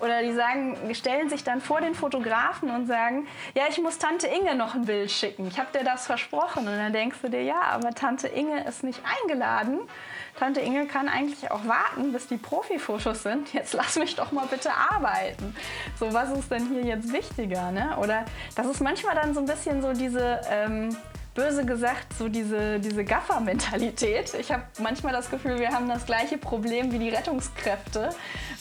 Oder 0.00 0.22
die 0.22 0.32
sagen, 0.32 0.76
stellen 0.94 1.28
sich 1.28 1.44
dann 1.44 1.60
vor 1.60 1.80
den 1.80 1.94
Fotografen 1.94 2.70
und 2.70 2.86
sagen, 2.86 3.26
ja, 3.54 3.64
ich 3.68 3.80
muss 3.80 3.98
Tante 3.98 4.26
Inge 4.26 4.54
noch 4.54 4.74
ein 4.74 4.84
Bild 4.84 5.10
schicken. 5.10 5.48
Ich 5.48 5.58
habe 5.58 5.76
dir 5.76 5.84
das 5.84 6.06
versprochen. 6.06 6.68
Und 6.68 6.76
dann 6.76 6.92
denkst 6.92 7.18
du 7.22 7.28
dir, 7.28 7.42
ja, 7.42 7.60
aber 7.62 7.90
Tante 7.94 8.28
Inge 8.28 8.64
ist 8.64 8.84
nicht 8.84 9.00
eingeladen. 9.22 9.80
Tante 10.38 10.60
Inge 10.60 10.86
kann 10.86 11.08
eigentlich 11.08 11.50
auch 11.50 11.66
warten, 11.66 12.12
bis 12.12 12.28
die 12.28 12.36
Profifotos 12.36 13.24
sind. 13.24 13.52
Jetzt 13.52 13.72
lass 13.74 13.96
mich 13.96 14.14
doch 14.14 14.30
mal 14.30 14.46
bitte 14.46 14.70
arbeiten. 14.72 15.54
So, 15.98 16.12
was 16.12 16.30
ist 16.30 16.50
denn 16.50 16.68
hier 16.68 16.84
jetzt 16.84 17.12
wichtiger? 17.12 17.72
Ne? 17.72 17.96
Oder 18.00 18.24
das 18.54 18.66
ist 18.66 18.80
manchmal 18.80 19.16
dann 19.16 19.34
so 19.34 19.40
ein 19.40 19.46
bisschen 19.46 19.82
so 19.82 19.92
diese, 19.92 20.40
ähm, 20.48 20.96
böse 21.38 21.64
gesagt, 21.64 22.14
so 22.18 22.28
diese, 22.28 22.80
diese 22.80 23.04
Gaffer-Mentalität. 23.04 24.34
Ich 24.34 24.50
habe 24.50 24.64
manchmal 24.80 25.12
das 25.12 25.30
Gefühl, 25.30 25.60
wir 25.60 25.70
haben 25.70 25.88
das 25.88 26.04
gleiche 26.04 26.36
Problem 26.36 26.90
wie 26.90 26.98
die 26.98 27.10
Rettungskräfte 27.10 28.10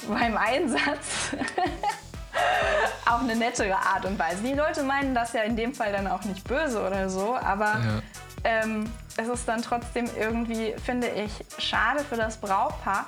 beim 0.07 0.38
Einsatz. 0.38 1.32
auf 3.05 3.21
eine 3.21 3.35
nettere 3.35 3.76
Art 3.76 4.05
und 4.05 4.20
Weise. 4.20 4.44
Die 4.44 4.54
Leute 4.54 4.84
meinen 4.84 5.16
das 5.16 5.34
ja 5.34 5.41
in 5.41 5.55
dem 5.55 5.73
Fall 5.73 5.91
dann 5.91 6.08
auch 6.08 6.23
nicht 6.26 6.48
böse 6.48 6.85
oder 6.85 7.09
so, 7.09 7.35
aber 7.35 7.66
ja. 7.66 8.02
ähm, 8.44 8.91
es 9.16 9.27
ist 9.27 9.48
dann 9.48 9.63
trotzdem 9.63 10.07
irgendwie, 10.20 10.76
finde 10.85 11.07
ich, 11.07 11.32
schade 11.57 12.04
für 12.04 12.16
das 12.16 12.38
Brautpaar. 12.38 13.07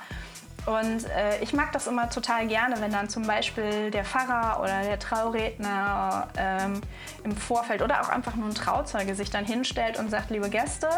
Und 0.66 1.08
äh, 1.10 1.42
ich 1.42 1.52
mag 1.52 1.72
das 1.72 1.86
immer 1.86 2.10
total 2.10 2.46
gerne, 2.46 2.80
wenn 2.80 2.92
dann 2.92 3.08
zum 3.08 3.26
Beispiel 3.26 3.90
der 3.90 4.04
Pfarrer 4.04 4.60
oder 4.60 4.82
der 4.82 4.98
Trauredner 4.98 6.28
ähm, 6.36 6.80
im 7.24 7.34
Vorfeld 7.36 7.82
oder 7.82 8.02
auch 8.02 8.08
einfach 8.08 8.34
nur 8.34 8.48
ein 8.48 8.54
Trauzeuge 8.54 9.14
sich 9.14 9.30
dann 9.30 9.44
hinstellt 9.44 9.98
und 9.98 10.10
sagt, 10.10 10.30
liebe 10.30 10.50
Gäste, 10.50 10.88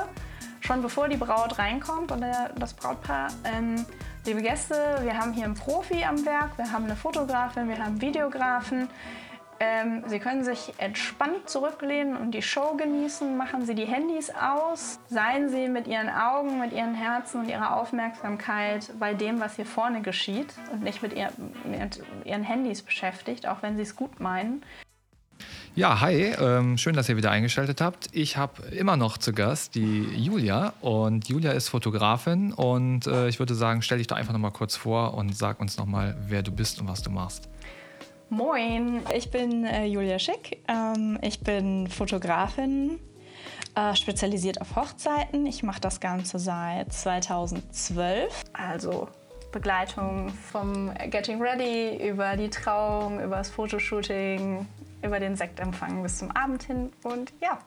schon 0.60 0.82
bevor 0.82 1.08
die 1.08 1.16
Braut 1.16 1.58
reinkommt 1.58 2.10
oder 2.12 2.50
das 2.56 2.74
Brautpaar, 2.74 3.28
ähm, 3.44 3.84
liebe 4.26 4.42
Gäste, 4.42 4.74
wir 5.02 5.16
haben 5.16 5.32
hier 5.32 5.44
einen 5.44 5.54
Profi 5.54 6.04
am 6.04 6.24
Werk, 6.26 6.58
wir 6.58 6.70
haben 6.70 6.84
eine 6.84 6.96
Fotografin, 6.96 7.68
wir 7.68 7.76
haben 7.76 7.92
einen 7.92 8.00
Videografen. 8.00 8.88
Ähm, 9.64 10.02
Sie 10.08 10.18
können 10.18 10.42
sich 10.42 10.72
entspannt 10.78 11.48
zurücklehnen 11.48 12.16
und 12.16 12.32
die 12.32 12.42
Show 12.42 12.74
genießen. 12.76 13.36
Machen 13.36 13.64
Sie 13.64 13.76
die 13.76 13.84
Handys 13.84 14.28
aus. 14.30 14.98
Seien 15.08 15.50
Sie 15.50 15.68
mit 15.68 15.86
Ihren 15.86 16.08
Augen, 16.08 16.58
mit 16.58 16.72
Ihren 16.72 16.94
Herzen 16.94 17.42
und 17.42 17.48
Ihrer 17.48 17.76
Aufmerksamkeit 17.76 18.90
bei 18.98 19.14
dem, 19.14 19.38
was 19.38 19.54
hier 19.54 19.64
vorne 19.64 20.02
geschieht 20.02 20.52
und 20.72 20.82
nicht 20.82 21.00
mit, 21.00 21.12
ihr, 21.12 21.30
mit 21.64 22.02
Ihren 22.24 22.42
Handys 22.42 22.82
beschäftigt, 22.82 23.46
auch 23.46 23.62
wenn 23.62 23.76
Sie 23.76 23.82
es 23.82 23.94
gut 23.94 24.18
meinen. 24.18 24.64
Ja, 25.76 26.00
hi, 26.00 26.34
ähm, 26.38 26.76
schön, 26.76 26.96
dass 26.96 27.08
ihr 27.08 27.16
wieder 27.16 27.30
eingeschaltet 27.30 27.80
habt. 27.80 28.08
Ich 28.12 28.36
habe 28.36 28.62
immer 28.72 28.96
noch 28.96 29.16
zu 29.16 29.32
Gast 29.32 29.76
die 29.76 30.02
Julia 30.02 30.74
und 30.80 31.28
Julia 31.28 31.52
ist 31.52 31.68
Fotografin 31.68 32.52
und 32.52 33.06
äh, 33.06 33.28
ich 33.28 33.38
würde 33.38 33.54
sagen, 33.54 33.80
stell 33.80 33.98
dich 33.98 34.08
doch 34.08 34.16
einfach 34.16 34.32
noch 34.32 34.40
mal 34.40 34.50
kurz 34.50 34.76
vor 34.76 35.14
und 35.14 35.36
sag 35.36 35.60
uns 35.60 35.78
noch 35.78 35.86
mal, 35.86 36.16
wer 36.26 36.42
du 36.42 36.50
bist 36.50 36.80
und 36.80 36.88
was 36.88 37.00
du 37.00 37.10
machst. 37.10 37.48
Moin, 38.32 39.02
ich 39.14 39.30
bin 39.30 39.66
äh, 39.66 39.84
Julia 39.84 40.18
Schick. 40.18 40.62
Ähm, 40.66 41.18
ich 41.20 41.40
bin 41.40 41.86
Fotografin, 41.86 42.98
äh, 43.74 43.94
spezialisiert 43.94 44.58
auf 44.62 44.74
Hochzeiten. 44.74 45.44
Ich 45.44 45.62
mache 45.62 45.82
das 45.82 46.00
Ganze 46.00 46.38
seit 46.38 46.90
2012. 46.94 48.44
Also 48.54 49.08
Begleitung 49.52 50.30
vom 50.30 50.94
Getting 51.10 51.42
Ready 51.42 52.08
über 52.08 52.38
die 52.38 52.48
Trauung, 52.48 53.20
über 53.22 53.36
das 53.36 53.50
Fotoshooting, 53.50 54.66
über 55.02 55.20
den 55.20 55.36
Sektempfang 55.36 56.02
bis 56.02 56.16
zum 56.16 56.30
Abend 56.30 56.62
hin. 56.62 56.90
Und 57.02 57.34
ja, 57.42 57.58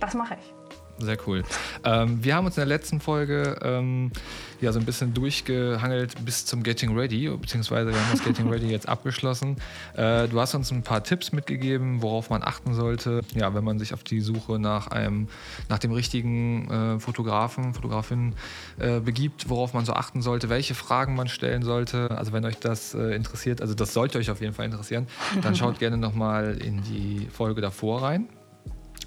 das 0.00 0.14
mache 0.14 0.38
ich. 0.40 0.79
Sehr 1.00 1.16
cool. 1.26 1.42
Ähm, 1.84 2.22
wir 2.22 2.34
haben 2.34 2.46
uns 2.46 2.56
in 2.56 2.60
der 2.60 2.66
letzten 2.66 3.00
Folge 3.00 3.56
ähm, 3.62 4.12
ja 4.60 4.72
so 4.72 4.78
ein 4.78 4.84
bisschen 4.84 5.14
durchgehangelt 5.14 6.24
bis 6.24 6.44
zum 6.44 6.62
Getting 6.62 6.96
Ready, 6.96 7.28
beziehungsweise 7.28 7.90
wir 7.90 7.98
haben 7.98 8.10
das 8.10 8.22
Getting 8.22 8.48
Ready 8.48 8.68
jetzt 8.68 8.88
abgeschlossen. 8.88 9.56
Äh, 9.96 10.28
du 10.28 10.38
hast 10.40 10.54
uns 10.54 10.70
ein 10.70 10.82
paar 10.82 11.02
Tipps 11.02 11.32
mitgegeben, 11.32 12.02
worauf 12.02 12.28
man 12.30 12.42
achten 12.42 12.74
sollte, 12.74 13.22
ja, 13.34 13.54
wenn 13.54 13.64
man 13.64 13.78
sich 13.78 13.94
auf 13.94 14.04
die 14.04 14.20
Suche 14.20 14.58
nach 14.58 14.88
einem, 14.88 15.28
nach 15.68 15.78
dem 15.78 15.92
richtigen 15.92 16.70
äh, 16.70 17.00
Fotografen, 17.00 17.74
Fotografin 17.74 18.34
äh, 18.78 19.00
begibt, 19.00 19.48
worauf 19.48 19.72
man 19.72 19.84
so 19.84 19.94
achten 19.94 20.20
sollte, 20.22 20.48
welche 20.48 20.74
Fragen 20.74 21.14
man 21.14 21.28
stellen 21.28 21.62
sollte. 21.62 22.10
Also 22.10 22.32
wenn 22.32 22.44
euch 22.44 22.58
das 22.58 22.94
äh, 22.94 23.14
interessiert, 23.14 23.62
also 23.62 23.74
das 23.74 23.94
sollte 23.94 24.18
euch 24.18 24.30
auf 24.30 24.40
jeden 24.40 24.52
Fall 24.52 24.66
interessieren, 24.66 25.06
dann 25.42 25.56
schaut 25.56 25.78
gerne 25.78 25.96
nochmal 25.96 26.58
in 26.58 26.82
die 26.82 27.28
Folge 27.32 27.60
davor 27.60 28.02
rein. 28.02 28.28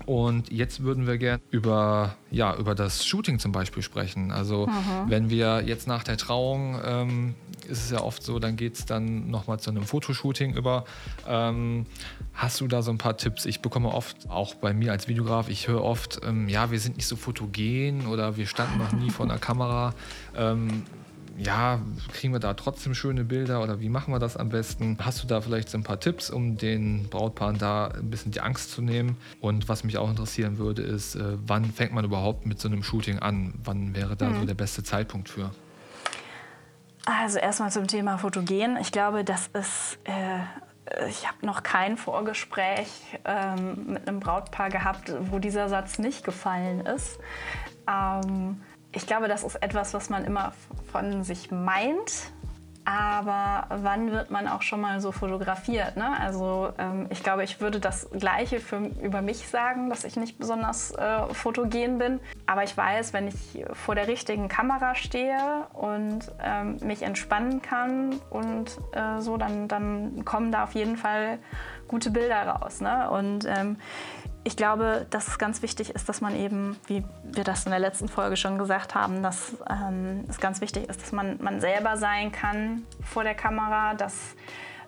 Und 0.06 0.52
jetzt 0.52 0.84
würden 0.84 1.08
wir 1.08 1.18
gerne 1.18 1.42
über, 1.52 2.16
ja, 2.31 2.56
über 2.56 2.76
das 2.76 3.06
Shooting 3.06 3.40
zum 3.40 3.52
Beispiel 3.52 3.84
sprechen. 3.84 4.31
Also 4.31 4.68
mhm. 4.68 5.09
wenn 5.09 5.30
wir 5.30 5.64
jetzt 5.66 5.88
nach 5.88 6.04
der 6.04 6.18
Trauung, 6.18 6.80
ähm, 6.84 7.36
ist 7.68 7.86
es 7.86 7.92
ja 7.92 8.02
oft 8.02 8.24
so, 8.24 8.40
dann 8.40 8.56
geht 8.56 8.76
es 8.76 8.86
dann 8.86 9.30
nochmal 9.30 9.59
zu 9.59 9.70
einem 9.70 9.84
Fotoshooting 9.84 10.56
über. 10.56 10.86
Ähm, 11.28 11.86
hast 12.34 12.59
du 12.62 12.68
da 12.68 12.81
so 12.81 12.92
ein 12.92 12.98
paar 12.98 13.18
Tipps? 13.18 13.46
Ich 13.46 13.62
bekomme 13.62 13.90
oft, 13.90 14.30
auch 14.30 14.56
bei 14.56 14.74
mir 14.74 14.92
als 14.92 15.08
Videograf, 15.08 15.50
ich 15.50 15.68
höre 15.68 15.84
oft, 15.84 16.20
ähm, 16.25 16.50
ja, 16.50 16.72
wir 16.72 16.80
sind 16.80 16.98
nicht 16.98 17.08
so 17.08 17.16
fotogen 17.16 18.08
oder 18.08 18.38
wir 18.38 18.48
standen 18.48 18.78
noch 18.80 18.92
nie 18.92 19.10
vor 19.10 19.25
einer 19.30 19.40
Kamera. 19.40 19.94
Ja, 21.38 21.80
kriegen 22.12 22.34
wir 22.34 22.40
da 22.40 22.54
trotzdem 22.54 22.94
schöne 22.94 23.24
Bilder 23.24 23.64
oder 23.64 23.80
wie 23.80 23.90
machen 23.90 24.14
wir 24.14 24.20
das 24.20 24.38
am 24.38 24.50
besten? 24.50 24.98
Hast 25.00 25.24
du 25.24 25.28
da 25.28 25.42
vielleicht 25.42 25.70
so 25.70 25.78
ein 25.78 25.84
paar 25.84 26.00
Tipps, 26.00 26.30
um 26.30 26.58
den 26.58 27.10
Brautpaaren 27.10 27.58
da 27.58 27.88
ein 27.88 28.10
bisschen 28.10 28.32
die 28.32 28.42
Angst 28.42 28.72
zu 28.72 28.82
nehmen? 28.82 29.18
Und 29.42 29.68
was 29.68 29.84
mich 29.84 29.98
auch 29.98 30.10
interessieren 30.10 30.58
würde, 30.58 30.84
ist, 30.84 31.16
äh, 31.16 31.38
wann 31.46 31.66
fängt 31.66 31.94
man 31.94 32.06
überhaupt 32.06 32.46
mit 32.46 32.60
so 32.60 32.68
einem 32.68 32.84
Shooting 32.84 33.20
an? 33.20 33.54
Wann 33.64 33.96
wäre 33.96 34.16
da 34.16 34.30
mhm. 34.30 34.42
so 34.42 34.46
der 34.46 34.54
beste 34.54 34.84
Zeitpunkt 34.84 35.30
für? 35.30 35.52
Also 37.06 37.40
erstmal 37.40 37.72
zum 37.72 37.88
Thema 37.88 38.18
Fotogen. 38.18 38.78
Ich 38.78 38.92
glaube, 38.92 39.24
das 39.24 39.48
ist 39.48 39.98
äh 40.06 40.40
ich 41.08 41.28
habe 41.28 41.46
noch 41.46 41.64
kein 41.64 41.98
Vorgespräch 41.98 42.88
ähm, 43.26 43.86
mit 43.88 44.08
einem 44.08 44.20
Brautpaar 44.20 44.70
gehabt, 44.70 45.14
wo 45.32 45.40
dieser 45.40 45.70
Satz 45.70 45.98
nicht 45.98 46.24
gefallen 46.24 46.82
ist. 46.82 47.20
Ähm, 47.88 48.62
ich 48.94 49.08
glaube, 49.08 49.28
das 49.28 49.44
ist 49.44 49.56
etwas, 49.56 49.94
was 49.94 50.09
man 50.09 50.26
immer 50.26 50.54
von 50.92 51.24
sich 51.24 51.52
meint. 51.52 52.31
Aber 52.86 53.68
wann 53.70 54.12
wird 54.12 54.30
man 54.30 54.48
auch 54.48 54.62
schon 54.62 54.81
mal 54.81 55.00
so 55.00 55.14
fotografiert? 55.14 55.96
Ne? 55.96 56.20
Also 56.20 56.74
ähm, 56.78 57.08
ich 57.09 57.24
glaube, 57.24 57.44
ich 57.46 57.62
würde 57.62 57.80
das 57.80 58.09
Gleiche 58.12 58.59
für, 58.59 58.78
über 59.02 59.22
mich 59.22 59.48
sagen, 59.48 59.90
dass 59.90 60.04
ich 60.04 60.18
nicht 60.18 60.38
besonders 60.38 60.92
äh, 60.92 61.34
fotogen 61.34 61.98
bin. 61.98 62.20
Aber 62.46 62.64
ich 62.64 62.76
weiß, 62.76 63.14
wenn 63.14 63.30
ich 63.30 63.66
vor 63.72 63.96
der 63.96 64.09
richtigen 64.09 64.50
Kamera 64.50 64.96
stehe 64.96 65.66
und 65.72 66.30
ähm, 66.44 66.78
mich 66.84 67.04
entspannen 67.04 67.62
kann 67.62 68.20
und 68.30 68.78
äh, 68.92 69.22
so, 69.22 69.38
dann, 69.38 69.70
dann 69.70 70.25
kommen 70.25 70.52
da 70.52 70.66
auf 70.66 70.74
jeden 70.74 70.98
Fall 70.98 71.40
gute 71.88 72.12
Bilder 72.12 72.44
raus. 72.48 72.81
Ne? 72.81 73.10
Und 73.10 73.46
ähm, 73.46 73.78
ich 74.44 74.58
glaube, 74.58 75.06
dass 75.09 75.28
es 75.28 75.38
ganz 75.38 75.62
wichtig 75.62 75.92
ist, 75.92 76.09
dass 76.09 76.22
man 76.22 76.36
eben, 76.36 76.78
wie 76.88 77.04
wir 77.24 77.44
das 77.44 77.66
in 77.66 77.72
der 77.72 77.80
letzten 77.80 78.09
Folge 78.09 78.36
schon 78.36 78.58
gesagt 78.58 78.94
haben, 78.94 79.24
dass 79.24 79.56
ähm, 79.70 80.26
es 80.28 80.40
ganz 80.40 80.59
wichtig 80.59 80.90
ist, 80.90 81.02
dass 81.02 81.12
man, 81.12 81.42
man 81.42 81.62
selber 81.62 81.98
sein 81.98 82.31
kann 82.31 82.86
vor 83.04 83.24
der 83.24 83.36
Kamera, 83.36 83.94
dass 83.94 84.36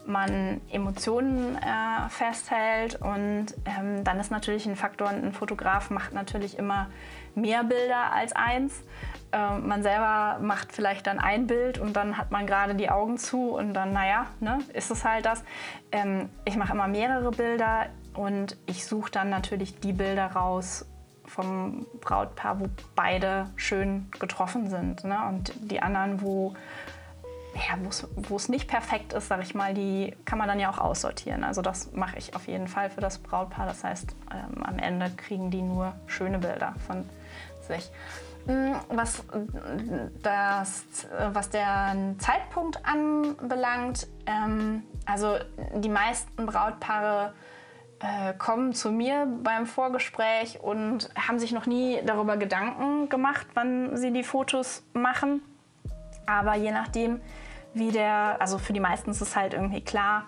man 0.07 0.61
Emotionen 0.71 1.55
äh, 1.55 2.09
festhält 2.09 3.01
und 3.01 3.47
ähm, 3.65 4.03
dann 4.03 4.19
ist 4.19 4.29
natürlich 4.29 4.65
ein 4.67 4.75
Faktor, 4.75 5.09
ein 5.09 5.33
Fotograf 5.33 5.89
macht 5.89 6.13
natürlich 6.13 6.59
immer 6.59 6.87
mehr 7.33 7.63
Bilder 7.63 8.11
als 8.13 8.33
eins. 8.33 8.83
Äh, 9.31 9.57
man 9.57 9.83
selber 9.83 10.37
macht 10.41 10.73
vielleicht 10.73 11.07
dann 11.07 11.17
ein 11.17 11.47
Bild 11.47 11.79
und 11.79 11.95
dann 11.95 12.17
hat 12.17 12.29
man 12.29 12.45
gerade 12.45 12.75
die 12.75 12.89
Augen 12.89 13.17
zu 13.17 13.51
und 13.51 13.73
dann, 13.73 13.93
naja, 13.93 14.27
ne, 14.41 14.59
ist 14.73 14.91
es 14.91 15.03
halt 15.03 15.25
das. 15.25 15.43
Ähm, 15.91 16.29
ich 16.43 16.55
mache 16.55 16.73
immer 16.73 16.87
mehrere 16.87 17.31
Bilder 17.31 17.87
und 18.15 18.57
ich 18.65 18.85
suche 18.85 19.11
dann 19.11 19.29
natürlich 19.29 19.79
die 19.79 19.93
Bilder 19.93 20.27
raus 20.27 20.85
vom 21.25 21.85
Brautpaar, 22.01 22.59
wo 22.59 22.65
beide 22.95 23.49
schön 23.55 24.09
getroffen 24.19 24.69
sind. 24.69 25.03
Ne? 25.03 25.17
Und 25.27 25.53
die 25.57 25.81
anderen, 25.81 26.21
wo 26.21 26.53
ja, 27.55 27.77
es 28.35 28.49
nicht 28.49 28.67
perfekt 28.67 29.13
ist, 29.13 29.27
sage 29.27 29.43
ich 29.43 29.55
mal, 29.55 29.73
die 29.73 30.15
kann 30.25 30.37
man 30.37 30.47
dann 30.47 30.59
ja 30.59 30.69
auch 30.69 30.77
aussortieren. 30.77 31.43
Also 31.43 31.61
das 31.61 31.93
mache 31.93 32.17
ich 32.17 32.35
auf 32.35 32.47
jeden 32.47 32.67
Fall 32.67 32.89
für 32.89 33.01
das 33.01 33.17
Brautpaar. 33.17 33.65
Das 33.65 33.83
heißt, 33.83 34.15
ähm, 34.31 34.63
am 34.63 34.77
Ende 34.77 35.09
kriegen 35.11 35.51
die 35.51 35.61
nur 35.61 35.93
schöne 36.07 36.39
Bilder 36.39 36.75
von 36.85 37.09
sich. 37.61 37.89
Hm, 38.45 38.75
was, 38.89 39.23
das, 40.21 40.85
was 41.31 41.49
der 41.49 41.95
Zeitpunkt 42.19 42.79
anbelangt, 42.85 44.07
ähm, 44.27 44.83
also 45.05 45.37
die 45.75 45.89
meisten 45.89 46.45
Brautpaare 46.45 47.33
äh, 47.99 48.33
kommen 48.33 48.73
zu 48.73 48.91
mir 48.91 49.27
beim 49.43 49.65
Vorgespräch 49.65 50.59
und 50.61 51.09
haben 51.15 51.39
sich 51.39 51.51
noch 51.51 51.65
nie 51.65 52.01
darüber 52.05 52.37
Gedanken 52.37 53.09
gemacht, 53.09 53.47
wann 53.53 53.95
sie 53.97 54.11
die 54.11 54.23
Fotos 54.23 54.83
machen. 54.93 55.41
Aber 56.25 56.55
je 56.55 56.71
nachdem, 56.71 57.21
wie 57.73 57.91
der, 57.91 58.37
also 58.39 58.57
für 58.57 58.73
die 58.73 58.79
meisten 58.79 59.11
ist 59.11 59.21
es 59.21 59.35
halt 59.35 59.53
irgendwie 59.53 59.81
klar, 59.81 60.25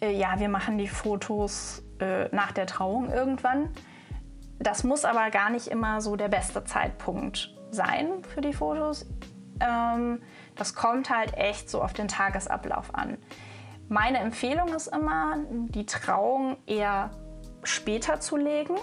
äh, 0.00 0.12
ja, 0.12 0.38
wir 0.38 0.48
machen 0.48 0.78
die 0.78 0.88
Fotos 0.88 1.82
äh, 2.00 2.28
nach 2.34 2.52
der 2.52 2.66
Trauung 2.66 3.10
irgendwann. 3.10 3.70
Das 4.58 4.84
muss 4.84 5.04
aber 5.04 5.30
gar 5.30 5.50
nicht 5.50 5.68
immer 5.68 6.00
so 6.00 6.16
der 6.16 6.28
beste 6.28 6.64
Zeitpunkt 6.64 7.54
sein 7.70 8.22
für 8.34 8.40
die 8.40 8.52
Fotos. 8.52 9.06
Ähm, 9.60 10.20
das 10.56 10.74
kommt 10.74 11.10
halt 11.10 11.34
echt 11.36 11.70
so 11.70 11.82
auf 11.82 11.92
den 11.92 12.08
Tagesablauf 12.08 12.94
an. 12.94 13.16
Meine 13.90 14.18
Empfehlung 14.18 14.68
ist 14.68 14.86
immer, 14.86 15.34
die 15.50 15.84
Trauung 15.84 16.58
eher 16.64 17.10
später 17.64 18.20
zu 18.20 18.36
legen. 18.36 18.76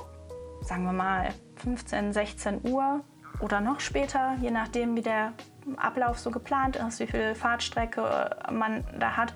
Sagen 0.60 0.84
wir 0.84 0.92
mal 0.92 1.30
15, 1.64 2.12
16 2.12 2.70
Uhr 2.70 3.00
oder 3.40 3.62
noch 3.62 3.80
später, 3.80 4.36
je 4.42 4.52
nachdem, 4.52 4.98
wie 4.98 5.02
der 5.02 5.32
Ablauf 5.78 6.20
so 6.20 6.30
geplant 6.30 6.76
ist, 6.76 7.00
wie 7.00 7.08
viel 7.08 7.36
Fahrtstrecke 7.36 8.36
man 8.52 8.84
da 9.00 9.16
hat. 9.16 9.34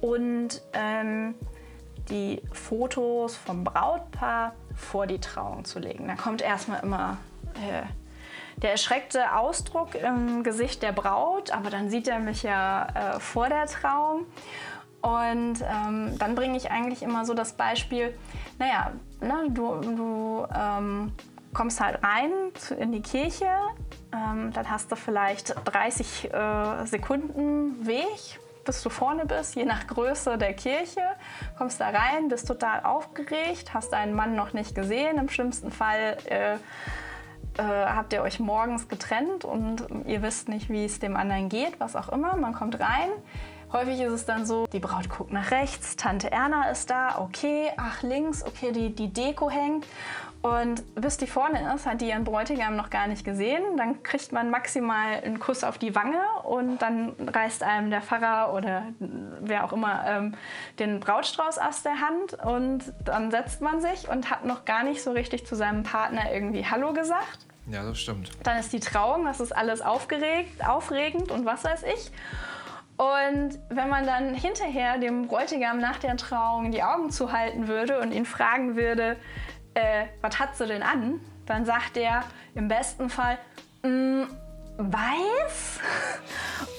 Und 0.00 0.62
ähm, 0.72 1.34
die 2.08 2.40
Fotos 2.52 3.36
vom 3.36 3.64
Brautpaar 3.64 4.54
vor 4.74 5.06
die 5.06 5.20
Trauung 5.20 5.66
zu 5.66 5.78
legen. 5.78 6.08
Da 6.08 6.14
kommt 6.14 6.40
erstmal 6.40 6.82
immer 6.82 7.18
äh, 7.56 7.82
der 8.62 8.70
erschreckte 8.70 9.36
Ausdruck 9.36 9.94
im 9.94 10.42
Gesicht 10.42 10.82
der 10.82 10.92
Braut, 10.92 11.50
aber 11.50 11.68
dann 11.68 11.90
sieht 11.90 12.08
er 12.08 12.18
mich 12.18 12.42
ja 12.42 13.16
äh, 13.16 13.20
vor 13.20 13.50
der 13.50 13.66
Trauung. 13.66 14.24
Und 15.06 15.62
ähm, 15.62 16.18
dann 16.18 16.34
bringe 16.34 16.56
ich 16.56 16.72
eigentlich 16.72 17.04
immer 17.04 17.24
so 17.24 17.32
das 17.32 17.52
Beispiel, 17.52 18.12
naja, 18.58 18.90
ne, 19.20 19.46
du, 19.50 19.76
du 19.76 20.46
ähm, 20.52 21.12
kommst 21.54 21.80
halt 21.80 22.02
rein 22.02 22.32
in 22.76 22.90
die 22.90 23.02
Kirche, 23.02 23.46
ähm, 24.12 24.52
dann 24.52 24.68
hast 24.68 24.90
du 24.90 24.96
vielleicht 24.96 25.54
30 25.64 26.32
äh, 26.32 26.86
Sekunden 26.86 27.86
Weg, 27.86 28.40
bis 28.64 28.82
du 28.82 28.90
vorne 28.90 29.26
bist, 29.26 29.54
je 29.54 29.64
nach 29.64 29.86
Größe 29.86 30.38
der 30.38 30.54
Kirche. 30.54 31.02
Kommst 31.56 31.80
da 31.80 31.90
rein, 31.90 32.26
bist 32.28 32.48
total 32.48 32.80
aufgeregt, 32.82 33.74
hast 33.74 33.92
deinen 33.92 34.12
Mann 34.12 34.34
noch 34.34 34.54
nicht 34.54 34.74
gesehen. 34.74 35.18
Im 35.18 35.28
schlimmsten 35.28 35.70
Fall 35.70 36.16
äh, 36.24 36.54
äh, 36.54 36.58
habt 37.62 38.12
ihr 38.12 38.22
euch 38.22 38.40
morgens 38.40 38.88
getrennt 38.88 39.44
und 39.44 39.86
ihr 40.04 40.20
wisst 40.22 40.48
nicht, 40.48 40.68
wie 40.68 40.84
es 40.84 40.98
dem 40.98 41.16
anderen 41.16 41.48
geht, 41.48 41.78
was 41.78 41.94
auch 41.94 42.08
immer. 42.08 42.36
Man 42.36 42.54
kommt 42.54 42.80
rein. 42.80 43.10
Häufig 43.72 44.00
ist 44.00 44.12
es 44.12 44.24
dann 44.24 44.46
so, 44.46 44.66
die 44.72 44.78
Braut 44.78 45.08
guckt 45.08 45.32
nach 45.32 45.50
rechts, 45.50 45.96
Tante 45.96 46.30
Erna 46.30 46.70
ist 46.70 46.88
da, 46.88 47.18
okay, 47.18 47.70
ach 47.76 48.02
links, 48.02 48.44
okay, 48.44 48.72
die, 48.72 48.94
die 48.94 49.12
Deko 49.12 49.50
hängt. 49.50 49.86
Und 50.42 50.84
bis 50.94 51.16
die 51.16 51.26
vorne 51.26 51.74
ist, 51.74 51.86
hat 51.86 52.00
die 52.00 52.08
ihren 52.08 52.22
Bräutigam 52.22 52.76
noch 52.76 52.90
gar 52.90 53.08
nicht 53.08 53.24
gesehen. 53.24 53.76
Dann 53.76 54.04
kriegt 54.04 54.30
man 54.30 54.50
maximal 54.50 55.14
einen 55.24 55.40
Kuss 55.40 55.64
auf 55.64 55.76
die 55.76 55.96
Wange 55.96 56.20
und 56.44 56.78
dann 56.78 57.14
reißt 57.18 57.64
einem 57.64 57.90
der 57.90 58.00
Pfarrer 58.00 58.54
oder 58.54 58.84
wer 59.40 59.64
auch 59.64 59.72
immer 59.72 60.04
ähm, 60.06 60.34
den 60.78 61.00
Brautstrauß 61.00 61.58
aus 61.58 61.82
der 61.82 62.00
Hand 62.00 62.34
und 62.44 62.92
dann 63.04 63.32
setzt 63.32 63.60
man 63.60 63.80
sich 63.80 64.08
und 64.08 64.30
hat 64.30 64.44
noch 64.44 64.64
gar 64.64 64.84
nicht 64.84 65.02
so 65.02 65.10
richtig 65.10 65.46
zu 65.46 65.56
seinem 65.56 65.82
Partner 65.82 66.32
irgendwie 66.32 66.64
Hallo 66.64 66.92
gesagt. 66.92 67.46
Ja, 67.68 67.82
das 67.82 67.98
stimmt. 67.98 68.30
Dann 68.44 68.58
ist 68.58 68.72
die 68.72 68.78
Trauung, 68.78 69.24
das 69.24 69.40
ist 69.40 69.50
alles 69.50 69.80
aufgeregt, 69.80 70.64
aufregend 70.64 71.32
und 71.32 71.44
was 71.44 71.64
weiß 71.64 71.82
ich. 71.82 72.12
Und 72.96 73.58
wenn 73.68 73.88
man 73.88 74.06
dann 74.06 74.34
hinterher 74.34 74.98
dem 74.98 75.28
Bräutigam 75.28 75.78
nach 75.78 75.98
der 75.98 76.16
Trauung 76.16 76.70
die 76.70 76.82
Augen 76.82 77.10
zuhalten 77.10 77.68
würde 77.68 78.00
und 78.00 78.12
ihn 78.12 78.24
fragen 78.24 78.76
würde, 78.76 79.16
äh, 79.74 80.06
was 80.22 80.38
hat 80.38 80.56
sie 80.56 80.66
denn 80.66 80.82
an? 80.82 81.20
Dann 81.44 81.64
sagt 81.64 81.96
er 81.96 82.24
im 82.54 82.68
besten 82.68 83.10
Fall, 83.10 83.38
mm, 83.82 84.24
weiß. 84.78 85.80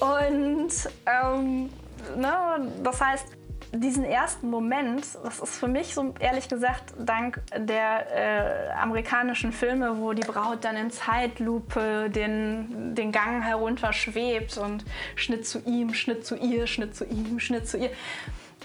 Und 0.00 0.72
ähm, 1.06 1.70
ne, 2.16 2.72
das 2.82 3.00
heißt, 3.00 3.26
diesen 3.72 4.04
ersten 4.04 4.50
Moment, 4.50 5.06
das 5.22 5.40
ist 5.40 5.58
für 5.58 5.68
mich 5.68 5.94
so 5.94 6.14
ehrlich 6.20 6.48
gesagt 6.48 6.94
dank 6.98 7.40
der 7.56 8.06
äh, 8.10 8.70
amerikanischen 8.72 9.52
Filme, 9.52 9.98
wo 9.98 10.12
die 10.12 10.26
Braut 10.26 10.64
dann 10.64 10.76
in 10.76 10.90
Zeitlupe 10.90 12.10
den, 12.10 12.94
den 12.94 13.12
Gang 13.12 13.42
herunter 13.42 13.92
schwebt 13.92 14.56
und 14.58 14.84
Schnitt 15.16 15.46
zu 15.46 15.60
ihm, 15.66 15.94
Schnitt 15.94 16.26
zu 16.26 16.36
ihr, 16.36 16.66
Schnitt 16.66 16.96
zu 16.96 17.04
ihm, 17.04 17.40
Schnitt 17.40 17.68
zu 17.68 17.78
ihr. 17.78 17.90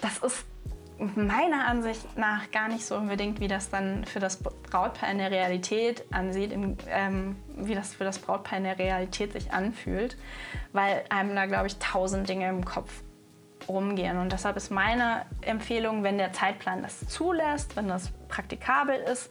Das 0.00 0.18
ist 0.18 0.44
meiner 0.98 1.66
Ansicht 1.66 2.16
nach 2.16 2.50
gar 2.50 2.68
nicht 2.68 2.84
so 2.84 2.96
unbedingt, 2.96 3.40
wie 3.40 3.48
das 3.48 3.68
dann 3.70 4.04
für 4.04 4.20
das 4.20 4.36
Brautpaar 4.36 5.10
in 5.10 5.18
der 5.18 5.30
Realität 5.30 6.04
ansieht, 6.12 6.52
im, 6.52 6.76
ähm, 6.88 7.36
wie 7.56 7.74
das 7.74 7.94
für 7.94 8.04
das 8.04 8.18
Brautpaar 8.18 8.58
in 8.58 8.64
der 8.64 8.78
Realität 8.78 9.32
sich 9.32 9.52
anfühlt, 9.52 10.16
weil 10.72 11.04
einem 11.08 11.34
da, 11.34 11.46
glaube 11.46 11.66
ich, 11.66 11.76
tausend 11.78 12.28
Dinge 12.28 12.48
im 12.48 12.64
Kopf 12.64 13.03
rumgehen. 13.68 14.18
Und 14.18 14.32
deshalb 14.32 14.56
ist 14.56 14.70
meine 14.70 15.22
Empfehlung, 15.40 16.02
wenn 16.02 16.18
der 16.18 16.32
Zeitplan 16.32 16.82
das 16.82 17.06
zulässt, 17.06 17.76
wenn 17.76 17.88
das 17.88 18.10
praktikabel 18.28 18.96
ist, 18.96 19.30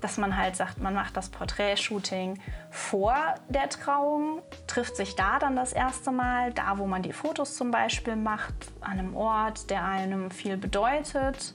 dass 0.00 0.18
man 0.18 0.36
halt 0.36 0.54
sagt, 0.54 0.82
man 0.82 0.92
macht 0.92 1.16
das 1.16 1.30
Porträtshooting 1.30 2.38
vor 2.70 3.16
der 3.48 3.70
Trauung, 3.70 4.42
trifft 4.66 4.96
sich 4.96 5.16
da 5.16 5.38
dann 5.38 5.56
das 5.56 5.72
erste 5.72 6.10
Mal, 6.12 6.52
da 6.52 6.76
wo 6.76 6.86
man 6.86 7.00
die 7.00 7.14
Fotos 7.14 7.56
zum 7.56 7.70
Beispiel 7.70 8.14
macht, 8.14 8.54
an 8.82 8.98
einem 8.98 9.16
Ort, 9.16 9.70
der 9.70 9.82
einem 9.84 10.30
viel 10.30 10.58
bedeutet. 10.58 11.54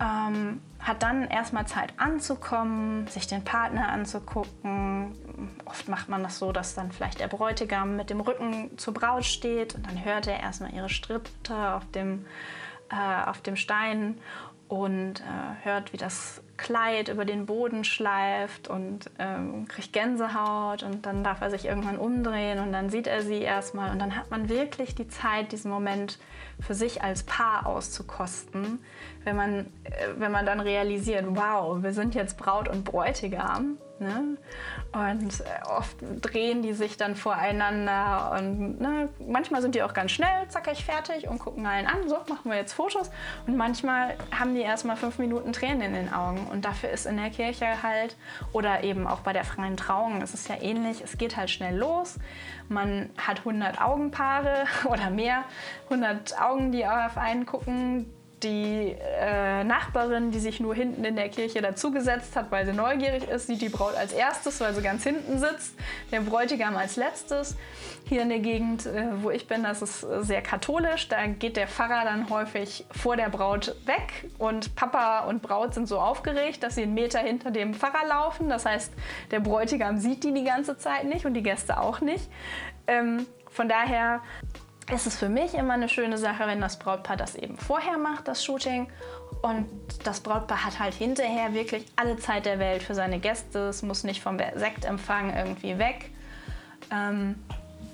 Ähm, 0.00 0.62
hat 0.78 1.02
dann 1.02 1.24
erstmal 1.24 1.66
Zeit 1.66 1.92
anzukommen, 1.98 3.06
sich 3.08 3.26
den 3.26 3.44
Partner 3.44 3.88
anzugucken. 3.88 5.12
Oft 5.64 5.88
macht 5.88 6.08
man 6.08 6.22
das 6.22 6.38
so, 6.38 6.52
dass 6.52 6.74
dann 6.74 6.92
vielleicht 6.92 7.20
der 7.20 7.28
Bräutigam 7.28 7.96
mit 7.96 8.10
dem 8.10 8.20
Rücken 8.20 8.76
zur 8.78 8.94
Braut 8.94 9.24
steht 9.24 9.74
und 9.74 9.86
dann 9.86 10.04
hört 10.04 10.26
er 10.26 10.40
erstmal 10.40 10.72
ihre 10.72 10.88
Stritte 10.88 11.74
auf 11.74 11.90
dem, 11.92 12.26
äh, 12.90 13.28
auf 13.28 13.40
dem 13.40 13.56
Stein 13.56 14.18
und 14.68 15.20
äh, 15.20 15.64
hört, 15.64 15.92
wie 15.92 15.96
das 15.96 16.42
Kleid 16.58 17.08
über 17.08 17.24
den 17.24 17.46
Boden 17.46 17.84
schleift 17.84 18.68
und 18.68 19.10
ähm, 19.18 19.66
kriegt 19.66 19.92
Gänsehaut 19.92 20.82
und 20.82 21.06
dann 21.06 21.24
darf 21.24 21.40
er 21.40 21.50
sich 21.50 21.64
irgendwann 21.64 21.96
umdrehen 21.96 22.58
und 22.58 22.72
dann 22.72 22.90
sieht 22.90 23.06
er 23.06 23.22
sie 23.22 23.40
erstmal 23.40 23.90
und 23.92 23.98
dann 23.98 24.14
hat 24.16 24.30
man 24.30 24.48
wirklich 24.48 24.94
die 24.94 25.08
Zeit, 25.08 25.52
diesen 25.52 25.70
Moment 25.70 26.18
für 26.60 26.74
sich 26.74 27.02
als 27.02 27.22
Paar 27.22 27.66
auszukosten, 27.66 28.80
wenn 29.24 29.36
man, 29.36 29.66
äh, 29.84 30.08
wenn 30.18 30.32
man 30.32 30.44
dann 30.44 30.60
realisiert, 30.60 31.24
wow, 31.28 31.82
wir 31.82 31.92
sind 31.92 32.14
jetzt 32.14 32.36
Braut 32.36 32.68
und 32.68 32.84
Bräutigam 32.84 33.78
Ne? 34.00 34.36
Und 34.92 35.40
äh, 35.40 35.68
oft 35.68 35.96
drehen 36.20 36.62
die 36.62 36.72
sich 36.72 36.96
dann 36.96 37.16
voreinander 37.16 38.36
und 38.38 38.80
ne, 38.80 39.08
manchmal 39.26 39.60
sind 39.60 39.74
die 39.74 39.82
auch 39.82 39.92
ganz 39.92 40.12
schnell, 40.12 40.48
zackig 40.48 40.84
fertig 40.84 41.28
und 41.28 41.40
gucken 41.40 41.66
allen 41.66 41.86
an, 41.86 42.08
so 42.08 42.16
machen 42.28 42.50
wir 42.50 42.56
jetzt 42.56 42.74
Fotos. 42.74 43.10
Und 43.46 43.56
manchmal 43.56 44.14
haben 44.30 44.54
die 44.54 44.60
erstmal 44.60 44.96
fünf 44.96 45.18
Minuten 45.18 45.52
Tränen 45.52 45.82
in 45.82 45.94
den 45.94 46.12
Augen. 46.12 46.46
Und 46.46 46.64
dafür 46.64 46.90
ist 46.90 47.06
in 47.06 47.16
der 47.16 47.30
Kirche 47.30 47.82
halt 47.82 48.16
oder 48.52 48.84
eben 48.84 49.06
auch 49.06 49.20
bei 49.20 49.32
der 49.32 49.44
freien 49.44 49.76
Trauung, 49.76 50.22
es 50.22 50.32
ist 50.32 50.48
ja 50.48 50.60
ähnlich, 50.60 51.02
es 51.02 51.18
geht 51.18 51.36
halt 51.36 51.50
schnell 51.50 51.76
los. 51.76 52.18
Man 52.68 53.10
hat 53.16 53.38
100 53.38 53.80
Augenpaare 53.80 54.66
oder 54.84 55.10
mehr, 55.10 55.44
100 55.90 56.40
Augen, 56.40 56.70
die 56.70 56.86
auf 56.86 57.16
einen 57.16 57.46
gucken 57.46 58.12
die 58.42 58.94
äh, 59.20 59.64
Nachbarin, 59.64 60.30
die 60.30 60.38
sich 60.38 60.60
nur 60.60 60.74
hinten 60.74 61.04
in 61.04 61.16
der 61.16 61.28
Kirche 61.28 61.60
dazugesetzt 61.60 62.36
hat, 62.36 62.50
weil 62.50 62.66
sie 62.66 62.72
neugierig 62.72 63.28
ist, 63.28 63.46
sieht 63.46 63.60
die 63.60 63.68
Braut 63.68 63.94
als 63.96 64.12
erstes, 64.12 64.60
weil 64.60 64.74
sie 64.74 64.82
ganz 64.82 65.02
hinten 65.02 65.38
sitzt, 65.38 65.74
der 66.12 66.20
Bräutigam 66.20 66.76
als 66.76 66.96
letztes. 66.96 67.56
Hier 68.04 68.22
in 68.22 68.28
der 68.28 68.38
Gegend, 68.38 68.86
äh, 68.86 69.22
wo 69.22 69.30
ich 69.30 69.46
bin, 69.46 69.62
das 69.62 69.82
ist 69.82 70.00
sehr 70.20 70.42
katholisch. 70.42 71.08
Da 71.08 71.26
geht 71.26 71.56
der 71.56 71.68
Pfarrer 71.68 72.04
dann 72.04 72.30
häufig 72.30 72.86
vor 72.90 73.16
der 73.16 73.28
Braut 73.28 73.74
weg 73.86 74.30
und 74.38 74.74
Papa 74.76 75.20
und 75.20 75.42
Braut 75.42 75.74
sind 75.74 75.88
so 75.88 75.98
aufgeregt, 75.98 76.62
dass 76.62 76.76
sie 76.76 76.82
einen 76.82 76.94
Meter 76.94 77.18
hinter 77.18 77.50
dem 77.50 77.74
Pfarrer 77.74 78.06
laufen. 78.08 78.48
Das 78.48 78.64
heißt, 78.64 78.92
der 79.30 79.40
Bräutigam 79.40 79.98
sieht 79.98 80.24
die 80.24 80.32
die 80.32 80.44
ganze 80.44 80.76
Zeit 80.78 81.04
nicht 81.04 81.26
und 81.26 81.34
die 81.34 81.42
Gäste 81.42 81.80
auch 81.80 82.00
nicht. 82.00 82.28
Ähm, 82.86 83.26
von 83.50 83.68
daher 83.68 84.22
ist 84.92 85.06
es 85.06 85.16
für 85.16 85.28
mich 85.28 85.54
immer 85.54 85.74
eine 85.74 85.88
schöne 85.88 86.18
Sache, 86.18 86.46
wenn 86.46 86.60
das 86.60 86.78
Brautpaar 86.78 87.16
das 87.16 87.34
eben 87.34 87.56
vorher 87.56 87.98
macht, 87.98 88.28
das 88.28 88.44
Shooting. 88.44 88.88
Und 89.42 89.66
das 90.04 90.20
Brautpaar 90.20 90.64
hat 90.64 90.78
halt 90.78 90.94
hinterher 90.94 91.54
wirklich 91.54 91.84
alle 91.96 92.16
Zeit 92.16 92.46
der 92.46 92.58
Welt 92.58 92.82
für 92.82 92.94
seine 92.94 93.18
Gäste. 93.18 93.68
Es 93.68 93.82
muss 93.82 94.04
nicht 94.04 94.22
vom 94.22 94.38
Sektempfang 94.38 95.34
irgendwie 95.36 95.78
weg. 95.78 96.10
Ähm 96.90 97.36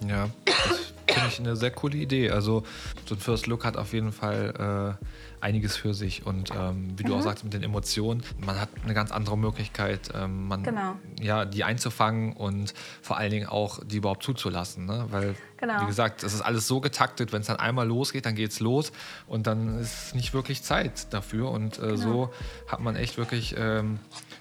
ja, 0.08 0.28
das 0.44 0.84
finde 1.06 1.28
ich 1.28 1.38
eine 1.40 1.56
sehr 1.56 1.70
coole 1.70 1.96
Idee. 1.96 2.30
Also 2.30 2.64
so 3.06 3.14
ein 3.14 3.20
First 3.20 3.46
Look 3.46 3.64
hat 3.64 3.76
auf 3.76 3.92
jeden 3.92 4.12
Fall 4.12 4.98
äh, 5.00 5.04
einiges 5.44 5.76
für 5.76 5.92
sich. 5.92 6.26
Und 6.26 6.50
ähm, 6.50 6.94
wie 6.96 7.02
mhm. 7.02 7.06
du 7.06 7.14
auch 7.14 7.18
mhm. 7.18 7.22
sagst, 7.22 7.44
mit 7.44 7.52
den 7.52 7.62
Emotionen, 7.62 8.22
man 8.38 8.58
hat 8.58 8.70
eine 8.82 8.94
ganz 8.94 9.12
andere 9.12 9.36
Möglichkeit, 9.36 10.10
ähm, 10.14 10.48
man, 10.48 10.62
genau. 10.62 10.96
ja, 11.20 11.44
die 11.44 11.64
einzufangen 11.64 12.32
und 12.32 12.72
vor 13.02 13.18
allen 13.18 13.30
Dingen 13.30 13.46
auch 13.46 13.80
die 13.84 13.98
überhaupt 13.98 14.22
zuzulassen. 14.22 14.86
Ne? 14.86 15.04
Weil, 15.10 15.36
genau. 15.58 15.82
wie 15.82 15.86
gesagt, 15.86 16.22
es 16.22 16.32
ist 16.32 16.40
alles 16.40 16.66
so 16.66 16.80
getaktet, 16.80 17.32
wenn 17.32 17.42
es 17.42 17.46
dann 17.46 17.58
einmal 17.58 17.86
losgeht, 17.86 18.24
dann 18.24 18.34
geht 18.34 18.52
es 18.52 18.60
los 18.60 18.90
und 19.26 19.46
dann 19.46 19.78
ist 19.78 20.14
nicht 20.14 20.32
wirklich 20.32 20.62
Zeit 20.62 21.12
dafür. 21.12 21.50
Und 21.50 21.78
äh, 21.78 21.82
genau. 21.82 21.96
so 21.96 22.30
hat 22.66 22.80
man 22.80 22.96
echt 22.96 23.18
wirklich, 23.18 23.54
ähm, 23.58 23.98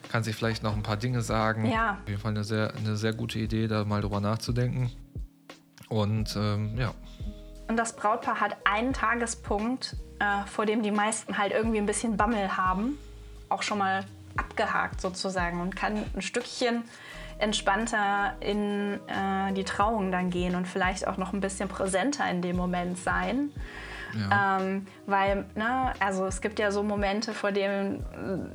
kann 0.10 0.24
sich 0.24 0.36
vielleicht 0.36 0.64
noch 0.64 0.74
ein 0.74 0.84
paar 0.84 0.98
Dinge 0.98 1.22
sagen. 1.22 1.70
Ja. 1.70 2.00
Auf 2.02 2.08
jeden 2.08 2.22
Fall 2.22 2.32
eine 2.32 2.46
sehr, 2.46 2.74
eine 2.76 2.96
sehr 2.96 3.14
gute 3.14 3.40
Idee, 3.40 3.68
da 3.68 3.84
mal 3.84 4.02
drüber 4.02 4.22
nachzudenken. 4.22 4.90
Und 5.90 6.36
ähm, 6.38 6.78
ja. 6.78 6.94
Und 7.74 7.78
das 7.78 7.94
Brautpaar 7.94 8.40
hat 8.40 8.56
einen 8.66 8.94
Tagespunkt, 8.94 9.96
äh, 10.20 10.46
vor 10.46 10.68
dem 10.68 10.84
die 10.84 10.92
meisten 10.92 11.40
halt 11.40 11.52
irgendwie 11.52 11.80
ein 11.80 11.88
bisschen 11.88 12.18
Bammel 12.18 12.56
haben, 12.56 13.00
auch 13.50 13.64
schon 13.64 13.80
mal 13.80 14.06
abgehakt 14.38 15.02
sozusagen 15.02 15.60
und 15.60 15.76
kann 15.76 16.06
ein 16.16 16.22
Stückchen 16.22 16.84
entspannter 17.40 18.36
in 18.42 19.00
äh, 19.08 19.54
die 19.54 19.64
Trauung 19.64 20.12
dann 20.12 20.30
gehen 20.30 20.54
und 20.54 20.68
vielleicht 20.68 21.08
auch 21.08 21.18
noch 21.18 21.34
ein 21.34 21.40
bisschen 21.40 21.68
präsenter 21.68 22.30
in 22.30 22.44
dem 22.44 22.58
Moment 22.58 23.00
sein. 23.00 23.50
Ja. 24.14 24.60
Ähm, 24.60 24.86
weil, 25.08 25.46
ne, 25.56 25.94
also 26.00 26.28
es 26.28 26.42
gibt 26.42 26.60
ja 26.60 26.70
so 26.70 26.84
Momente, 26.84 27.34
vor 27.34 27.52
denen 27.52 28.06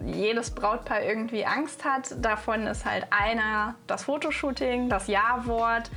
jedes 0.07 0.53
Brautpaar 0.53 1.03
irgendwie 1.03 1.45
Angst 1.45 1.85
hat. 1.85 2.15
Davon 2.25 2.69
ist 2.69 2.87
halt 2.87 3.09
einer 3.11 3.75
das 3.89 4.05
Fotoshooting, 4.05 4.89
das 4.89 5.09
Ja-Wort, 5.09 5.91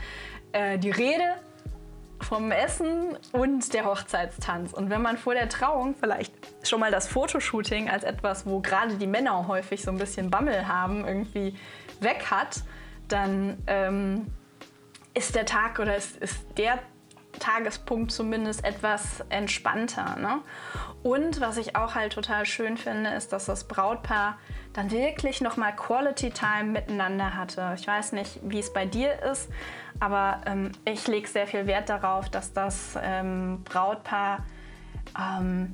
äh, 0.54 0.80
die 0.80 0.90
Rede 0.90 1.36
vom 2.24 2.52
Essen 2.52 3.18
und 3.32 3.74
der 3.74 3.86
Hochzeitstanz. 3.86 4.74
Und 4.74 4.90
wenn 4.90 5.02
man 5.02 5.18
vor 5.18 5.34
der 5.34 5.50
Trauung 5.50 5.96
vielleicht 6.00 6.34
schon 6.64 6.80
mal 6.80 6.92
das 6.92 7.08
Fotoshooting 7.08 7.90
als 7.90 8.04
etwas, 8.04 8.46
wo 8.46 8.60
gerade 8.60 8.96
die 8.96 9.08
Männer 9.08 9.48
häufig 9.48 9.82
so 9.82 9.92
ein 9.92 9.98
bisschen 9.98 10.30
Bammel 10.30 10.68
haben, 10.68 11.06
irgendwie 11.06 11.56
weg 12.00 12.26
hat, 12.30 12.62
dann 13.08 13.58
ähm, 13.68 14.28
ist 15.14 15.36
der 15.36 15.46
Tag 15.46 15.80
oder 15.80 15.96
ist, 15.96 16.18
ist 16.18 16.46
der 16.58 16.80
Tagespunkt 17.40 18.12
zumindest 18.12 18.64
etwas 18.64 19.24
entspannter. 19.30 20.18
Ne? 20.18 20.40
Und 21.04 21.42
was 21.42 21.58
ich 21.58 21.76
auch 21.76 21.96
halt 21.96 22.14
total 22.14 22.46
schön 22.46 22.78
finde, 22.78 23.12
ist, 23.12 23.34
dass 23.34 23.46
das 23.46 23.64
Brautpaar 23.68 24.38
dann 24.74 24.92
wirklich 24.92 25.42
nochmal 25.42 25.76
Quality 25.76 26.32
Time 26.32 26.66
miteinander 26.66 27.36
hatte. 27.36 27.74
Ich 27.76 27.88
weiß 27.88 28.14
nicht, 28.14 28.40
wie 28.44 28.60
es 28.60 28.72
bei 28.72 28.86
dir 28.86 29.22
ist, 29.24 29.50
aber 30.00 30.42
ähm, 30.46 30.72
ich 30.86 31.08
lege 31.08 31.28
sehr 31.28 31.48
viel 31.48 31.68
Wert 31.68 31.90
darauf, 31.90 32.30
dass 32.30 32.54
das 32.54 32.98
ähm, 33.02 33.64
Brautpaar 33.64 34.46
ähm, 35.20 35.74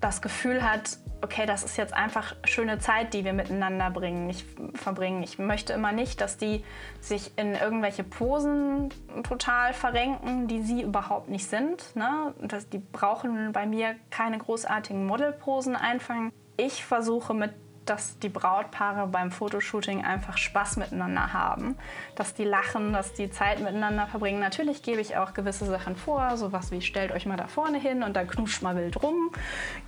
das 0.00 0.20
Gefühl 0.20 0.62
hat, 0.62 0.98
okay, 1.22 1.46
das 1.46 1.64
ist 1.64 1.76
jetzt 1.76 1.94
einfach 1.94 2.34
schöne 2.44 2.78
Zeit, 2.78 3.14
die 3.14 3.24
wir 3.24 3.32
miteinander 3.32 3.90
bringen, 3.90 4.28
ich, 4.28 4.44
verbringen. 4.74 5.22
Ich 5.22 5.38
möchte 5.38 5.72
immer 5.72 5.92
nicht, 5.92 6.20
dass 6.20 6.36
die 6.36 6.64
sich 7.00 7.32
in 7.36 7.54
irgendwelche 7.54 8.04
Posen 8.04 8.90
total 9.22 9.72
verrenken, 9.72 10.48
die 10.48 10.62
sie 10.62 10.82
überhaupt 10.82 11.28
nicht 11.28 11.46
sind. 11.48 11.96
Ne? 11.96 12.34
Das, 12.42 12.68
die 12.68 12.78
brauchen 12.78 13.52
bei 13.52 13.66
mir 13.66 13.96
keine 14.10 14.38
großartigen 14.38 15.06
Modelposen 15.06 15.76
einfangen. 15.76 16.32
Ich 16.56 16.84
versuche 16.84 17.34
mit 17.34 17.52
dass 17.86 18.18
die 18.18 18.28
Brautpaare 18.28 19.06
beim 19.06 19.30
Fotoshooting 19.30 20.04
einfach 20.04 20.38
Spaß 20.38 20.76
miteinander 20.76 21.32
haben, 21.32 21.76
dass 22.14 22.34
die 22.34 22.44
lachen, 22.44 22.92
dass 22.92 23.12
die 23.12 23.30
Zeit 23.30 23.60
miteinander 23.60 24.06
verbringen. 24.06 24.40
Natürlich 24.40 24.82
gebe 24.82 25.00
ich 25.00 25.16
auch 25.16 25.34
gewisse 25.34 25.66
Sachen 25.66 25.96
vor, 25.96 26.36
sowas 26.36 26.70
wie 26.70 26.80
stellt 26.80 27.12
euch 27.12 27.26
mal 27.26 27.36
da 27.36 27.46
vorne 27.46 27.78
hin 27.78 28.02
und 28.02 28.14
dann 28.16 28.26
knutscht 28.26 28.62
mal 28.62 28.76
wild 28.76 29.02
rum. 29.02 29.30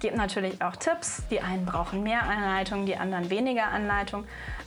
Gebe 0.01 0.17
natürlich 0.17 0.63
auch 0.63 0.77
Tipps. 0.77 1.23
Die 1.31 1.41
einen 1.41 1.65
brauchen 1.65 2.03
mehr 2.03 2.23
Anleitung, 2.23 2.87
die 2.87 2.97
anderen 2.97 3.31
weniger 3.31 3.69
Anleitung. 3.69 4.25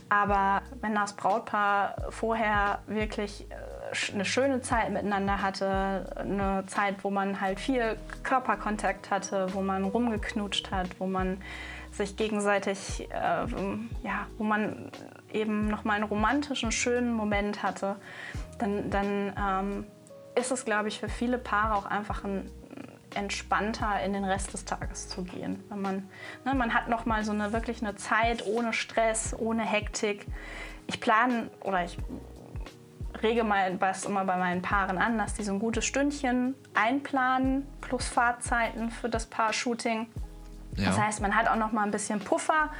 Aber 0.08 0.62
wenn 0.80 0.94
das 0.94 1.14
Brautpaar 1.14 1.94
vorher 2.10 2.80
wirklich 2.88 3.46
äh, 3.50 4.12
eine 4.12 4.24
schöne 4.24 4.60
Zeit 4.60 4.90
miteinander 4.90 5.40
hatte, 5.40 6.12
eine 6.16 6.64
Zeit, 6.66 6.96
wo 7.02 7.10
man 7.10 7.40
halt 7.40 7.60
viel 7.60 7.96
Körperkontakt 8.24 9.10
hatte, 9.10 9.54
wo 9.54 9.62
man 9.62 9.84
rumgeknutscht 9.84 10.70
hat, 10.72 10.88
wo 10.98 11.06
man 11.06 11.40
sich 11.92 12.16
gegenseitig, 12.16 13.08
äh, 13.10 13.46
ja, 14.02 14.26
wo 14.38 14.44
man 14.44 14.90
eben 15.32 15.68
nochmal 15.68 15.96
einen 15.96 16.04
romantischen, 16.04 16.72
schönen 16.72 17.12
Moment 17.12 17.62
hatte, 17.62 17.96
dann, 18.58 18.90
dann 18.90 19.32
ähm, 19.38 19.86
ist 20.34 20.50
es, 20.50 20.64
glaube 20.64 20.88
ich, 20.88 21.00
für 21.00 21.08
viele 21.08 21.38
Paare 21.38 21.74
auch 21.74 21.86
einfach 21.86 22.24
ein 22.24 22.50
entspannter 23.14 24.00
in 24.04 24.12
den 24.12 24.24
Rest 24.24 24.52
des 24.52 24.64
Tages 24.64 25.08
zu 25.08 25.24
gehen. 25.24 25.62
Wenn 25.68 25.82
man, 25.82 26.08
ne, 26.44 26.54
man 26.54 26.74
hat 26.74 26.88
noch 26.88 27.06
mal 27.06 27.24
so 27.24 27.32
eine 27.32 27.52
wirklich 27.52 27.82
eine 27.82 27.96
Zeit 27.96 28.46
ohne 28.46 28.72
Stress, 28.72 29.34
ohne 29.38 29.62
Hektik. 29.62 30.26
Ich 30.86 31.00
plane 31.00 31.50
oder 31.62 31.84
ich 31.84 31.98
rege 33.22 33.44
mal 33.44 33.80
was 33.80 34.04
immer 34.04 34.24
bei 34.24 34.36
meinen 34.36 34.62
Paaren 34.62 34.98
an, 34.98 35.18
dass 35.18 35.34
die 35.34 35.42
so 35.42 35.52
ein 35.52 35.58
gutes 35.58 35.84
Stündchen 35.84 36.54
einplanen 36.74 37.66
plus 37.80 38.08
Fahrzeiten 38.08 38.90
für 38.90 39.08
das 39.08 39.26
Paar-Shooting 39.26 40.06
ja. 40.80 40.88
Das 40.88 40.98
heißt, 40.98 41.20
man 41.20 41.34
hat 41.34 41.48
auch 41.48 41.56
noch 41.56 41.72
mal 41.72 41.82
ein 41.82 41.90
bisschen 41.90 42.20
Puffer. 42.20 42.70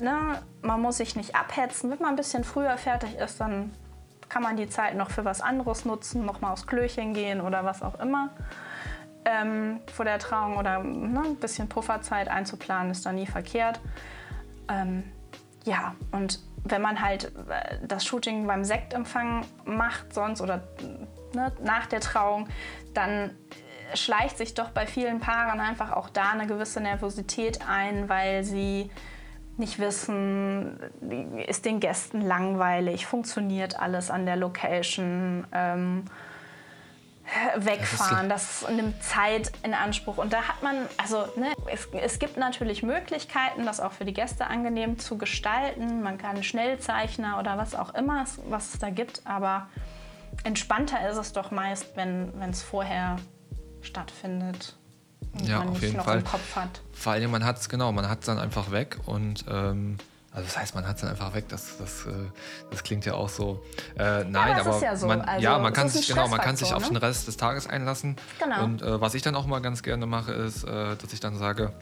Ne? 0.00 0.42
Man 0.62 0.80
muss 0.80 0.98
sich 0.98 1.16
nicht 1.16 1.34
abhetzen. 1.34 1.90
Wenn 1.90 1.98
man 1.98 2.10
ein 2.10 2.16
bisschen 2.16 2.44
früher 2.44 2.76
fertig 2.78 3.16
ist, 3.16 3.40
dann 3.40 3.72
kann 4.28 4.42
man 4.42 4.56
die 4.56 4.68
Zeit 4.68 4.96
noch 4.96 5.10
für 5.10 5.24
was 5.24 5.40
anderes 5.40 5.84
nutzen, 5.84 6.24
noch 6.24 6.40
mal 6.40 6.52
aufs 6.52 6.66
Klöchen 6.66 7.14
gehen 7.14 7.40
oder 7.40 7.64
was 7.64 7.82
auch 7.82 7.98
immer. 8.00 8.30
Ähm, 9.24 9.80
vor 9.92 10.04
der 10.04 10.18
Trauung 10.18 10.56
oder 10.56 10.82
ne, 10.82 11.20
ein 11.24 11.36
bisschen 11.36 11.68
Pufferzeit 11.68 12.28
einzuplanen, 12.28 12.92
ist 12.92 13.04
da 13.06 13.12
nie 13.12 13.26
verkehrt. 13.26 13.80
Ähm, 14.68 15.04
ja, 15.64 15.94
und 16.12 16.40
wenn 16.64 16.82
man 16.82 17.00
halt 17.00 17.32
äh, 17.48 17.78
das 17.86 18.04
Shooting 18.04 18.46
beim 18.46 18.64
Sektempfang 18.64 19.44
macht 19.64 20.12
sonst 20.12 20.40
oder 20.40 20.62
ne, 21.34 21.52
nach 21.62 21.86
der 21.86 22.00
Trauung, 22.00 22.48
dann 22.94 23.30
schleicht 23.94 24.38
sich 24.38 24.54
doch 24.54 24.70
bei 24.70 24.86
vielen 24.86 25.20
Paaren 25.20 25.60
einfach 25.60 25.92
auch 25.92 26.08
da 26.08 26.32
eine 26.32 26.46
gewisse 26.46 26.80
Nervosität 26.80 27.60
ein, 27.68 28.08
weil 28.08 28.44
sie 28.44 28.90
nicht 29.56 29.78
wissen, 29.78 30.78
ist 31.46 31.64
den 31.64 31.80
Gästen 31.80 32.20
langweilig, 32.20 33.06
funktioniert 33.06 33.78
alles 33.80 34.10
an 34.10 34.26
der 34.26 34.36
Location, 34.36 35.46
ähm, 35.52 36.04
wegfahren, 37.56 38.28
das 38.28 38.66
nimmt 38.68 39.02
Zeit 39.02 39.50
in 39.62 39.74
Anspruch. 39.74 40.18
Und 40.18 40.32
da 40.32 40.42
hat 40.42 40.62
man, 40.62 40.76
also 40.96 41.26
ne, 41.36 41.52
es, 41.72 41.88
es, 41.92 42.18
gibt 42.18 42.36
natürlich 42.36 42.82
Möglichkeiten, 42.82 43.66
das 43.66 43.80
auch 43.80 43.92
für 43.92 44.04
die 44.04 44.12
Gäste 44.12 44.46
angenehm 44.46 44.98
zu 44.98 45.18
gestalten. 45.18 46.02
Man 46.02 46.18
kann 46.18 46.42
Schnellzeichner 46.44 47.38
oder 47.38 47.58
was 47.58 47.74
auch 47.74 47.94
immer, 47.94 48.24
was 48.48 48.74
es 48.74 48.78
da 48.78 48.90
gibt, 48.90 49.22
aber 49.24 49.68
entspannter 50.44 51.08
ist 51.08 51.16
es 51.16 51.32
doch 51.32 51.50
meist, 51.50 51.96
wenn 51.96 52.32
es 52.48 52.62
vorher 52.62 53.16
stattfindet. 53.86 54.74
Und 55.32 55.48
ja, 55.48 55.58
man 55.58 55.68
auf 55.70 55.82
jeden 55.82 55.96
noch 55.96 56.04
Fall. 56.04 56.18
im 56.18 56.24
Kopf 56.24 56.56
hat. 56.56 56.80
Vor 56.92 57.12
allem, 57.12 57.30
man 57.30 57.44
hat 57.44 57.58
es 57.58 57.68
genau, 57.68 57.92
man 57.92 58.08
hat 58.08 58.20
es 58.20 58.26
dann 58.26 58.38
einfach 58.38 58.70
weg 58.70 58.98
und 59.06 59.44
ähm, 59.48 59.98
also 60.36 60.48
das 60.48 60.58
heißt, 60.58 60.74
man 60.74 60.86
hat 60.86 60.96
es 60.96 61.00
dann 61.00 61.10
einfach 61.10 61.32
weg. 61.32 61.46
Das, 61.48 61.78
das, 61.78 62.04
äh, 62.04 62.10
das 62.70 62.82
klingt 62.82 63.06
ja 63.06 63.14
auch 63.14 63.30
so. 63.30 63.64
Äh, 63.98 64.24
nein, 64.24 64.56
ja, 64.56 64.60
aber, 64.60 64.82
ja, 64.82 64.94
so. 64.94 65.06
man, 65.06 65.22
also, 65.22 65.42
ja, 65.42 65.58
man 65.58 65.72
kann 65.72 65.88
sich 65.88 66.08
genau, 66.08 66.28
man 66.28 66.40
kann 66.40 66.56
sich 66.56 66.70
ne? 66.70 66.76
auf 66.76 66.86
den 66.86 66.98
Rest 66.98 67.26
des 67.26 67.38
Tages 67.38 67.66
einlassen. 67.66 68.16
Genau. 68.38 68.64
Und 68.64 68.82
äh, 68.82 69.00
was 69.00 69.14
ich 69.14 69.22
dann 69.22 69.34
auch 69.34 69.46
mal 69.46 69.60
ganz 69.60 69.82
gerne 69.82 70.04
mache, 70.04 70.32
ist, 70.32 70.64
äh, 70.64 70.96
dass 70.96 71.10
ich 71.14 71.20
dann 71.20 71.38
sage, 71.38 71.72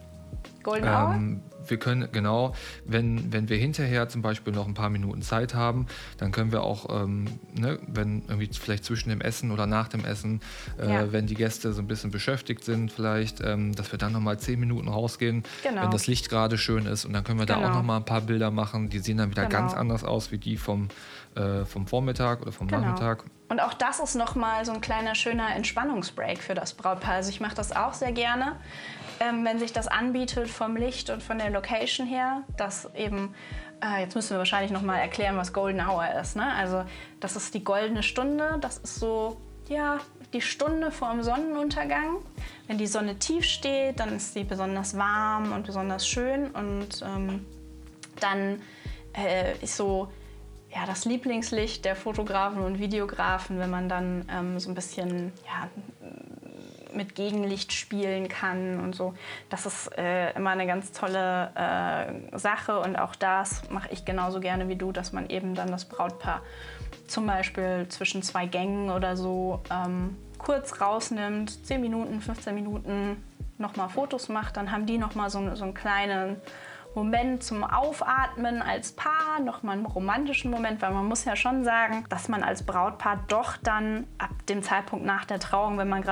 Golden 0.65 0.89
Hour? 0.89 1.15
Ähm, 1.15 1.43
wir 1.71 1.79
können, 1.79 2.09
genau, 2.13 2.55
wenn, 2.85 3.33
wenn 3.33 3.49
wir 3.49 3.57
hinterher 3.57 4.09
zum 4.09 4.23
Beispiel 4.23 4.53
noch 4.53 4.67
ein 4.67 4.75
paar 4.75 4.91
Minuten 4.91 5.23
Zeit 5.23 5.55
haben, 5.55 5.87
dann 6.19 6.33
können 6.33 6.53
wir 6.53 6.63
auch, 6.63 7.03
ähm, 7.03 7.27
ne, 7.55 7.79
wenn 7.87 8.23
irgendwie 8.29 8.49
vielleicht 8.53 8.85
zwischen 8.85 9.09
dem 9.11 9.21
Essen 9.21 9.51
oder 9.51 9.67
nach 9.67 9.89
dem 9.89 10.05
Essen, 10.05 10.41
äh, 10.79 10.93
ja. 10.93 11.13
wenn 11.13 11.27
die 11.27 11.35
Gäste 11.35 11.73
so 11.73 11.81
ein 11.81 11.87
bisschen 11.87 12.11
beschäftigt 12.11 12.65
sind 12.65 12.93
vielleicht, 12.93 13.41
ähm, 13.41 13.75
dass 13.75 13.93
wir 13.93 13.99
dann 13.99 14.13
nochmal 14.13 14.39
zehn 14.39 14.61
Minuten 14.61 14.89
rausgehen, 14.89 15.45
genau. 15.63 15.83
wenn 15.83 15.91
das 15.91 16.07
Licht 16.07 16.29
gerade 16.29 16.59
schön 16.59 16.87
ist 16.87 17.05
und 17.05 17.13
dann 17.13 17.25
können 17.25 17.39
wir 17.39 17.47
genau. 17.47 17.61
da 17.61 17.65
auch 17.65 17.69
genau. 17.69 17.79
nochmal 17.79 17.99
ein 17.99 18.05
paar 18.05 18.23
Bilder 18.23 18.51
machen, 18.51 18.89
die 18.89 18.99
sehen 18.99 19.19
dann 19.19 19.31
wieder 19.31 19.47
genau. 19.47 19.61
ganz 19.61 19.75
anders 19.75 20.05
aus 20.05 20.33
wie 20.33 20.39
die 20.39 20.57
vom, 20.57 20.89
äh, 21.35 21.65
vom 21.65 21.87
Vormittag 21.87 22.43
oder 22.43 22.53
vom 22.53 22.69
genau. 22.69 22.81
Nachmittag. 22.81 23.25
Und 23.49 23.61
auch 23.61 23.75
das 23.75 24.01
ist 24.01 24.15
nochmal 24.15 24.65
so 24.65 24.73
ein 24.73 24.81
kleiner 24.81 25.15
schöner 25.15 25.55
Entspannungsbreak 25.55 26.39
für 26.39 26.55
das 26.55 26.73
Brautpaar. 26.75 27.15
Also 27.15 27.31
ich 27.31 27.41
mache 27.41 27.55
das 27.55 27.77
auch 27.77 27.93
sehr 27.93 28.13
gerne 28.13 28.57
ähm, 29.25 29.45
wenn 29.45 29.59
sich 29.59 29.73
das 29.73 29.89
anbietet 29.89 30.49
vom 30.49 30.77
Licht 30.77 31.11
und 31.11 31.23
von 31.23 31.39
der 31.39 31.51
Location 31.51 32.07
her, 32.07 32.43
dass 32.57 32.89
eben, 32.95 33.35
äh, 33.83 34.03
jetzt 34.03 34.15
müssen 34.15 34.31
wir 34.31 34.39
wahrscheinlich 34.39 34.73
noch 34.73 34.83
mal 34.83 34.99
erklären, 34.99 35.37
was 35.37 35.53
Golden 35.53 35.81
Hour 35.81 36.07
ist. 36.21 36.37
Ne? 36.37 36.53
Also 36.55 36.85
das 37.21 37.37
ist 37.37 37.55
die 37.55 37.65
goldene 37.65 38.03
Stunde, 38.03 38.59
das 38.61 38.79
ist 38.79 38.97
so, 38.97 39.37
ja, 39.69 39.99
die 40.33 40.41
Stunde 40.41 40.91
vor 40.91 41.11
dem 41.13 41.23
Sonnenuntergang. 41.23 42.17
Wenn 42.67 42.79
die 42.79 42.87
Sonne 42.87 43.19
tief 43.19 43.45
steht, 43.45 44.01
dann 44.01 44.17
ist 44.17 44.35
sie 44.35 44.45
besonders 44.45 44.97
warm 44.97 45.53
und 45.53 45.67
besonders 45.67 46.07
schön 46.07 46.51
und 46.51 47.03
ähm, 47.03 47.47
dann 48.21 48.61
äh, 49.17 49.57
ist 49.63 49.77
so 49.77 50.09
ja, 50.75 50.87
das 50.87 51.05
Lieblingslicht 51.05 51.85
der 51.85 51.95
Fotografen 51.95 52.63
und 52.63 52.81
Videografen, 52.81 53.61
wenn 53.61 53.71
man 53.71 53.89
dann 53.89 54.29
ähm, 54.29 54.59
so 54.59 54.71
ein 54.71 54.75
bisschen 54.75 55.33
ja, 55.47 55.69
mit 56.95 57.15
Gegenlicht 57.15 57.73
spielen 57.73 58.29
kann 58.29 58.81
und 58.81 58.95
so. 58.95 59.15
Das 59.51 59.67
ist 59.67 59.97
äh, 59.99 60.33
immer 60.33 60.51
eine 60.51 60.67
ganz 60.67 60.93
tolle 60.93 61.51
äh, 61.55 62.39
Sache 62.39 62.79
und 62.81 62.97
auch 62.97 63.15
das 63.15 63.69
mache 63.71 63.89
ich 63.93 64.05
genauso 64.05 64.41
gerne 64.41 64.69
wie 64.69 64.77
du, 64.77 64.93
dass 64.93 65.13
man 65.13 65.29
eben 65.29 65.55
dann 65.55 65.71
das 65.71 65.85
Brautpaar 65.85 66.43
zum 67.07 67.27
Beispiel 67.27 67.87
zwischen 67.89 68.23
zwei 68.23 68.47
Gängen 68.47 68.91
oder 68.91 69.17
so 69.17 69.63
ähm, 69.71 70.17
kurz 70.39 70.81
rausnimmt, 70.81 71.67
10 71.67 71.81
Minuten, 71.81 72.21
15 72.21 72.55
Minuten 72.55 73.23
nochmal 73.59 73.89
Fotos 73.89 74.29
macht, 74.29 74.57
dann 74.57 74.73
haben 74.73 74.87
die 74.87 74.99
nochmal 74.99 75.31
so, 75.31 75.55
so 75.55 75.65
einen 75.65 75.75
kleinen 75.75 76.37
Moment 76.95 77.43
zum 77.43 77.65
Aufatmen 77.65 78.63
als 78.63 78.93
Paar, 78.93 79.41
nochmal 79.45 79.77
einen 79.77 79.87
romantischen 79.87 80.51
Moment, 80.51 80.81
weil 80.81 80.93
man 80.93 81.07
muss 81.07 81.25
ja 81.25 81.35
schon 81.35 81.65
sagen, 81.65 82.05
dass 82.09 82.29
man 82.29 82.43
als 82.43 82.65
Brautpaar 82.65 83.25
doch 83.29 83.57
dann 83.57 84.07
ab 84.19 84.31
dem 84.49 84.63
Zeitpunkt 84.63 85.05
nach 85.05 85.25
der 85.25 85.41
Trauung, 85.41 85.77
wenn, 85.79 85.89
man 85.89 86.05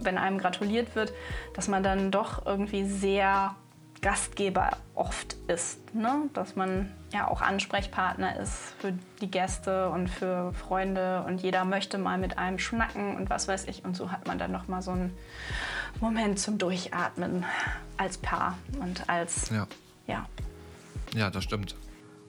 wenn 0.00 0.18
einem 0.18 0.38
gratuliert 0.38 0.94
wird, 0.96 1.12
dass 1.54 1.68
man 1.68 1.82
dann 1.82 2.10
doch 2.10 2.46
irgendwie 2.46 2.84
sehr 2.84 3.54
Gastgeber 4.00 4.70
oft 4.94 5.34
ist. 5.48 5.94
Ne? 5.94 6.28
Dass 6.32 6.56
man 6.56 6.92
ja 7.12 7.28
auch 7.28 7.40
Ansprechpartner 7.40 8.38
ist 8.38 8.74
für 8.78 8.92
die 9.20 9.30
Gäste 9.30 9.90
und 9.90 10.08
für 10.08 10.52
Freunde 10.52 11.24
und 11.26 11.42
jeder 11.42 11.64
möchte 11.64 11.98
mal 11.98 12.18
mit 12.18 12.38
einem 12.38 12.58
schnacken 12.58 13.16
und 13.16 13.30
was 13.30 13.48
weiß 13.48 13.66
ich. 13.66 13.84
Und 13.84 13.96
so 13.96 14.12
hat 14.12 14.26
man 14.26 14.38
dann 14.38 14.52
noch 14.52 14.68
mal 14.68 14.82
so 14.82 14.92
einen 14.92 15.16
Moment 16.00 16.38
zum 16.38 16.58
Durchatmen 16.58 17.44
als 17.96 18.18
Paar 18.18 18.56
und 18.80 19.08
als 19.08 19.50
Ja. 19.50 19.66
Ja. 20.08 20.26
Ja, 21.14 21.30
das 21.30 21.44
stimmt. 21.44 21.76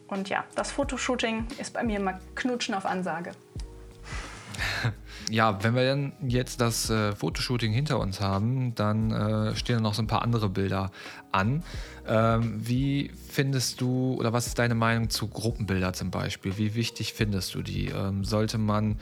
Und 0.07 0.29
ja, 0.29 0.43
das 0.55 0.71
Fotoshooting 0.71 1.47
ist 1.59 1.73
bei 1.73 1.83
mir 1.83 1.99
mal 1.99 2.19
Knutschen 2.35 2.75
auf 2.75 2.85
Ansage. 2.85 3.31
Ja, 5.29 5.63
wenn 5.63 5.75
wir 5.75 5.85
dann 5.85 6.13
jetzt 6.27 6.59
das 6.59 6.89
äh, 6.89 7.11
Fotoshooting 7.11 7.71
hinter 7.71 7.99
uns 7.99 8.19
haben, 8.19 8.73
dann 8.73 9.11
äh, 9.11 9.55
stehen 9.55 9.83
noch 9.83 9.93
so 9.93 10.01
ein 10.01 10.07
paar 10.07 10.23
andere 10.23 10.49
Bilder 10.49 10.91
an. 11.31 11.63
Ähm, 12.07 12.55
wie 12.57 13.11
findest 13.29 13.79
du 13.79 14.15
oder 14.15 14.33
was 14.33 14.47
ist 14.47 14.57
deine 14.57 14.73
Meinung 14.73 15.11
zu 15.11 15.27
Gruppenbilder 15.27 15.93
zum 15.93 16.09
Beispiel? 16.09 16.57
Wie 16.57 16.73
wichtig 16.73 17.13
findest 17.13 17.53
du 17.53 17.61
die? 17.61 17.89
Ähm, 17.89 18.23
sollte 18.23 18.57
man 18.57 18.97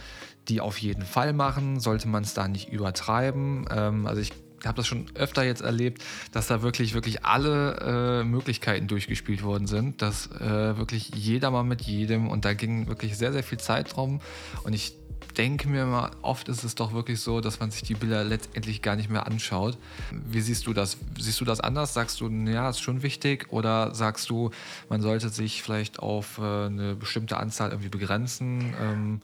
die 0.50 0.60
auf 0.60 0.78
jeden 0.80 1.04
Fall 1.04 1.32
machen? 1.32 1.80
Sollte 1.80 2.10
man 2.10 2.24
es 2.24 2.34
da 2.34 2.50
nicht 2.50 2.70
übertreiben? 2.74 3.66
Ähm, 3.72 4.06
also 4.06 4.20
ich 4.20 4.34
habe 4.66 4.78
das 4.78 4.88
schon 4.88 5.06
öfter 5.16 5.44
jetzt 5.44 5.62
erlebt, 5.62 6.04
dass 6.32 6.48
da 6.48 6.62
wirklich, 6.62 6.94
wirklich 6.94 7.26
alle 7.26 8.22
äh, 8.22 8.24
Möglichkeiten 8.24 8.88
durchgespielt 8.88 9.44
worden 9.44 9.68
sind, 9.68 10.02
dass 10.02 10.32
äh, 10.32 10.78
wirklich 10.78 11.12
jeder 11.16 11.52
mal 11.52 11.64
mit 11.64 11.82
jedem 11.82 12.30
und 12.30 12.46
da 12.46 12.54
ging 12.54 12.88
wirklich 12.88 13.18
sehr, 13.18 13.34
sehr 13.34 13.44
viel 13.44 13.60
Zeit 13.60 13.96
drum 13.96 14.22
und 14.64 14.74
ich 14.74 14.94
denke 15.38 15.68
mir 15.68 15.86
mal, 15.86 16.12
oft 16.22 16.50
ist 16.50 16.64
es 16.64 16.76
doch 16.76 16.94
wirklich 16.94 17.20
so, 17.20 17.42
dass 17.42 17.60
man 17.60 17.70
sich 17.70 17.84
die 17.84 17.94
Bilder 17.94 18.24
letztendlich 18.24 18.82
gar 18.82 18.96
nicht 18.96 19.10
mehr 19.10 19.28
anschaut. 19.28 19.78
Wie 20.12 20.42
siehst 20.42 20.66
du 20.66 20.74
das? 20.74 20.98
Siehst 21.20 21.40
du 21.40 21.46
das 21.46 21.60
anders? 21.60 21.94
Sagst 21.94 22.20
du, 22.22 22.30
ja, 22.30 22.70
ist 22.70 22.82
schon 22.82 23.04
wichtig? 23.04 23.52
Oder 23.52 23.94
sagst 23.94 24.30
du, 24.30 24.52
man 24.90 25.02
sollte 25.02 25.30
sich 25.30 25.62
vielleicht 25.62 26.00
auf 26.00 26.40
äh, 26.40 26.42
eine 26.42 26.96
bestimmte 26.96 27.38
Anzahl 27.38 27.70
irgendwie 27.70 27.90
begrenzen? 27.90 28.74
Ähm, 28.82 29.22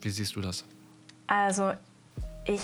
wie 0.00 0.10
siehst 0.10 0.34
du 0.36 0.40
das? 0.40 0.64
Also 1.28 1.72
ich 2.44 2.60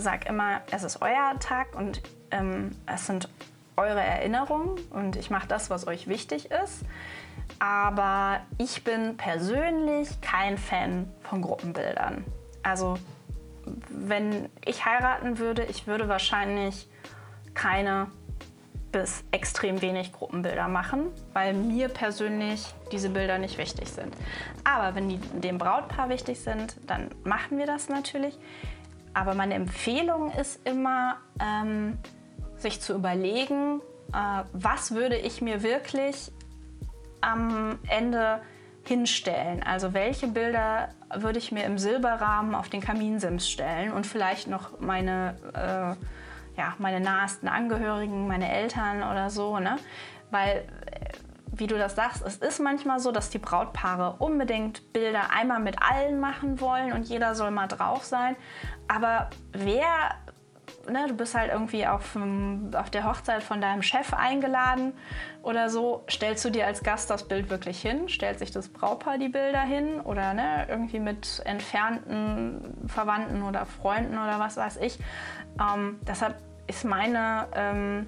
sage 0.00 0.28
immer, 0.28 0.62
es 0.70 0.82
ist 0.82 1.02
euer 1.02 1.38
Tag 1.40 1.74
und 1.74 2.02
ähm, 2.30 2.70
es 2.86 3.06
sind 3.06 3.28
eure 3.76 4.00
Erinnerungen 4.00 4.78
und 4.90 5.16
ich 5.16 5.30
mache 5.30 5.46
das, 5.46 5.70
was 5.70 5.86
euch 5.86 6.08
wichtig 6.08 6.50
ist. 6.50 6.82
Aber 7.58 8.40
ich 8.58 8.84
bin 8.84 9.16
persönlich 9.16 10.20
kein 10.20 10.58
Fan 10.58 11.10
von 11.22 11.42
Gruppenbildern. 11.42 12.24
Also 12.62 12.98
wenn 13.88 14.48
ich 14.64 14.84
heiraten 14.84 15.38
würde, 15.38 15.64
ich 15.64 15.86
würde 15.86 16.08
wahrscheinlich 16.08 16.88
keine 17.54 18.08
bis 18.92 19.22
extrem 19.32 19.82
wenig 19.82 20.12
Gruppenbilder 20.12 20.66
machen, 20.66 21.10
weil 21.34 21.52
mir 21.52 21.88
persönlich 21.88 22.66
diese 22.90 23.10
Bilder 23.10 23.38
nicht 23.38 23.58
wichtig 23.58 23.88
sind. 23.88 24.14
Aber 24.64 24.94
wenn 24.94 25.08
die 25.08 25.18
dem 25.18 25.58
Brautpaar 25.58 26.08
wichtig 26.08 26.40
sind, 26.40 26.76
dann 26.86 27.10
machen 27.24 27.58
wir 27.58 27.66
das 27.66 27.88
natürlich. 27.88 28.38
Aber 29.18 29.34
meine 29.34 29.54
Empfehlung 29.54 30.30
ist 30.30 30.60
immer, 30.64 31.16
ähm, 31.42 31.98
sich 32.56 32.80
zu 32.80 32.94
überlegen, 32.94 33.80
äh, 34.12 34.44
was 34.52 34.92
würde 34.92 35.16
ich 35.16 35.42
mir 35.42 35.64
wirklich 35.64 36.30
am 37.20 37.80
Ende 37.88 38.40
hinstellen. 38.84 39.64
Also 39.64 39.92
welche 39.92 40.28
Bilder 40.28 40.90
würde 41.12 41.40
ich 41.40 41.50
mir 41.50 41.64
im 41.64 41.78
Silberrahmen 41.78 42.54
auf 42.54 42.68
den 42.68 42.80
Kaminsims 42.80 43.50
stellen 43.50 43.92
und 43.92 44.06
vielleicht 44.06 44.46
noch 44.46 44.78
meine, 44.78 45.34
äh, 45.52 46.56
ja, 46.56 46.74
meine 46.78 47.00
nahesten 47.00 47.48
Angehörigen, 47.48 48.28
meine 48.28 48.48
Eltern 48.48 49.02
oder 49.02 49.30
so. 49.30 49.58
Ne? 49.58 49.78
Weil, 50.30 50.62
wie 51.58 51.66
du 51.66 51.78
das 51.78 51.94
sagst, 51.94 52.24
es 52.24 52.36
ist 52.36 52.60
manchmal 52.60 53.00
so, 53.00 53.12
dass 53.12 53.30
die 53.30 53.38
Brautpaare 53.38 54.16
unbedingt 54.18 54.92
Bilder 54.92 55.30
einmal 55.30 55.60
mit 55.60 55.76
allen 55.82 56.20
machen 56.20 56.60
wollen 56.60 56.92
und 56.92 57.04
jeder 57.04 57.34
soll 57.34 57.50
mal 57.50 57.66
drauf 57.66 58.04
sein. 58.04 58.36
Aber 58.88 59.30
wer 59.52 60.14
ne, 60.90 61.06
du 61.08 61.14
bist 61.14 61.34
halt 61.34 61.50
irgendwie 61.52 61.86
auf, 61.86 62.16
auf 62.74 62.90
der 62.90 63.04
Hochzeit 63.04 63.42
von 63.42 63.60
deinem 63.60 63.82
Chef 63.82 64.12
eingeladen 64.14 64.92
oder 65.42 65.70
so, 65.70 66.04
stellst 66.08 66.44
du 66.44 66.50
dir 66.50 66.66
als 66.66 66.82
Gast 66.82 67.10
das 67.10 67.26
Bild 67.26 67.50
wirklich 67.50 67.80
hin? 67.80 68.08
Stellt 68.08 68.38
sich 68.38 68.50
das 68.50 68.68
Brautpaar 68.68 69.18
die 69.18 69.28
Bilder 69.28 69.60
hin? 69.60 70.00
Oder 70.00 70.34
ne, 70.34 70.66
irgendwie 70.68 71.00
mit 71.00 71.42
entfernten 71.44 72.88
Verwandten 72.88 73.42
oder 73.42 73.66
Freunden 73.66 74.14
oder 74.14 74.38
was 74.38 74.56
weiß 74.56 74.78
ich? 74.78 74.98
Ähm, 75.60 75.98
deshalb 76.06 76.36
ist 76.66 76.84
meine, 76.84 77.46
ähm, 77.54 78.06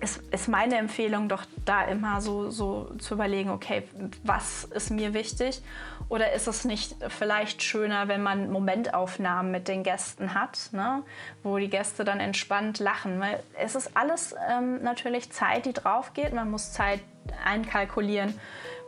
ist, 0.00 0.22
ist 0.32 0.48
meine 0.48 0.76
Empfehlung 0.76 1.28
doch 1.28 1.44
da 1.64 1.82
immer 1.84 2.20
so, 2.20 2.50
so 2.50 2.92
zu 2.98 3.14
überlegen, 3.14 3.50
okay, 3.50 3.84
was 4.24 4.64
ist 4.64 4.90
mir 4.90 5.14
wichtig? 5.14 5.62
Oder 6.08 6.32
ist 6.32 6.48
es 6.48 6.64
nicht 6.64 6.96
vielleicht 7.08 7.62
schöner, 7.62 8.08
wenn 8.08 8.22
man 8.22 8.50
Momentaufnahmen 8.50 9.52
mit 9.52 9.68
den 9.68 9.84
Gästen 9.84 10.34
hat, 10.34 10.70
ne? 10.72 11.02
wo 11.42 11.56
die 11.58 11.70
Gäste 11.70 12.04
dann 12.04 12.18
entspannt 12.18 12.80
lachen? 12.80 13.20
Weil 13.20 13.42
es 13.58 13.74
ist 13.74 13.96
alles 13.96 14.34
ähm, 14.50 14.82
natürlich 14.82 15.30
Zeit, 15.30 15.66
die 15.66 15.72
drauf 15.72 16.12
geht. 16.14 16.32
Man 16.32 16.50
muss 16.50 16.72
Zeit 16.72 17.00
einkalkulieren 17.44 18.34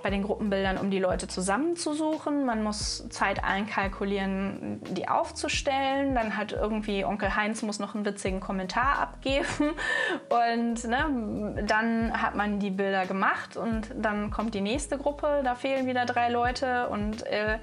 bei 0.03 0.11
den 0.11 0.23
Gruppenbildern, 0.23 0.79
um 0.79 0.91
die 0.91 0.99
Leute 0.99 1.29
zusammenzusuchen. 1.29 2.45
Man 2.45 2.63
muss 2.63 3.09
Zeit 3.11 3.43
einkalkulieren, 3.45 4.81
die 4.91 5.09
aufzustellen. 5.09 6.15
Dann 6.15 6.37
hat 6.37 6.53
irgendwie 6.53 7.05
Onkel 7.05 7.35
Heinz 7.37 7.63
muss 7.63 7.79
noch 7.79 7.95
einen 7.95 8.05
witzigen 8.05 8.41
Kommentar 8.41 8.99
abgeben. 8.99 9.47
Und 10.29 10.85
ne, 10.85 11.65
dann 11.67 12.21
hat 12.21 12.35
man 12.35 12.59
die 12.59 12.71
Bilder 12.71 13.07
gemacht 13.07 13.57
und 13.57 13.91
dann 13.97 14.31
kommt 14.31 14.55
die 14.55 14.61
nächste 14.61 14.99
Gruppe. 14.99 15.43
Da 15.45 15.55
fehlen 15.55 15.87
wieder 15.87 16.05
drei 16.05 16.29
Leute 16.29 16.89
und 16.89 17.27
äh, 17.27 17.59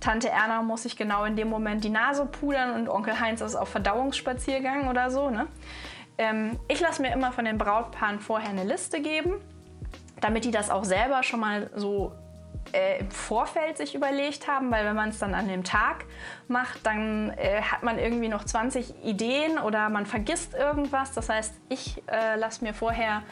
Tante 0.00 0.28
Erna 0.28 0.62
muss 0.62 0.84
sich 0.84 0.96
genau 0.96 1.24
in 1.24 1.36
dem 1.36 1.48
Moment 1.48 1.84
die 1.84 1.90
Nase 1.90 2.26
pudern 2.26 2.72
und 2.74 2.88
Onkel 2.88 3.18
Heinz 3.20 3.40
ist 3.40 3.56
auf 3.56 3.68
Verdauungsspaziergang 3.68 4.88
oder 4.88 5.10
so. 5.10 5.30
Ne? 5.30 5.46
Ähm, 6.18 6.58
ich 6.68 6.80
lasse 6.80 7.02
mir 7.02 7.12
immer 7.12 7.32
von 7.32 7.44
den 7.44 7.58
Brautpaaren 7.58 8.20
vorher 8.20 8.50
eine 8.50 8.64
Liste 8.64 9.00
geben 9.00 9.34
damit 10.22 10.46
die 10.46 10.50
das 10.50 10.70
auch 10.70 10.84
selber 10.84 11.22
schon 11.22 11.40
mal 11.40 11.70
so 11.74 12.12
äh, 12.72 13.00
im 13.00 13.10
Vorfeld 13.10 13.76
sich 13.76 13.94
überlegt 13.94 14.48
haben, 14.48 14.70
weil 14.70 14.84
wenn 14.84 14.96
man 14.96 15.10
es 15.10 15.18
dann 15.18 15.34
an 15.34 15.48
dem 15.48 15.64
Tag 15.64 16.04
macht, 16.48 16.86
dann 16.86 17.30
äh, 17.36 17.60
hat 17.60 17.82
man 17.82 17.98
irgendwie 17.98 18.28
noch 18.28 18.44
20 18.44 19.04
Ideen 19.04 19.58
oder 19.58 19.88
man 19.88 20.06
vergisst 20.06 20.54
irgendwas. 20.54 21.12
Das 21.12 21.28
heißt, 21.28 21.54
ich 21.68 22.02
äh, 22.06 22.36
lasse 22.36 22.64
mir 22.64 22.72
vorher 22.72 23.22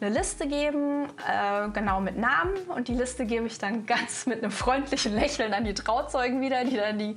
eine 0.00 0.10
Liste 0.10 0.48
geben, 0.48 1.06
äh, 1.26 1.68
genau 1.70 2.00
mit 2.00 2.16
Namen 2.16 2.56
und 2.74 2.88
die 2.88 2.94
Liste 2.94 3.26
gebe 3.26 3.46
ich 3.46 3.58
dann 3.58 3.86
ganz 3.86 4.26
mit 4.26 4.42
einem 4.42 4.50
freundlichen 4.50 5.14
Lächeln 5.14 5.54
an 5.54 5.64
die 5.64 5.74
Trauzeugen 5.74 6.40
wieder, 6.40 6.64
die 6.64 6.76
dann 6.76 6.98
die, 6.98 7.16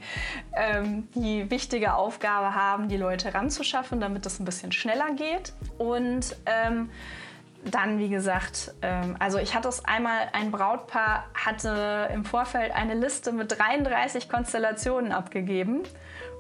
ähm, 0.53 1.07
die 1.15 1.49
wichtige 1.49 1.93
Aufgabe 1.95 2.53
haben, 2.53 2.89
die 2.89 2.97
Leute 2.97 3.33
ranzuschaffen, 3.33 3.99
damit 3.99 4.25
es 4.25 4.39
ein 4.39 4.45
bisschen 4.45 4.71
schneller 4.71 5.11
geht. 5.15 5.53
Und 5.77 6.35
ähm, 6.45 6.89
dann, 7.63 8.00
wie 8.00 8.10
gesagt, 8.10 8.74
ähm, 8.82 9.15
also 9.19 9.38
ich 9.38 9.56
hatte 9.56 9.67
es 9.67 9.86
einmal, 9.86 10.30
ein 10.34 10.52
Brautpaar 10.52 11.26
hatte 11.34 12.10
im 12.13 12.26
Vorfeld 12.26 12.74
eine 12.74 12.95
Liste 12.95 13.32
mit 13.32 13.58
33 13.58 14.30
Konstellationen 14.30 15.12
abgegeben. 15.12 15.84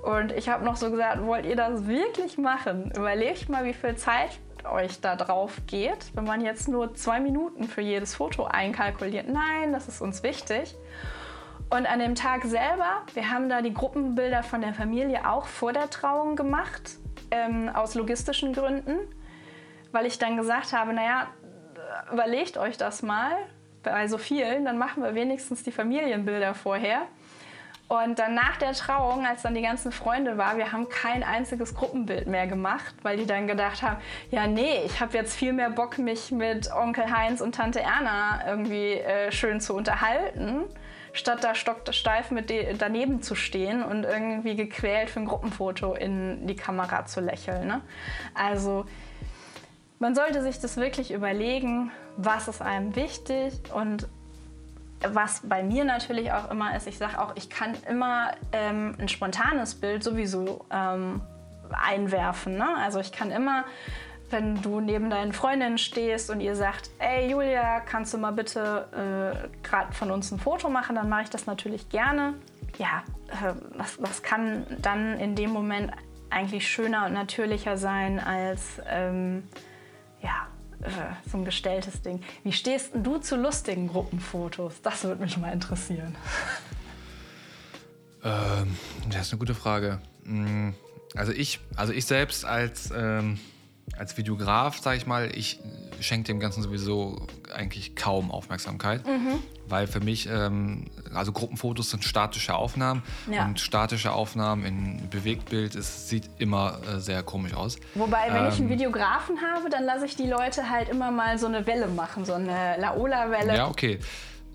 Und 0.03 0.31
ich 0.31 0.49
habe 0.49 0.65
noch 0.65 0.75
so 0.75 0.89
gesagt, 0.89 1.23
wollt 1.23 1.45
ihr 1.45 1.55
das 1.55 1.87
wirklich 1.87 2.37
machen? 2.37 2.91
Überlegt 2.95 3.49
mal, 3.49 3.65
wie 3.65 3.73
viel 3.73 3.95
Zeit 3.95 4.39
euch 4.65 4.99
da 5.01 5.15
drauf 5.15 5.61
geht, 5.67 6.15
wenn 6.15 6.23
man 6.23 6.41
jetzt 6.41 6.67
nur 6.67 6.93
zwei 6.95 7.19
Minuten 7.19 7.65
für 7.65 7.81
jedes 7.81 8.15
Foto 8.15 8.45
einkalkuliert. 8.45 9.27
Nein, 9.27 9.73
das 9.73 9.87
ist 9.87 10.01
uns 10.01 10.23
wichtig. 10.23 10.75
Und 11.69 11.85
an 11.85 11.99
dem 11.99 12.15
Tag 12.15 12.43
selber, 12.43 13.03
wir 13.13 13.29
haben 13.29 13.47
da 13.47 13.61
die 13.61 13.73
Gruppenbilder 13.73 14.43
von 14.43 14.61
der 14.61 14.73
Familie 14.73 15.29
auch 15.29 15.45
vor 15.45 15.71
der 15.71 15.89
Trauung 15.89 16.35
gemacht, 16.35 16.97
ähm, 17.31 17.69
aus 17.69 17.95
logistischen 17.95 18.53
Gründen 18.53 18.97
weil 19.91 20.05
ich 20.05 20.19
dann 20.19 20.37
gesagt 20.37 20.73
habe, 20.73 20.93
naja, 20.93 21.27
überlegt 22.11 22.57
euch 22.57 22.77
das 22.77 23.01
mal 23.01 23.31
bei 23.83 24.07
so 24.07 24.17
vielen, 24.17 24.65
dann 24.65 24.77
machen 24.77 25.03
wir 25.03 25.15
wenigstens 25.15 25.63
die 25.63 25.71
Familienbilder 25.71 26.53
vorher. 26.53 27.01
Und 27.91 28.19
dann 28.19 28.35
nach 28.35 28.55
der 28.55 28.71
Trauung, 28.71 29.25
als 29.25 29.41
dann 29.41 29.53
die 29.53 29.61
ganzen 29.61 29.91
Freunde 29.91 30.37
waren, 30.37 30.57
wir 30.57 30.71
haben 30.71 30.87
kein 30.87 31.23
einziges 31.23 31.75
Gruppenbild 31.75 32.25
mehr 32.25 32.47
gemacht, 32.47 32.95
weil 33.01 33.17
die 33.17 33.25
dann 33.25 33.47
gedacht 33.47 33.81
haben, 33.81 33.97
ja 34.29 34.47
nee, 34.47 34.83
ich 34.85 35.01
habe 35.01 35.17
jetzt 35.17 35.35
viel 35.35 35.51
mehr 35.51 35.69
Bock, 35.69 35.97
mich 35.97 36.31
mit 36.31 36.71
Onkel 36.71 37.11
Heinz 37.11 37.41
und 37.41 37.53
Tante 37.53 37.81
Erna 37.81 38.47
irgendwie 38.47 38.93
äh, 38.93 39.29
schön 39.33 39.59
zu 39.59 39.73
unterhalten, 39.73 40.63
statt 41.11 41.43
da 41.43 41.53
stocksteif 41.53 42.31
mit 42.31 42.53
daneben 42.77 43.21
zu 43.21 43.35
stehen 43.35 43.83
und 43.83 44.05
irgendwie 44.05 44.55
gequält 44.55 45.09
für 45.09 45.19
ein 45.19 45.25
Gruppenfoto 45.25 45.93
in 45.93 46.47
die 46.47 46.55
Kamera 46.55 47.05
zu 47.05 47.19
lächeln. 47.19 47.67
Ne? 47.67 47.81
Also 48.33 48.85
man 50.01 50.15
sollte 50.15 50.41
sich 50.41 50.59
das 50.59 50.77
wirklich 50.77 51.11
überlegen, 51.13 51.91
was 52.17 52.47
ist 52.47 52.61
einem 52.61 52.95
wichtig 52.95 53.53
und 53.73 54.07
was 55.07 55.41
bei 55.43 55.63
mir 55.63 55.85
natürlich 55.85 56.31
auch 56.31 56.51
immer 56.51 56.75
ist, 56.75 56.87
ich 56.87 56.97
sage 56.97 57.19
auch, 57.21 57.35
ich 57.35 57.49
kann 57.49 57.75
immer 57.87 58.31
ähm, 58.51 58.95
ein 58.99 59.07
spontanes 59.07 59.75
Bild 59.75 60.03
sowieso 60.03 60.65
ähm, 60.71 61.21
einwerfen. 61.71 62.57
Ne? 62.57 62.67
Also 62.77 62.99
ich 62.99 63.11
kann 63.11 63.31
immer 63.31 63.63
wenn 64.31 64.61
du 64.61 64.79
neben 64.79 65.09
deinen 65.09 65.33
Freundinnen 65.33 65.77
stehst 65.77 66.29
und 66.29 66.39
ihr 66.39 66.55
sagt, 66.55 66.89
ey 66.99 67.29
Julia, 67.29 67.81
kannst 67.81 68.13
du 68.13 68.17
mal 68.17 68.31
bitte 68.31 68.87
äh, 69.43 69.49
gerade 69.61 69.91
von 69.91 70.09
uns 70.09 70.31
ein 70.31 70.39
Foto 70.39 70.69
machen, 70.69 70.95
dann 70.95 71.09
mache 71.09 71.23
ich 71.23 71.29
das 71.29 71.47
natürlich 71.47 71.89
gerne. 71.89 72.35
Ja, 72.77 73.03
äh, 73.27 73.53
was, 73.75 74.01
was 74.01 74.23
kann 74.23 74.65
dann 74.81 75.19
in 75.19 75.35
dem 75.35 75.49
Moment 75.51 75.91
eigentlich 76.29 76.65
schöner 76.65 77.07
und 77.07 77.13
natürlicher 77.13 77.75
sein 77.75 78.21
als 78.21 78.81
ähm, 78.89 79.43
ja, 80.21 80.47
äh, 80.81 81.29
so 81.29 81.37
ein 81.37 81.45
gestelltes 81.45 82.01
Ding. 82.01 82.21
Wie 82.43 82.51
stehst 82.51 82.91
du 82.93 83.17
zu 83.17 83.35
lustigen 83.35 83.87
Gruppenfotos? 83.87 84.81
Das 84.81 85.03
würde 85.03 85.21
mich 85.21 85.37
mal 85.37 85.51
interessieren. 85.51 86.15
Ähm, 88.23 88.77
das 89.09 89.27
ist 89.27 89.33
eine 89.33 89.39
gute 89.39 89.55
Frage. 89.55 89.99
Mm, 90.25 90.73
also 91.15 91.31
ich, 91.31 91.59
also 91.75 91.91
ich 91.91 92.05
selbst 92.05 92.45
als, 92.45 92.91
ähm, 92.95 93.39
als 93.97 94.17
Videograf, 94.17 94.79
sage 94.79 94.97
ich 94.97 95.05
mal, 95.05 95.29
ich 95.35 95.59
schenke 95.99 96.27
dem 96.27 96.39
Ganzen 96.39 96.63
sowieso 96.63 97.27
eigentlich 97.53 97.95
kaum 97.95 98.31
Aufmerksamkeit, 98.31 99.05
mhm. 99.05 99.39
weil 99.67 99.87
für 99.87 99.99
mich, 99.99 100.27
ähm, 100.27 100.85
also 101.13 101.31
Gruppenfotos 101.31 101.91
sind 101.91 102.03
statische 102.03 102.55
Aufnahmen 102.55 103.03
ja. 103.31 103.45
und 103.45 103.59
statische 103.59 104.11
Aufnahmen 104.11 104.65
in 104.65 105.09
Bewegtbild, 105.09 105.75
es 105.75 106.09
sieht 106.09 106.29
immer 106.39 106.79
äh, 106.87 106.99
sehr 106.99 107.21
komisch 107.23 107.53
aus. 107.53 107.77
Wobei, 107.95 108.27
wenn 108.29 108.43
ähm, 108.43 108.49
ich 108.49 108.55
einen 108.55 108.63
ähm, 108.63 108.69
Videografen 108.69 109.37
habe, 109.41 109.69
dann 109.69 109.83
lasse 109.83 110.05
ich 110.05 110.15
die 110.15 110.27
Leute 110.27 110.69
halt 110.69 110.89
immer 110.89 111.11
mal 111.11 111.37
so 111.37 111.47
eine 111.47 111.67
Welle 111.67 111.87
machen, 111.87 112.25
so 112.25 112.33
eine 112.33 112.77
Laola-Welle. 112.79 113.55
Ja, 113.55 113.67
okay. 113.67 113.99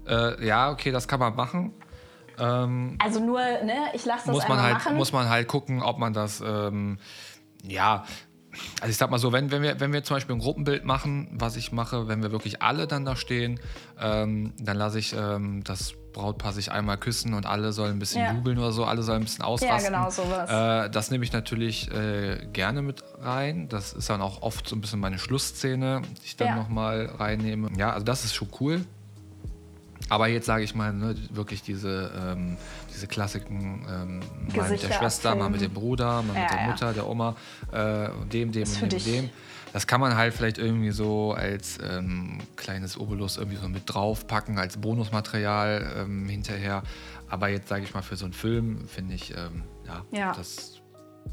Äh, 0.08 0.44
ja, 0.44 0.70
okay, 0.70 0.90
das 0.90 1.06
kann 1.06 1.20
man 1.20 1.34
machen. 1.34 1.72
Ähm, 2.38 2.96
also 3.02 3.20
nur, 3.20 3.40
ne, 3.40 3.74
ich 3.94 4.04
lasse 4.04 4.26
das 4.26 4.34
muss 4.34 4.48
man 4.48 4.60
halt, 4.60 4.74
machen. 4.74 4.96
Muss 4.96 5.12
man 5.12 5.28
halt 5.28 5.48
gucken, 5.48 5.82
ob 5.82 5.98
man 5.98 6.12
das, 6.12 6.40
ähm, 6.40 6.98
ja, 7.62 8.04
also 8.80 8.90
ich 8.90 8.96
sag 8.96 9.10
mal 9.10 9.18
so, 9.18 9.32
wenn, 9.32 9.50
wenn, 9.50 9.62
wir, 9.62 9.80
wenn 9.80 9.92
wir 9.92 10.02
zum 10.04 10.16
Beispiel 10.16 10.36
ein 10.36 10.40
Gruppenbild 10.40 10.84
machen, 10.84 11.28
was 11.32 11.56
ich 11.56 11.72
mache, 11.72 12.08
wenn 12.08 12.22
wir 12.22 12.32
wirklich 12.32 12.62
alle 12.62 12.86
dann 12.86 13.04
da 13.04 13.16
stehen, 13.16 13.60
ähm, 14.00 14.52
dann 14.58 14.76
lasse 14.76 14.98
ich 14.98 15.14
ähm, 15.16 15.62
das 15.64 15.94
Brautpaar 16.12 16.52
sich 16.52 16.72
einmal 16.72 16.96
küssen 16.96 17.34
und 17.34 17.44
alle 17.44 17.72
sollen 17.72 17.96
ein 17.96 17.98
bisschen 17.98 18.22
ja. 18.22 18.32
jubeln 18.32 18.58
oder 18.58 18.72
so, 18.72 18.86
alle 18.86 19.02
sollen 19.02 19.20
ein 19.20 19.24
bisschen 19.24 19.44
ausrasten. 19.44 19.92
Ja, 19.92 20.00
genau, 20.00 20.10
sowas. 20.10 20.86
Äh, 20.86 20.90
das 20.90 21.10
nehme 21.10 21.24
ich 21.24 21.32
natürlich 21.32 21.92
äh, 21.92 22.46
gerne 22.52 22.80
mit 22.80 23.04
rein. 23.20 23.68
Das 23.68 23.92
ist 23.92 24.08
dann 24.08 24.22
auch 24.22 24.40
oft 24.40 24.66
so 24.66 24.74
ein 24.76 24.80
bisschen 24.80 24.98
meine 24.98 25.18
Schlussszene, 25.18 26.00
die 26.02 26.24
ich 26.24 26.36
dann 26.36 26.48
ja. 26.48 26.56
nochmal 26.56 27.06
reinnehme. 27.18 27.70
Ja, 27.76 27.90
also 27.90 28.04
das 28.04 28.24
ist 28.24 28.34
schon 28.34 28.48
cool. 28.60 28.84
Aber 30.08 30.28
jetzt 30.28 30.46
sage 30.46 30.64
ich 30.64 30.74
mal, 30.74 30.92
ne, 30.92 31.16
wirklich 31.30 31.62
diese, 31.62 32.12
ähm, 32.16 32.56
diese 32.94 33.06
Klassiken, 33.06 33.84
ähm, 33.90 34.20
mal 34.54 34.70
mit 34.70 34.82
der 34.82 34.92
Schwester, 34.92 35.34
mal 35.34 35.50
mit 35.50 35.60
dem 35.60 35.72
Bruder, 35.72 36.22
mal 36.22 36.34
ja, 36.34 36.42
mit 36.42 36.50
der 36.50 36.60
ja. 36.60 36.66
Mutter, 36.66 36.92
der 36.92 37.08
Oma, 37.08 37.36
äh, 37.72 38.08
dem, 38.32 38.52
dem 38.52 38.68
und 38.68 38.82
dem, 38.82 38.88
dich. 38.88 39.04
dem. 39.04 39.30
Das 39.72 39.86
kann 39.86 40.00
man 40.00 40.16
halt 40.16 40.32
vielleicht 40.32 40.58
irgendwie 40.58 40.92
so 40.92 41.32
als 41.32 41.78
ähm, 41.82 42.38
kleines 42.54 42.98
Obolus 42.98 43.36
irgendwie 43.36 43.58
so 43.58 43.68
mit 43.68 43.82
draufpacken, 43.86 44.58
als 44.58 44.78
Bonusmaterial 44.78 45.94
ähm, 45.98 46.28
hinterher. 46.28 46.82
Aber 47.28 47.48
jetzt 47.48 47.68
sage 47.68 47.84
ich 47.84 47.92
mal, 47.92 48.02
für 48.02 48.16
so 48.16 48.24
einen 48.24 48.32
Film 48.32 48.86
finde 48.88 49.14
ich, 49.14 49.32
ähm, 49.32 49.64
ja, 49.86 50.04
ja, 50.12 50.32
das 50.32 50.75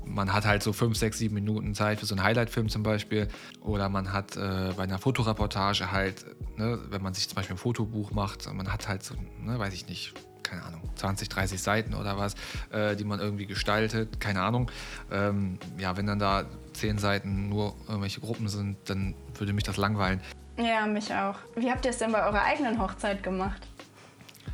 man 0.05 0.33
hat 0.33 0.45
halt 0.45 0.63
so 0.63 0.73
fünf, 0.73 0.97
sechs, 0.97 1.17
sieben 1.17 1.35
Minuten 1.35 1.73
Zeit 1.75 1.99
für 1.99 2.05
so 2.05 2.15
einen 2.15 2.23
Highlight-Film 2.23 2.69
zum 2.69 2.83
Beispiel. 2.83 3.27
Oder 3.61 3.89
man 3.89 4.13
hat 4.13 4.35
äh, 4.35 4.71
bei 4.75 4.83
einer 4.83 4.99
Fotoreportage 4.99 5.91
halt, 5.91 6.25
ne, 6.57 6.79
wenn 6.89 7.01
man 7.01 7.13
sich 7.13 7.27
zum 7.27 7.35
Beispiel 7.35 7.55
ein 7.55 7.59
Fotobuch 7.59 8.11
macht, 8.11 8.51
man 8.53 8.71
hat 8.71 8.87
halt 8.87 9.03
so, 9.03 9.15
ne, 9.41 9.57
weiß 9.57 9.73
ich 9.73 9.87
nicht, 9.87 10.13
keine 10.43 10.63
Ahnung, 10.63 10.81
20, 10.95 11.29
30 11.29 11.61
Seiten 11.61 11.93
oder 11.93 12.17
was, 12.17 12.35
äh, 12.71 12.95
die 12.95 13.05
man 13.05 13.19
irgendwie 13.19 13.45
gestaltet, 13.45 14.19
keine 14.19 14.41
Ahnung. 14.41 14.69
Ähm, 15.11 15.57
ja, 15.77 15.97
wenn 15.97 16.05
dann 16.05 16.19
da 16.19 16.45
zehn 16.73 16.97
Seiten 16.97 17.49
nur 17.49 17.75
irgendwelche 17.87 18.19
Gruppen 18.19 18.47
sind, 18.47 18.77
dann 18.85 19.15
würde 19.35 19.53
mich 19.53 19.63
das 19.63 19.77
langweilen. 19.77 20.21
Ja, 20.57 20.85
mich 20.85 21.11
auch. 21.13 21.35
Wie 21.55 21.71
habt 21.71 21.83
ihr 21.85 21.91
es 21.91 21.97
denn 21.97 22.11
bei 22.11 22.23
eurer 22.23 22.43
eigenen 22.43 22.79
Hochzeit 22.79 23.23
gemacht? 23.23 23.67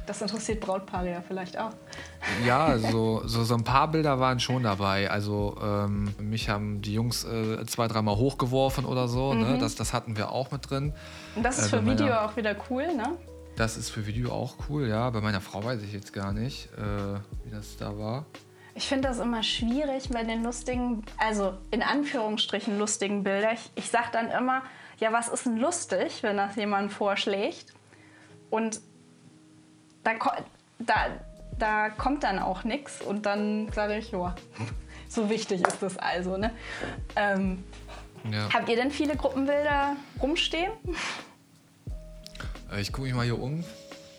Das 0.06 0.22
interessiert 0.24 0.60
Brautpaare 0.60 1.12
ja 1.12 1.22
vielleicht 1.22 1.58
auch. 1.58 1.70
Ja, 2.44 2.80
so, 2.80 3.22
so, 3.26 3.44
so 3.44 3.54
ein 3.54 3.64
paar 3.64 3.92
Bilder 3.92 4.20
waren 4.20 4.40
schon 4.40 4.64
dabei. 4.64 5.10
Also 5.10 5.56
ähm, 5.62 6.14
mich 6.20 6.50
haben 6.50 6.82
die 6.82 6.96
Jungs 6.96 7.26
äh, 7.26 7.64
zwei, 7.68 7.88
dreimal 7.88 8.16
hochgeworfen 8.16 8.86
oder 8.86 9.08
so. 9.08 9.34
Ne? 9.34 9.46
Mhm. 9.46 9.52
Ne? 9.52 9.58
Das, 9.60 9.76
das 9.76 9.94
hatten 9.94 10.18
wir 10.18 10.32
auch 10.32 10.52
mit 10.52 10.70
drin. 10.70 10.94
Und 11.36 11.44
das 11.44 11.60
ist 11.60 11.68
äh, 11.68 11.78
für 11.78 11.86
Video 11.86 12.08
meiner, 12.08 12.26
auch 12.26 12.36
wieder 12.36 12.56
cool, 12.70 12.88
ne? 12.96 13.18
Das 13.56 13.78
ist 13.78 13.90
für 13.90 14.08
Video 14.08 14.32
auch 14.32 14.56
cool, 14.68 14.88
ja. 14.88 15.10
Bei 15.12 15.22
meiner 15.22 15.42
Frau 15.42 15.64
weiß 15.64 15.84
ich 15.84 15.94
jetzt 15.94 16.12
gar 16.12 16.34
nicht, 16.34 16.70
äh, 16.78 17.20
wie 17.44 17.52
das 17.52 17.78
da 17.78 17.98
war. 17.98 18.26
Ich 18.74 18.88
finde 18.88 19.10
das 19.10 19.20
immer 19.20 19.44
schwierig 19.44 20.10
bei 20.10 20.24
den 20.24 20.44
lustigen, 20.44 21.04
also 21.18 21.54
in 21.70 21.84
Anführungsstrichen 21.84 22.80
lustigen 22.80 23.24
Bildern. 23.24 23.54
Ich, 23.54 23.70
ich 23.76 23.90
sage 23.90 24.08
dann 24.12 24.32
immer, 24.32 24.64
ja, 25.00 25.12
was 25.12 25.28
ist 25.28 25.46
denn 25.46 25.58
lustig, 25.58 26.24
wenn 26.24 26.38
das 26.38 26.56
jemand 26.56 26.92
vorschlägt? 26.92 27.74
Und 28.50 28.82
da, 30.14 30.38
da, 30.80 31.08
da 31.58 31.90
kommt 31.90 32.24
dann 32.24 32.40
auch 32.40 32.64
nichts 32.64 33.02
und 33.02 33.26
dann 33.26 33.72
sage 33.72 33.98
ich, 33.98 34.12
ja, 34.12 34.36
so 35.10 35.30
wichtig 35.30 35.66
ist 35.68 35.82
das 35.82 35.98
also. 35.98 36.38
Ne? 36.38 36.52
Ähm, 37.16 37.64
ja. 38.32 38.50
Habt 38.54 38.70
ihr 38.70 38.76
denn 38.76 38.92
viele 38.92 39.16
Gruppenbilder 39.16 39.96
rumstehen? 40.22 40.72
Äh, 42.72 42.82
ich 42.82 42.92
gucke 42.92 43.08
mich 43.08 43.16
mal 43.16 43.26
hier 43.26 43.40
um. 43.40 43.64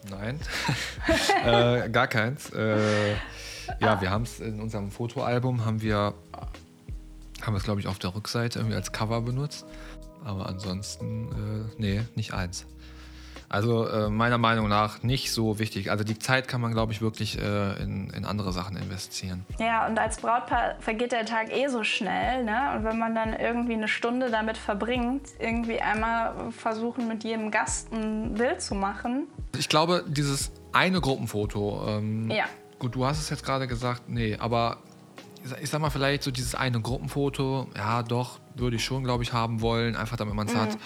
Nein, 0.09 0.40
äh, 1.44 1.88
gar 1.90 2.07
keins. 2.07 2.50
Äh, 2.50 3.12
ja, 3.81 3.94
ah. 3.94 4.00
wir 4.00 4.11
haben 4.11 4.22
es 4.22 4.40
in 4.40 4.61
unserem 4.61 4.90
Fotoalbum, 4.90 5.64
haben 5.64 5.83
wir, 5.83 6.14
haben 7.42 7.55
es 7.55 7.64
glaube 7.64 7.81
ich 7.81 7.87
auf 7.87 7.98
der 7.98 8.14
Rückseite 8.14 8.59
irgendwie 8.59 8.76
als 8.76 8.92
Cover 8.92 9.20
benutzt. 9.20 9.66
Aber 10.24 10.48
ansonsten, 10.48 11.70
äh, 11.79 11.81
nee, 11.81 12.03
nicht 12.14 12.35
eins. 12.35 12.66
Also 13.50 13.88
äh, 13.88 14.08
meiner 14.08 14.38
Meinung 14.38 14.68
nach 14.68 15.02
nicht 15.02 15.32
so 15.32 15.58
wichtig. 15.58 15.90
Also 15.90 16.04
die 16.04 16.16
Zeit 16.16 16.46
kann 16.46 16.60
man, 16.60 16.70
glaube 16.70 16.92
ich, 16.92 17.02
wirklich 17.02 17.36
äh, 17.36 17.82
in, 17.82 18.08
in, 18.10 18.24
andere 18.24 18.52
Sachen 18.52 18.76
investieren. 18.76 19.44
Ja, 19.58 19.88
und 19.88 19.98
als 19.98 20.18
Brautpaar 20.18 20.76
vergeht 20.78 21.10
der 21.10 21.26
Tag 21.26 21.50
eh 21.52 21.66
so 21.66 21.82
schnell. 21.82 22.44
Ne? 22.44 22.76
Und 22.76 22.84
wenn 22.84 22.96
man 22.96 23.12
dann 23.16 23.32
irgendwie 23.32 23.72
eine 23.72 23.88
Stunde 23.88 24.30
damit 24.30 24.56
verbringt, 24.56 25.30
irgendwie 25.40 25.80
einmal 25.80 26.52
versuchen, 26.52 27.08
mit 27.08 27.24
jedem 27.24 27.50
Gast 27.50 27.92
ein 27.92 28.34
Bild 28.34 28.62
zu 28.62 28.76
machen. 28.76 29.26
Ich 29.58 29.68
glaube, 29.68 30.04
dieses 30.06 30.52
eine 30.72 31.00
Gruppenfoto, 31.00 31.88
ähm, 31.88 32.30
ja. 32.30 32.44
gut, 32.78 32.94
du 32.94 33.04
hast 33.04 33.18
es 33.18 33.30
jetzt 33.30 33.44
gerade 33.44 33.66
gesagt, 33.66 34.02
nee, 34.06 34.36
aber 34.38 34.78
ich 35.60 35.70
sag 35.70 35.80
mal, 35.80 35.90
vielleicht 35.90 36.22
so 36.22 36.30
dieses 36.30 36.54
eine 36.54 36.80
Gruppenfoto, 36.80 37.66
ja, 37.76 38.04
doch, 38.04 38.38
würde 38.54 38.76
ich 38.76 38.84
schon, 38.84 39.02
glaube 39.02 39.24
ich, 39.24 39.32
haben 39.32 39.60
wollen, 39.60 39.96
einfach 39.96 40.16
damit 40.16 40.34
man 40.34 40.46
es 40.46 40.54
mhm. 40.54 40.60
hat. 40.60 40.78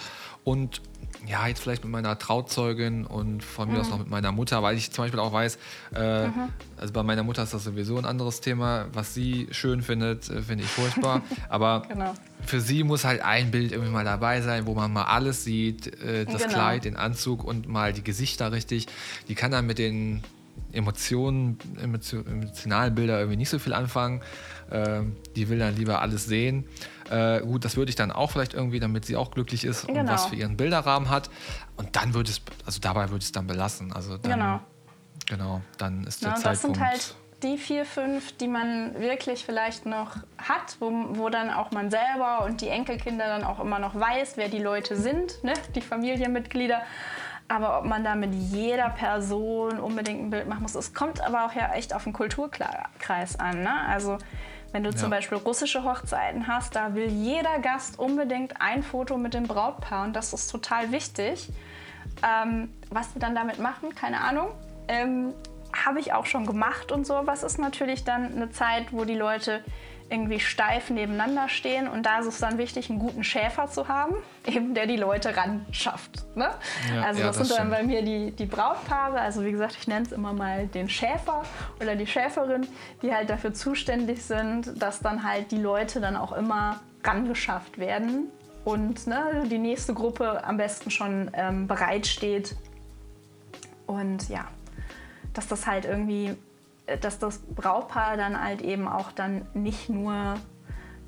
Und 0.43 0.81
ja, 1.27 1.47
jetzt 1.47 1.61
vielleicht 1.61 1.83
mit 1.83 1.91
meiner 1.91 2.17
Trauzeugin 2.17 3.05
und 3.05 3.43
von 3.43 3.67
mir 3.67 3.75
mhm. 3.75 3.81
aus 3.81 3.89
noch 3.89 3.99
mit 3.99 4.09
meiner 4.09 4.31
Mutter, 4.31 4.61
weil 4.63 4.77
ich 4.77 4.91
zum 4.91 5.05
Beispiel 5.05 5.19
auch 5.19 5.33
weiß, 5.33 5.57
äh, 5.95 6.27
mhm. 6.27 6.49
also 6.77 6.93
bei 6.93 7.03
meiner 7.03 7.23
Mutter 7.23 7.43
ist 7.43 7.53
das 7.53 7.63
sowieso 7.63 7.97
ein 7.97 8.05
anderes 8.05 8.41
Thema. 8.41 8.87
Was 8.93 9.13
sie 9.13 9.47
schön 9.51 9.81
findet, 9.81 10.29
äh, 10.29 10.41
finde 10.41 10.63
ich 10.63 10.69
furchtbar. 10.69 11.21
Aber 11.49 11.83
genau. 11.87 12.13
für 12.45 12.61
sie 12.61 12.83
muss 12.83 13.03
halt 13.03 13.21
ein 13.21 13.51
Bild 13.51 13.71
irgendwie 13.71 13.91
mal 13.91 14.05
dabei 14.05 14.41
sein, 14.41 14.65
wo 14.65 14.73
man 14.73 14.91
mal 14.93 15.03
alles 15.03 15.43
sieht, 15.43 15.87
äh, 16.01 16.25
das 16.25 16.43
genau. 16.43 16.53
Kleid, 16.53 16.85
den 16.85 16.95
Anzug 16.95 17.43
und 17.43 17.67
mal 17.67 17.93
die 17.93 18.03
Gesichter 18.03 18.51
richtig. 18.51 18.87
Die 19.27 19.35
kann 19.35 19.51
dann 19.51 19.65
mit 19.65 19.79
den 19.79 20.23
Emotionen, 20.71 21.57
emotionalen 21.81 22.95
Bilder 22.95 23.19
irgendwie 23.19 23.37
nicht 23.37 23.49
so 23.49 23.59
viel 23.59 23.73
anfangen. 23.73 24.21
Äh, 24.69 25.01
die 25.35 25.49
will 25.49 25.59
dann 25.59 25.75
lieber 25.75 26.01
alles 26.01 26.25
sehen. 26.25 26.65
Äh, 27.09 27.41
gut, 27.41 27.65
das 27.65 27.77
würde 27.77 27.89
ich 27.89 27.95
dann 27.95 28.11
auch 28.11 28.31
vielleicht 28.31 28.53
irgendwie, 28.53 28.79
damit 28.79 29.05
sie 29.05 29.15
auch 29.15 29.31
glücklich 29.31 29.63
ist 29.65 29.87
genau. 29.87 30.01
und 30.01 30.09
was 30.09 30.25
für 30.27 30.35
ihren 30.35 30.57
Bilderrahmen 30.57 31.09
hat. 31.09 31.29
Und 31.77 31.95
dann 31.95 32.13
würde 32.13 32.31
es, 32.31 32.41
also 32.65 32.79
dabei 32.79 33.09
würde 33.09 33.23
es 33.23 33.31
dann 33.31 33.47
belassen. 33.47 33.93
Also 33.93 34.17
dann, 34.17 34.31
genau. 34.31 34.59
Genau, 35.27 35.61
dann 35.77 36.03
ist 36.05 36.21
der 36.21 36.29
ja, 36.29 36.35
Zeitpunkt. 36.35 36.53
Das 36.53 36.61
sind 36.61 36.79
halt 36.79 37.15
die 37.43 37.57
vier, 37.57 37.85
fünf, 37.85 38.35
die 38.37 38.47
man 38.47 38.99
wirklich 38.99 39.45
vielleicht 39.45 39.85
noch 39.85 40.17
hat, 40.37 40.77
wo, 40.79 40.91
wo 41.11 41.29
dann 41.29 41.49
auch 41.49 41.71
man 41.71 41.89
selber 41.89 42.45
und 42.45 42.61
die 42.61 42.69
Enkelkinder 42.69 43.27
dann 43.27 43.43
auch 43.43 43.59
immer 43.59 43.79
noch 43.79 43.95
weiß, 43.95 44.37
wer 44.37 44.49
die 44.49 44.59
Leute 44.59 44.95
sind, 44.95 45.43
ne? 45.43 45.53
die 45.75 45.81
Familienmitglieder. 45.81 46.81
Aber 47.47 47.77
ob 47.77 47.85
man 47.85 48.03
da 48.03 48.15
mit 48.15 48.33
jeder 48.33 48.89
Person 48.89 49.79
unbedingt 49.79 50.23
ein 50.23 50.29
Bild 50.31 50.47
machen 50.47 50.63
muss, 50.63 50.73
es 50.73 50.95
kommt 50.95 51.21
aber 51.21 51.45
auch 51.45 51.53
ja 51.53 51.73
echt 51.73 51.93
auf 51.93 52.03
den 52.03 52.13
Kulturkreis 52.13 53.39
an. 53.39 53.61
Ne? 53.61 53.87
Also 53.87 54.17
wenn 54.75 54.83
du 54.83 54.89
ja. 54.89 54.95
zum 54.97 55.09
Beispiel 55.09 55.37
russische 55.37 55.85
Hochzeiten 55.85 56.47
hast, 56.47 56.75
da 56.75 56.95
will 56.95 57.07
jeder 57.07 57.59
Gast 57.59 57.97
unbedingt 57.97 58.59
ein 58.59 58.83
Foto 58.83 59.15
mit 59.15 59.33
dem 59.33 59.43
Brautpaar 59.43 60.03
und 60.03 60.13
das 60.17 60.33
ist 60.33 60.51
total 60.51 60.91
wichtig. 60.91 61.47
Ähm, 62.21 62.73
was 62.89 63.15
wir 63.15 63.21
dann 63.21 63.35
damit 63.35 63.57
machen, 63.57 63.95
keine 63.95 64.19
Ahnung. 64.19 64.49
Ähm, 64.89 65.33
Habe 65.85 66.01
ich 66.01 66.11
auch 66.11 66.25
schon 66.25 66.45
gemacht 66.45 66.91
und 66.91 67.07
so. 67.07 67.21
Was 67.23 67.43
ist 67.43 67.57
natürlich 67.57 68.03
dann 68.03 68.33
eine 68.33 68.51
Zeit, 68.51 68.91
wo 68.91 69.05
die 69.05 69.15
Leute 69.15 69.63
irgendwie 70.09 70.39
steif 70.39 70.89
nebeneinander 70.89 71.49
stehen. 71.49 71.87
Und 71.87 72.05
da 72.05 72.19
ist 72.19 72.27
es 72.27 72.39
dann 72.39 72.57
wichtig, 72.57 72.89
einen 72.89 72.99
guten 72.99 73.23
Schäfer 73.23 73.67
zu 73.67 73.87
haben, 73.87 74.15
eben 74.47 74.73
der 74.73 74.85
die 74.85 74.97
Leute 74.97 75.35
ran 75.35 75.65
schafft. 75.71 76.25
Ne? 76.35 76.49
Ja, 76.93 77.01
also 77.03 77.23
das, 77.23 77.37
das 77.37 77.47
sind 77.47 77.59
dann 77.59 77.69
bei 77.69 77.83
mir 77.83 78.01
die, 78.03 78.31
die 78.31 78.45
Brautpaare. 78.45 79.19
Also 79.19 79.43
wie 79.43 79.51
gesagt, 79.51 79.75
ich 79.79 79.87
nenne 79.87 80.05
es 80.05 80.11
immer 80.11 80.33
mal 80.33 80.67
den 80.67 80.89
Schäfer 80.89 81.43
oder 81.81 81.95
die 81.95 82.07
Schäferin, 82.07 82.67
die 83.01 83.13
halt 83.13 83.29
dafür 83.29 83.53
zuständig 83.53 84.23
sind, 84.23 84.81
dass 84.81 84.99
dann 84.99 85.23
halt 85.23 85.51
die 85.51 85.57
Leute 85.57 85.99
dann 86.01 86.15
auch 86.15 86.33
immer 86.33 86.79
rangeschafft 87.03 87.77
werden. 87.77 88.31
und 88.63 89.05
ne, 89.05 89.43
die 89.49 89.59
nächste 89.59 89.93
Gruppe 89.93 90.43
am 90.43 90.57
besten 90.57 90.89
schon 90.89 91.29
ähm, 91.33 91.67
bereitsteht. 91.67 92.55
Und 93.85 94.27
ja, 94.29 94.47
dass 95.33 95.47
das 95.47 95.67
halt 95.67 95.85
irgendwie, 95.85 96.35
dass 97.01 97.19
das 97.19 97.39
Brautpaar 97.39 98.17
dann 98.17 98.41
halt 98.41 98.61
eben 98.61 98.87
auch 98.87 99.11
dann 99.11 99.47
nicht 99.53 99.89
nur 99.89 100.35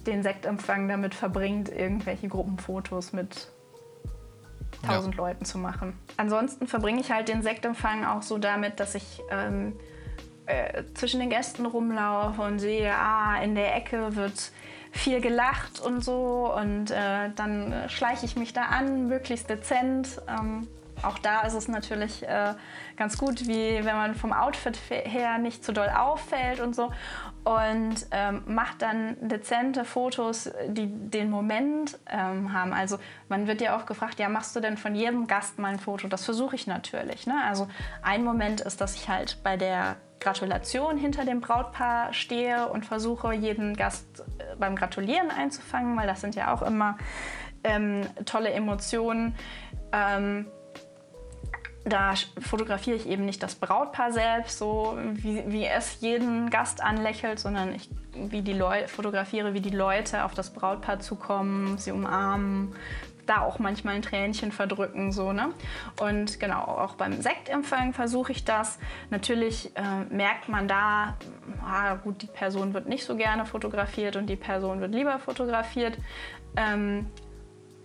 den 0.06 0.24
Sektempfang 0.24 0.88
damit 0.88 1.14
verbringt, 1.14 1.70
irgendwelche 1.70 2.28
Gruppenfotos 2.28 3.14
mit 3.14 3.50
tausend 4.86 5.16
ja. 5.16 5.22
Leuten 5.22 5.46
zu 5.46 5.58
machen. 5.58 5.98
Ansonsten 6.18 6.68
verbringe 6.68 7.02
ich 7.02 7.12
halt 7.12 7.28
den 7.28 7.42
Sektempfang 7.42 8.06
auch 8.06 8.22
so 8.22 8.38
damit, 8.38 8.80
dass 8.80 8.96
ich 8.96 9.22
ähm, 9.30 9.74
äh, 10.46 10.84
zwischen 10.94 11.20
den 11.20 11.30
Gästen 11.30 11.66
rumlaufe 11.66 12.42
und 12.42 12.60
sehe, 12.60 12.94
ah, 12.94 13.42
in 13.42 13.56
der 13.56 13.76
Ecke 13.76 14.16
wird 14.16 14.52
viel 14.92 15.22
gelacht 15.22 15.80
und 15.80 16.04
so 16.04 16.54
und 16.56 16.90
äh, 16.92 17.30
dann 17.36 17.74
schleiche 17.88 18.26
ich 18.26 18.36
mich 18.36 18.54
da 18.54 18.64
an, 18.64 19.08
möglichst 19.08 19.50
dezent. 19.50 20.22
Ähm, 20.28 20.68
auch 21.04 21.20
da 21.20 21.42
ist 21.42 21.54
es 21.54 21.68
natürlich 21.68 22.28
äh, 22.28 22.54
ganz 22.96 23.18
gut, 23.18 23.48
wie 23.48 23.84
wenn 23.84 23.96
man 23.96 24.16
vom 24.16 24.34
Outfit 24.34 24.78
her 24.90 25.38
nicht 25.38 25.64
zu 25.64 25.74
doll 25.74 25.90
auffällt 25.90 26.60
und 26.60 26.76
so. 26.76 26.92
Und 27.44 28.08
ähm, 28.12 28.44
macht 28.46 28.82
dann 28.82 29.16
dezente 29.22 29.86
Fotos, 29.86 30.52
die 30.68 30.88
den 30.88 31.30
Moment 31.30 31.98
ähm, 32.10 32.52
haben. 32.52 32.74
Also 32.74 32.98
man 33.30 33.48
wird 33.48 33.62
ja 33.62 33.78
auch 33.78 33.86
gefragt, 33.86 34.20
ja, 34.20 34.28
machst 34.28 34.56
du 34.56 34.60
denn 34.60 34.78
von 34.78 34.96
jedem 34.96 35.28
Gast 35.28 35.58
mal 35.58 35.70
ein 35.70 35.80
Foto? 35.80 36.08
Das 36.08 36.26
versuche 36.26 36.56
ich 36.56 36.68
natürlich. 36.68 37.26
Ne? 37.26 37.36
Also 37.46 37.68
ein 38.02 38.24
Moment 38.24 38.62
ist, 38.62 38.82
dass 38.82 38.96
ich 38.96 39.08
halt 39.08 39.38
bei 39.44 39.56
der 39.56 39.96
Gratulation 40.20 40.98
hinter 40.98 41.26
dem 41.26 41.42
Brautpaar 41.42 42.14
stehe 42.14 42.68
und 42.70 42.86
versuche, 42.86 43.34
jeden 43.34 43.76
Gast 43.76 44.26
äh, 44.40 44.56
beim 44.58 44.76
Gratulieren 44.76 45.32
einzufangen, 45.32 45.96
weil 45.96 46.08
das 46.08 46.22
sind 46.22 46.36
ja 46.36 46.54
auch 46.54 46.62
immer 46.62 46.98
ähm, 47.64 48.02
tolle 48.26 48.50
Emotionen. 48.52 49.36
Ähm, 49.92 50.48
da 51.90 52.14
fotografiere 52.42 52.98
ich 52.98 53.08
eben 53.08 53.26
nicht 53.26 53.42
das 53.42 53.56
Brautpaar 53.56 54.12
selbst, 54.12 54.58
so 54.58 54.98
wie, 55.14 55.44
wie 55.48 55.66
es 55.66 56.02
jeden 56.02 56.50
Gast 56.50 56.84
anlächelt, 56.84 57.40
sondern 57.40 57.74
ich 57.74 57.90
wie 58.30 58.42
die 58.42 58.60
fotografiere, 58.88 59.54
wie 59.54 59.62
die 59.62 59.70
Leute 59.70 60.24
auf 60.24 60.34
das 60.34 60.52
Brautpaar 60.52 61.00
zukommen, 61.00 61.78
sie 61.78 61.92
umarmen, 61.92 62.74
da 63.26 63.42
auch 63.42 63.60
manchmal 63.60 63.96
ein 63.96 64.02
Tränchen 64.02 64.52
verdrücken. 64.52 65.12
So, 65.12 65.34
ne? 65.34 65.54
Und 66.00 66.40
genau, 66.40 66.62
auch 66.62 66.96
beim 66.96 67.22
Sektempfang 67.22 67.94
versuche 67.94 68.32
ich 68.32 68.46
das. 68.46 68.80
Natürlich 69.10 69.76
äh, 69.76 70.06
merkt 70.10 70.50
man 70.50 70.68
da, 70.68 71.18
ah, 71.64 71.96
gut, 71.96 72.22
die 72.22 72.28
Person 72.28 72.74
wird 72.74 72.88
nicht 72.88 73.06
so 73.06 73.16
gerne 73.16 73.46
fotografiert 73.46 74.16
und 74.16 74.28
die 74.28 74.36
Person 74.36 74.80
wird 74.80 74.94
lieber 74.94 75.20
fotografiert. 75.20 75.98
Ähm, 76.56 77.08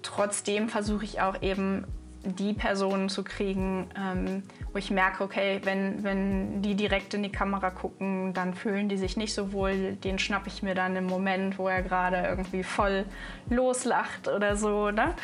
trotzdem 0.02 0.68
versuche 0.68 1.04
ich 1.04 1.20
auch 1.20 1.42
eben 1.42 1.86
die 2.24 2.52
Personen 2.52 3.08
zu 3.08 3.24
kriegen, 3.24 3.90
ähm, 3.96 4.42
wo 4.72 4.78
ich 4.78 4.90
merke, 4.90 5.24
okay, 5.24 5.60
wenn, 5.64 6.04
wenn 6.04 6.62
die 6.62 6.74
direkt 6.74 7.14
in 7.14 7.22
die 7.22 7.32
Kamera 7.32 7.70
gucken, 7.70 8.32
dann 8.32 8.54
fühlen 8.54 8.88
die 8.88 8.96
sich 8.96 9.16
nicht 9.16 9.34
so 9.34 9.52
wohl. 9.52 9.94
Den 9.96 10.18
schnappe 10.18 10.48
ich 10.48 10.62
mir 10.62 10.74
dann 10.74 10.94
im 10.96 11.06
Moment, 11.06 11.58
wo 11.58 11.68
er 11.68 11.82
gerade 11.82 12.18
irgendwie 12.18 12.62
voll 12.62 13.04
loslacht 13.50 14.28
oder 14.28 14.56
so. 14.56 14.90
Ne? 14.90 15.14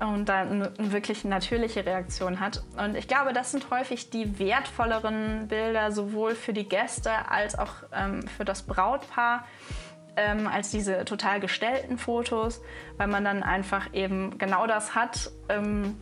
Und 0.00 0.28
dann 0.28 0.62
eine 0.62 0.92
wirklich 0.92 1.24
natürliche 1.24 1.86
Reaktion 1.86 2.38
hat. 2.38 2.62
Und 2.76 2.96
ich 2.96 3.08
glaube, 3.08 3.32
das 3.32 3.50
sind 3.50 3.70
häufig 3.70 4.10
die 4.10 4.38
wertvolleren 4.38 5.48
Bilder, 5.48 5.90
sowohl 5.90 6.34
für 6.34 6.52
die 6.52 6.68
Gäste 6.68 7.30
als 7.30 7.58
auch 7.58 7.74
ähm, 7.92 8.26
für 8.26 8.44
das 8.44 8.62
Brautpaar. 8.62 9.44
Ähm, 10.14 10.46
als 10.46 10.70
diese 10.70 11.06
total 11.06 11.40
gestellten 11.40 11.96
Fotos, 11.96 12.60
weil 12.98 13.06
man 13.06 13.24
dann 13.24 13.42
einfach 13.42 13.94
eben 13.94 14.36
genau 14.36 14.66
das 14.66 14.94
hat, 14.94 15.30
ähm, 15.48 15.96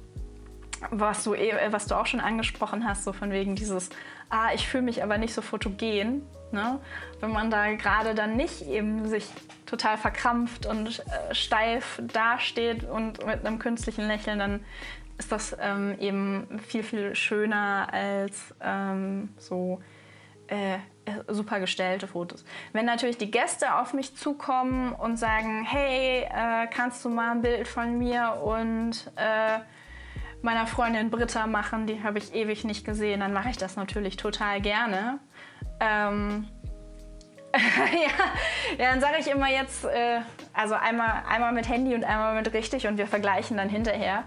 was 0.91 1.25
du, 1.25 1.35
eh, 1.35 1.55
was 1.71 1.87
du 1.87 1.95
auch 1.95 2.07
schon 2.07 2.21
angesprochen 2.21 2.87
hast, 2.89 3.05
so 3.05 3.13
von 3.13 3.31
wegen 3.31 3.55
dieses, 3.55 3.91
ah, 4.31 4.49
ich 4.55 4.67
fühle 4.69 4.85
mich 4.85 5.03
aber 5.03 5.19
nicht 5.19 5.35
so 5.35 5.43
fotogen. 5.43 6.23
Ne? 6.53 6.81
Wenn 7.21 7.33
man 7.33 7.51
da 7.51 7.73
gerade 7.75 8.15
dann 8.15 8.37
nicht 8.37 8.63
eben 8.63 9.09
sich 9.09 9.27
total 9.67 9.99
verkrampft 9.99 10.67
und 10.67 11.01
äh, 11.01 11.35
steif 11.35 12.03
dasteht 12.13 12.85
und 12.85 13.25
mit 13.25 13.47
einem 13.47 13.59
künstlichen 13.59 14.07
Lächeln, 14.07 14.39
dann 14.39 14.65
ist 15.19 15.31
das 15.31 15.57
ähm, 15.61 15.97
eben 16.01 16.61
viel, 16.67 16.83
viel 16.83 17.15
schöner 17.15 17.89
als 17.93 18.55
ähm, 18.61 19.29
so 19.37 19.81
äh, 20.49 20.79
super 21.29 21.61
gestellte 21.61 22.09
Fotos. 22.09 22.45
Wenn 22.73 22.87
natürlich 22.87 23.19
die 23.19 23.31
Gäste 23.31 23.77
auf 23.77 23.93
mich 23.93 24.17
zukommen 24.17 24.93
und 24.93 25.19
sagen, 25.19 25.65
hey, 25.65 26.23
äh, 26.23 26.67
kannst 26.69 27.05
du 27.05 27.11
mal 27.11 27.33
ein 27.33 27.43
Bild 27.43 27.69
von 27.69 27.99
mir 27.99 28.41
und 28.43 29.13
äh, 29.17 29.61
meiner 30.43 30.67
Freundin 30.67 31.11
Britta 31.11 31.47
machen, 31.47 31.87
die 31.87 32.03
habe 32.03 32.19
ich 32.19 32.35
ewig 32.35 32.65
nicht 32.65 32.85
gesehen, 32.85 33.21
dann 33.21 33.33
mache 33.33 33.51
ich 33.51 33.59
das 33.59 33.77
natürlich 33.77 34.17
total 34.17 34.61
gerne. 34.61 35.19
Ähm, 35.81 36.49
ja, 37.55 38.79
ja, 38.79 38.91
dann 38.91 39.01
sage 39.01 39.17
ich 39.19 39.29
immer 39.29 39.49
jetzt, 39.49 39.85
äh, 39.85 40.21
also 40.53 40.75
einmal, 40.75 41.23
einmal 41.29 41.53
mit 41.53 41.69
Handy 41.69 41.95
und 41.95 42.05
einmal 42.05 42.35
mit 42.35 42.53
richtig 42.53 42.87
und 42.87 42.97
wir 42.97 43.07
vergleichen 43.07 43.57
dann 43.57 43.69
hinterher. 43.69 44.25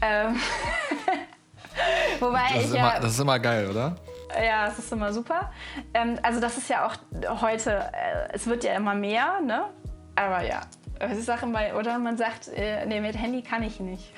Ähm, 0.00 0.40
Wobei 2.20 2.48
das, 2.54 2.64
ist 2.64 2.74
immer, 2.74 3.00
das 3.00 3.12
ist 3.12 3.20
immer 3.20 3.38
geil, 3.38 3.68
oder? 3.68 3.96
Ja, 4.42 4.66
das 4.66 4.78
ist 4.78 4.92
immer 4.92 5.12
super. 5.12 5.52
Ähm, 5.92 6.18
also 6.22 6.40
das 6.40 6.56
ist 6.56 6.70
ja 6.70 6.86
auch 6.86 7.42
heute, 7.42 7.90
äh, 7.92 8.32
es 8.32 8.46
wird 8.46 8.64
ja 8.64 8.74
immer 8.74 8.94
mehr, 8.94 9.40
ne? 9.40 9.64
Aber 10.16 10.42
ja, 10.42 10.62
ich 11.12 11.24
sage 11.24 11.46
immer, 11.46 11.60
oder 11.78 11.98
man 11.98 12.16
sagt, 12.16 12.48
äh, 12.48 12.86
nee, 12.86 13.00
mit 13.00 13.16
Handy 13.16 13.42
kann 13.42 13.62
ich 13.62 13.80
nicht. 13.80 14.12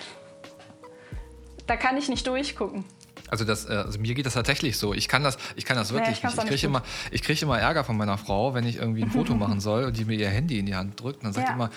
Da 1.66 1.76
kann 1.76 1.96
ich 1.96 2.08
nicht 2.08 2.26
durchgucken. 2.26 2.84
Also, 3.28 3.44
das, 3.44 3.68
äh, 3.68 3.72
also 3.72 3.98
mir 3.98 4.14
geht 4.14 4.26
das 4.26 4.34
tatsächlich 4.34 4.78
so. 4.78 4.94
Ich 4.94 5.08
kann 5.08 5.24
das, 5.24 5.36
ich 5.56 5.64
kann 5.64 5.76
das 5.76 5.92
wirklich 5.92 6.22
nee, 6.22 6.28
ich 6.28 6.36
nicht. 6.36 6.44
Ich 6.44 6.48
kriege 6.48 6.66
immer, 6.66 6.82
krieg 7.10 7.42
immer 7.42 7.58
Ärger 7.58 7.82
von 7.82 7.96
meiner 7.96 8.18
Frau, 8.18 8.54
wenn 8.54 8.64
ich 8.64 8.76
irgendwie 8.76 9.02
ein 9.02 9.10
Foto 9.10 9.34
machen 9.36 9.60
soll 9.60 9.84
und 9.84 9.96
die 9.96 10.04
mir 10.04 10.14
ihr 10.14 10.28
Handy 10.28 10.58
in 10.58 10.66
die 10.66 10.76
Hand 10.76 11.00
drückt. 11.00 11.18
Und 11.18 11.24
dann 11.24 11.32
sagt 11.32 11.48
ja. 11.48 11.54
immer, 11.54 11.70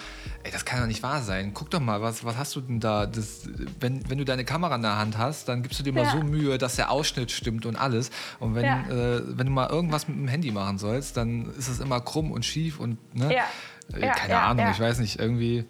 ey, 0.43 0.51
das 0.51 0.65
kann 0.65 0.79
doch 0.79 0.87
nicht 0.87 1.01
wahr 1.01 1.21
sein. 1.21 1.53
Guck 1.53 1.71
doch 1.71 1.79
mal, 1.79 2.01
was, 2.01 2.23
was 2.23 2.37
hast 2.37 2.55
du 2.55 2.61
denn 2.61 2.79
da? 2.79 3.07
Das, 3.07 3.49
wenn, 3.79 4.07
wenn 4.09 4.19
du 4.19 4.25
deine 4.25 4.45
Kamera 4.45 4.75
in 4.75 4.83
der 4.83 4.97
Hand 4.97 5.17
hast, 5.17 5.49
dann 5.49 5.63
gibst 5.63 5.79
du 5.79 5.83
dir 5.83 5.93
ja. 5.93 6.03
mal 6.03 6.11
so 6.11 6.23
Mühe, 6.23 6.57
dass 6.57 6.75
der 6.75 6.91
Ausschnitt 6.91 7.31
stimmt 7.31 7.65
und 7.65 7.75
alles. 7.75 8.11
Und 8.39 8.53
wenn, 8.53 8.65
ja. 8.65 8.83
äh, 8.87 9.21
wenn 9.25 9.47
du 9.47 9.51
mal 9.51 9.69
irgendwas 9.69 10.07
mit 10.07 10.17
dem 10.17 10.27
Handy 10.27 10.51
machen 10.51 10.77
sollst, 10.77 11.17
dann 11.17 11.51
ist 11.57 11.67
es 11.67 11.79
immer 11.79 11.99
krumm 12.01 12.31
und 12.31 12.45
schief 12.45 12.79
und 12.79 12.97
ne? 13.15 13.33
Äh, 13.93 14.07
keine 14.09 14.39
Ahnung, 14.39 14.67
ich 14.71 14.79
weiß 14.79 14.99
nicht, 14.99 15.19
irgendwie. 15.19 15.65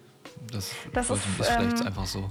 Das, 0.52 0.72
das 0.92 1.10
ist, 1.10 1.16
ist 1.16 1.46
vielleicht 1.46 1.80
ähm, 1.80 1.86
einfach 1.86 2.06
so. 2.06 2.30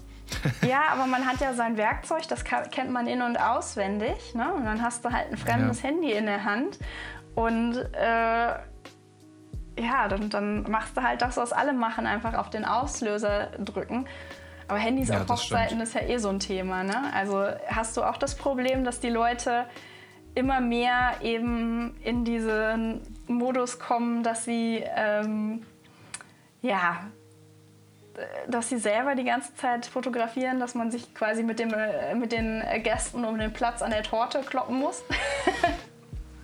Ja, 0.67 0.81
aber 0.91 1.05
man 1.05 1.25
hat 1.25 1.39
ja 1.41 1.53
sein 1.53 1.77
Werkzeug, 1.77 2.27
das 2.27 2.43
kennt 2.43 2.91
man 2.91 3.07
in- 3.07 3.21
und 3.21 3.37
auswendig. 3.37 4.35
Ne? 4.35 4.53
Und 4.53 4.65
dann 4.65 4.81
hast 4.81 5.05
du 5.05 5.11
halt 5.11 5.31
ein 5.31 5.37
fremdes 5.37 5.81
ja. 5.81 5.89
Handy 5.89 6.11
in 6.11 6.25
der 6.25 6.43
Hand. 6.45 6.79
Und 7.35 7.77
äh, 7.93 8.53
ja, 9.81 10.07
dann, 10.09 10.29
dann, 10.29 10.63
machst 10.63 10.97
du 10.97 11.03
halt 11.03 11.21
das, 11.21 11.37
was 11.37 11.53
alle 11.53 11.73
machen, 11.73 12.05
einfach 12.05 12.33
auf 12.33 12.49
den 12.49 12.65
Auslöser 12.65 13.47
drücken. 13.59 14.07
Aber 14.67 14.77
Handys 14.77 15.09
ja, 15.09 15.21
auf 15.21 15.29
Hochzeiten 15.29 15.81
ist 15.81 15.95
ja 15.95 16.01
eh 16.01 16.17
so 16.17 16.29
ein 16.29 16.39
Thema. 16.39 16.83
Ne? 16.83 17.11
Also 17.13 17.47
hast 17.67 17.97
du 17.97 18.03
auch 18.03 18.17
das 18.17 18.35
Problem, 18.35 18.83
dass 18.83 18.99
die 18.99 19.09
Leute 19.09 19.65
immer 20.35 20.61
mehr 20.61 21.13
eben 21.21 21.97
in 22.03 22.23
diesen 22.23 23.01
Modus 23.27 23.79
kommen, 23.79 24.21
dass 24.21 24.45
sie 24.45 24.83
ähm, 24.95 25.63
ja 26.61 27.07
dass 28.47 28.69
sie 28.69 28.77
selber 28.77 29.15
die 29.15 29.23
ganze 29.23 29.53
Zeit 29.55 29.85
fotografieren, 29.85 30.59
dass 30.59 30.75
man 30.75 30.91
sich 30.91 31.13
quasi 31.13 31.43
mit, 31.43 31.59
dem, 31.59 31.73
äh, 31.73 32.15
mit 32.15 32.31
den 32.31 32.63
Gästen 32.83 33.23
um 33.25 33.37
den 33.37 33.53
Platz 33.53 33.81
an 33.81 33.91
der 33.91 34.03
Torte 34.03 34.41
kloppen 34.41 34.79
muss. 34.79 35.03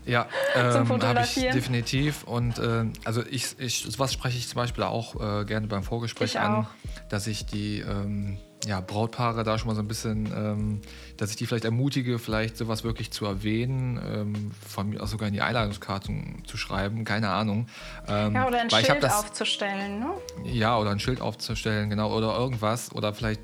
Ja, 0.07 0.27
ähm, 0.55 0.87
habe 1.01 1.21
ich 1.21 1.33
definitiv. 1.33 2.23
Und 2.25 2.59
äh, 2.59 2.85
also 3.05 3.23
ich, 3.25 3.59
ich, 3.59 3.85
sowas 3.89 4.13
spreche 4.13 4.37
ich 4.37 4.47
zum 4.47 4.57
Beispiel 4.57 4.83
auch 4.83 5.15
äh, 5.15 5.45
gerne 5.45 5.65
beim 5.67 5.83
Vorgespräch 5.83 6.39
an, 6.39 6.67
dass 7.09 7.25
ich 7.25 7.45
die 7.47 7.79
ähm, 7.79 8.37
ja, 8.65 8.81
Brautpaare 8.81 9.43
da 9.43 9.57
schon 9.57 9.67
mal 9.67 9.75
so 9.75 9.81
ein 9.81 9.87
bisschen, 9.87 10.25
ähm, 10.35 10.81
dass 11.17 11.29
ich 11.29 11.35
die 11.35 11.45
vielleicht 11.45 11.65
ermutige, 11.65 12.19
vielleicht 12.19 12.57
sowas 12.57 12.83
wirklich 12.83 13.11
zu 13.11 13.25
erwähnen, 13.25 13.99
ähm, 14.05 14.51
von 14.67 14.89
mir 14.89 15.01
auch 15.01 15.07
sogar 15.07 15.27
in 15.27 15.33
die 15.33 15.41
Einladungskarten 15.41 16.43
zu 16.45 16.57
schreiben, 16.57 17.05
keine 17.05 17.29
Ahnung. 17.29 17.67
Ähm, 18.07 18.33
ja, 18.33 18.47
oder 18.47 18.61
ein 18.61 18.69
Schild 18.69 19.03
das, 19.03 19.13
aufzustellen, 19.13 19.99
ne? 19.99 20.09
Ja, 20.43 20.77
oder 20.77 20.91
ein 20.91 20.99
Schild 20.99 21.21
aufzustellen, 21.21 21.89
genau, 21.89 22.15
oder 22.15 22.35
irgendwas, 22.37 22.93
oder 22.93 23.13
vielleicht 23.13 23.41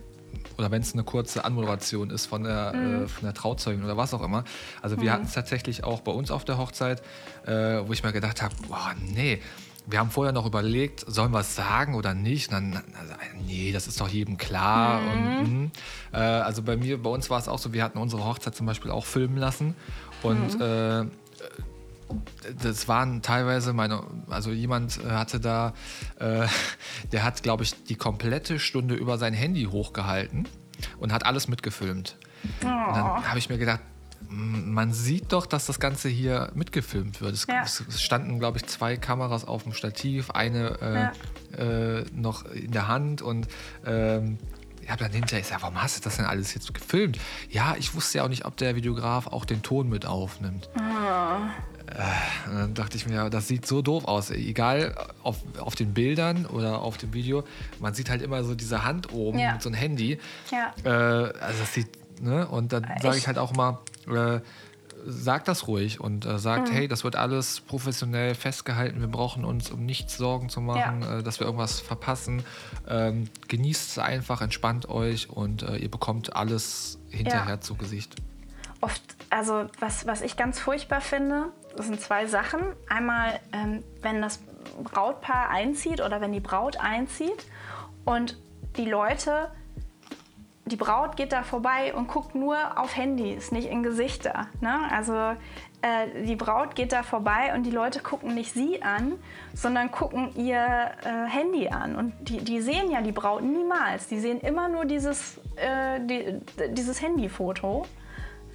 oder 0.58 0.72
wenn 0.72 0.82
es 0.82 0.94
eine 0.94 1.04
kurze 1.04 1.44
Anmoderation 1.44 2.10
ist 2.10 2.28
von 2.28 2.44
der, 2.44 2.74
mhm. 2.74 3.04
äh, 3.04 3.08
von 3.08 3.24
der 3.24 3.34
Trauzeugin 3.34 3.84
oder 3.84 3.98
was 3.98 4.14
auch 4.14 4.22
immer. 4.22 4.44
Also 4.82 4.98
wir 4.98 5.06
mhm. 5.06 5.14
hatten 5.14 5.26
es 5.26 5.34
tatsächlich 5.34 5.84
auch 5.84 6.02
bei 6.02 6.12
uns 6.12 6.30
auf 6.30 6.46
der 6.46 6.58
Hochzeit, 6.58 7.02
äh, 7.46 7.82
wo 7.86 7.94
ich 7.94 8.04
mir 8.04 8.12
gedacht 8.12 8.42
habe, 8.42 8.54
boah, 8.68 8.94
nee, 9.14 9.42
wir 9.88 10.00
haben 10.00 10.12
vorher 10.12 10.32
noch 10.32 10.46
überlegt, 10.46 11.04
sollen 11.08 11.32
wir 11.32 11.40
es 11.40 11.56
sagen 11.56 11.96
oder 11.96 12.14
nicht? 12.14 12.52
Und 12.52 12.74
dann, 12.74 12.84
also, 13.00 13.14
nee, 13.46 13.72
das 13.72 13.88
ist 13.88 14.00
doch 14.00 14.08
jedem 14.08 14.38
klar. 14.38 15.02
Mhm. 15.02 15.40
Und, 15.40 15.52
mhm. 15.52 15.72
äh, 16.14 16.18
also 16.18 16.62
bei 16.62 16.78
mir, 16.78 17.02
bei 17.02 17.10
uns 17.10 17.30
war 17.30 17.40
es 17.40 17.48
auch 17.48 17.60
so, 17.60 17.74
wir 17.74 17.84
hatten 17.84 17.98
unsere 17.98 18.24
Hochzeit 18.26 18.56
zum 18.56 18.66
Beispiel 18.66 18.92
auch 18.92 19.06
filmen 19.06 19.38
lassen. 19.38 19.76
Und 20.24 20.56
mhm. 20.56 20.62
äh, 20.62 21.06
das 22.62 22.88
waren 22.88 23.22
teilweise 23.22 23.74
meine, 23.74 24.04
also 24.30 24.52
jemand 24.52 25.00
äh, 25.04 25.10
hatte 25.12 25.40
da, 25.40 25.74
äh, 26.20 26.48
der 27.12 27.24
hat, 27.24 27.44
glaube 27.44 27.64
ich, 27.64 27.84
die 27.86 27.96
komplette 27.96 28.60
Stunde 28.60 28.96
über 28.96 29.18
sein 29.18 29.34
Handy 29.34 29.64
hochgehalten 29.66 30.48
und 31.00 31.12
hat 31.14 31.26
alles 31.26 31.48
mitgefilmt. 31.48 32.18
Oh. 32.64 32.68
Und 32.68 32.96
dann 32.96 33.06
oh. 33.06 33.24
habe 33.24 33.40
ich 33.40 33.50
mir 33.50 33.58
gedacht, 33.58 33.82
man 34.32 34.94
sieht 34.94 35.34
doch, 35.34 35.46
dass 35.46 35.66
das 35.66 35.80
Ganze 35.80 36.08
hier 36.10 36.52
mitgefilmt 36.56 37.22
wird. 37.22 37.34
Es, 37.34 37.48
ja. 37.48 37.64
es 37.64 38.02
standen, 38.02 38.40
glaube 38.40 38.58
ich, 38.58 38.66
zwei 38.66 38.96
Kameras 38.96 39.46
auf 39.46 39.64
dem 39.64 39.74
Stativ, 39.74 40.32
eine 40.32 40.78
äh, 40.82 41.58
ja. 41.60 42.00
äh, 42.00 42.06
noch 42.14 42.46
in 42.46 42.72
der 42.72 42.88
Hand 42.88 43.22
und 43.22 43.48
ähm, 43.86 44.38
ich 44.82 44.90
habe 44.90 45.04
dann 45.04 45.12
hinterher 45.12 45.42
gesagt, 45.42 45.62
warum 45.62 45.82
hast 45.82 45.98
du 45.98 46.02
das 46.02 46.18
denn 46.18 46.26
alles 46.26 46.54
jetzt 46.54 46.74
gefilmt? 46.74 47.20
Ja, 47.50 47.76
ich 47.78 47.94
wusste 47.94 48.18
ja 48.18 48.24
auch 48.24 48.30
nicht, 48.30 48.46
ob 48.46 48.58
der 48.58 48.76
Videograf 48.76 49.28
auch 49.28 49.46
den 49.46 49.62
Ton 49.62 49.90
mit 49.90 50.06
aufnimmt. 50.06 50.70
Oh. 50.76 50.82
Äh, 51.92 52.52
dann 52.52 52.74
dachte 52.74 52.98
ich 52.98 53.06
mir, 53.06 53.30
das 53.30 53.48
sieht 53.48 53.66
so 53.66 53.82
doof 53.82 54.06
aus. 54.06 54.32
Egal 54.32 54.96
auf, 55.24 55.38
auf 55.60 55.76
den 55.76 55.94
Bildern 55.94 56.46
oder 56.46 56.82
auf 56.82 56.98
dem 56.98 57.14
Video, 57.14 57.44
man 57.80 57.94
sieht 57.94 58.10
halt 58.10 58.22
immer 58.22 58.44
so 58.44 58.56
diese 58.56 58.84
Hand 58.84 59.14
oben 59.14 59.38
ja. 59.38 59.54
mit 59.54 59.62
so 59.62 59.70
einem 59.70 59.78
Handy. 59.78 60.18
Ja. 60.52 60.74
Äh, 60.84 60.90
also 60.90 61.60
das 61.60 61.74
sieht, 61.74 62.22
ne? 62.22 62.48
Und 62.48 62.74
dann 62.74 62.88
sage 63.02 63.18
ich 63.18 63.28
halt 63.28 63.38
auch 63.38 63.54
mal, 63.54 63.80
äh, 64.08 64.42
sagt 65.06 65.48
das 65.48 65.68
ruhig 65.68 66.00
und 66.00 66.26
äh, 66.26 66.38
sagt, 66.38 66.70
mhm. 66.70 66.74
hey, 66.74 66.88
das 66.88 67.04
wird 67.04 67.16
alles 67.16 67.62
professionell 67.62 68.36
festgehalten, 68.36 69.00
wir 69.00 69.08
brauchen 69.08 69.46
uns 69.46 69.72
um 69.72 69.86
nichts 69.86 70.18
Sorgen 70.18 70.50
zu 70.50 70.62
machen, 70.62 71.02
ja. 71.02 71.20
äh, 71.20 71.24
dass 71.24 71.40
wir 71.40 71.48
irgendwas 71.48 71.80
verpassen. 71.80 72.44
Ähm, 72.88 73.30
genießt 73.48 73.92
es 73.92 74.00
einfach, 74.00 74.42
entspannt 74.42 74.90
euch 74.90 75.30
und 75.30 75.64
äh, 75.64 75.78
ihr 75.78 75.92
bekommt 75.92 76.36
alles 76.36 77.00
hinterher 77.10 77.56
ja. 77.56 77.62
zu 77.62 77.76
Gesicht. 77.76 78.16
Oft, 78.82 79.02
also 79.30 79.68
was, 79.80 80.08
was 80.08 80.22
ich 80.22 80.38
ganz 80.38 80.60
furchtbar 80.60 81.02
finde, 81.02 81.52
das 81.76 81.88
sind 81.88 82.02
zwei 82.02 82.26
Sachen. 82.26 82.62
Einmal, 82.90 83.40
ähm, 83.54 83.84
wenn 84.02 84.22
das 84.22 84.40
Brautpaar 84.84 85.50
einzieht 85.50 86.02
oder 86.02 86.22
wenn 86.22 86.32
die 86.32 86.40
Braut 86.40 86.78
einzieht 86.78 87.46
und 88.06 88.38
die 88.78 88.86
Leute 88.86 89.52
die 90.72 90.78
Braut 90.78 91.18
geht 91.18 91.34
da 91.34 91.44
vorbei 91.44 91.94
und 91.94 92.08
guckt 92.08 92.34
nur 92.34 92.56
auf 92.78 92.96
Handys, 92.96 93.52
nicht 93.52 93.70
in 93.70 93.84
Gesichter. 93.84 94.48
Ne? 94.62 94.74
Also 94.90 95.14
äh, 95.14 96.26
die 96.26 96.36
Braut 96.36 96.76
geht 96.76 96.94
da 96.94 97.04
vorbei 97.04 97.54
und 97.54 97.64
die 97.64 97.72
Leute 97.72 98.00
gucken 98.00 98.34
nicht 98.34 98.54
sie 98.54 98.82
an, 98.82 99.14
sondern 99.54 99.92
gucken 99.92 100.32
ihr 100.36 100.56
äh, 101.04 101.28
Handy 101.28 101.68
an. 101.68 101.96
Und 101.96 102.14
die, 102.22 102.38
die 102.38 102.62
sehen 102.62 102.90
ja 102.90 103.02
die 103.02 103.12
Braut 103.12 103.44
niemals. 103.44 104.08
Die 104.08 104.20
sehen 104.20 104.40
immer 104.40 104.70
nur 104.70 104.86
dieses, 104.86 105.40
äh, 105.58 106.00
die, 106.00 106.40
dieses 106.70 107.02
Handyfoto. 107.02 107.86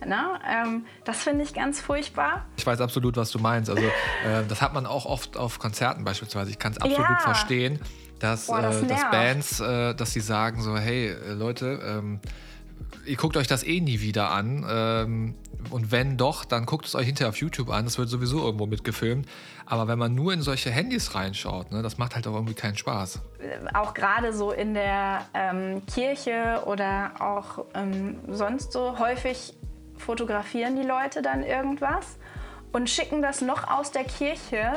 Na, 0.05 0.41
ähm, 0.47 0.85
das 1.05 1.23
finde 1.23 1.45
ich 1.45 1.55
ganz 1.55 1.81
furchtbar. 1.81 2.45
Ich 2.57 2.67
weiß 2.67 2.81
absolut, 2.81 3.17
was 3.17 3.31
du 3.31 3.39
meinst. 3.39 3.71
Also, 3.71 3.83
äh, 3.83 4.45
das 4.49 4.61
hat 4.61 4.75
man 4.75 4.87
auch 4.87 5.07
oft 5.07 5.37
auf 5.37 5.59
Konzerten 5.59 6.05
beispielsweise. 6.05 6.51
Ich 6.51 6.59
kann 6.59 6.73
es 6.73 6.79
absolut 6.79 7.09
ja. 7.09 7.19
verstehen 7.19 7.81
dass, 8.19 8.47
Boah, 8.47 8.63
das 8.63 8.83
äh, 8.83 8.87
dass 8.87 9.11
Bands, 9.11 9.61
äh, 9.61 9.95
dass 9.95 10.13
sie 10.13 10.21
sagen 10.21 10.63
so, 10.63 10.77
hey 10.77 11.09
äh, 11.09 11.33
Leute, 11.33 11.81
ähm, 11.85 12.21
ihr 13.05 13.17
guckt 13.17 13.37
euch 13.37 13.47
das 13.47 13.63
eh 13.63 13.81
nie 13.81 14.01
wieder 14.01 14.31
an. 14.31 14.67
Ähm, 14.69 15.35
und 15.71 15.91
wenn 15.91 16.17
doch, 16.17 16.45
dann 16.45 16.65
guckt 16.65 16.87
es 16.87 16.95
euch 16.95 17.07
hinterher 17.07 17.31
auf 17.31 17.37
YouTube 17.39 17.71
an. 17.71 17.85
Das 17.85 17.99
wird 17.99 18.09
sowieso 18.09 18.45
irgendwo 18.45 18.67
mitgefilmt. 18.67 19.27
Aber 19.65 19.89
wenn 19.89 19.99
man 19.99 20.15
nur 20.15 20.33
in 20.33 20.43
solche 20.43 20.71
Handys 20.71 21.15
reinschaut, 21.15 21.73
ne, 21.73 21.83
das 21.83 21.99
macht 21.99 22.15
halt 22.15 22.27
auch 22.29 22.35
irgendwie 22.35 22.55
keinen 22.55 22.77
Spaß. 22.77 23.21
Äh, 23.41 23.75
auch 23.75 23.95
gerade 23.95 24.33
so 24.33 24.53
in 24.53 24.75
der 24.75 25.27
ähm, 25.35 25.83
Kirche 25.87 26.63
oder 26.67 27.13
auch 27.19 27.65
ähm, 27.75 28.19
sonst 28.29 28.73
so 28.73 28.99
häufig 28.99 29.55
fotografieren 29.99 30.77
die 30.77 30.87
Leute 30.87 31.23
dann 31.23 31.43
irgendwas 31.43 32.19
und 32.73 32.91
schicken 32.91 33.23
das 33.23 33.41
noch 33.41 33.69
aus 33.69 33.91
der 33.91 34.05
Kirche 34.05 34.73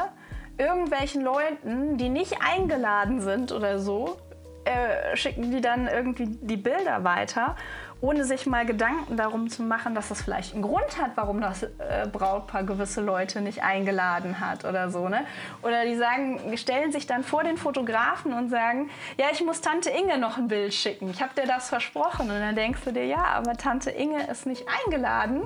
irgendwelchen 0.58 1.24
Leuten, 1.24 1.98
die 1.98 2.10
nicht 2.10 2.38
eingeladen 2.42 3.22
sind 3.22 3.52
oder 3.52 3.80
so, 3.80 4.18
äh, 4.66 5.16
schicken 5.16 5.52
die 5.52 5.62
dann 5.62 5.88
irgendwie 5.88 6.26
die 6.28 6.58
Bilder 6.58 7.04
weiter 7.04 7.56
ohne 8.02 8.24
sich 8.24 8.46
mal 8.46 8.66
Gedanken 8.66 9.18
darum 9.18 9.50
zu 9.50 9.62
machen, 9.62 9.94
dass 9.94 10.10
das 10.10 10.22
vielleicht 10.22 10.54
einen 10.54 10.64
Grund 10.64 11.02
hat, 11.02 11.12
warum 11.16 11.42
das 11.42 11.64
äh, 11.64 12.08
Brautpaar 12.12 12.64
gewisse 12.64 13.02
Leute 13.02 13.42
nicht 13.42 13.62
eingeladen 13.62 14.40
hat 14.40 14.64
oder 14.64 14.90
so. 14.90 15.10
Ne? 15.10 15.26
Oder 15.64 15.86
die 15.86 15.98
sagen, 15.98 16.40
stellen 16.56 16.92
sich 16.94 17.08
dann 17.08 17.24
vor 17.24 17.44
den 17.44 17.58
Fotografen 17.58 18.32
und 18.34 18.50
sagen, 18.50 18.90
ja, 19.18 19.26
ich 19.32 19.44
muss 19.44 19.60
Tante 19.60 19.90
Inge 19.90 20.18
noch 20.18 20.38
ein 20.38 20.48
Bild 20.48 20.74
schicken. 20.74 21.10
Ich 21.10 21.22
habe 21.22 21.34
dir 21.40 21.46
das 21.46 21.68
versprochen. 21.68 22.30
Und 22.30 22.40
dann 22.40 22.56
denkst 22.56 22.80
du 22.86 22.94
dir, 22.94 23.06
ja, 23.06 23.26
aber 23.26 23.58
Tante 23.58 23.92
Inge 23.92 24.28
ist 24.28 24.46
nicht 24.46 24.66
eingeladen. 24.86 25.44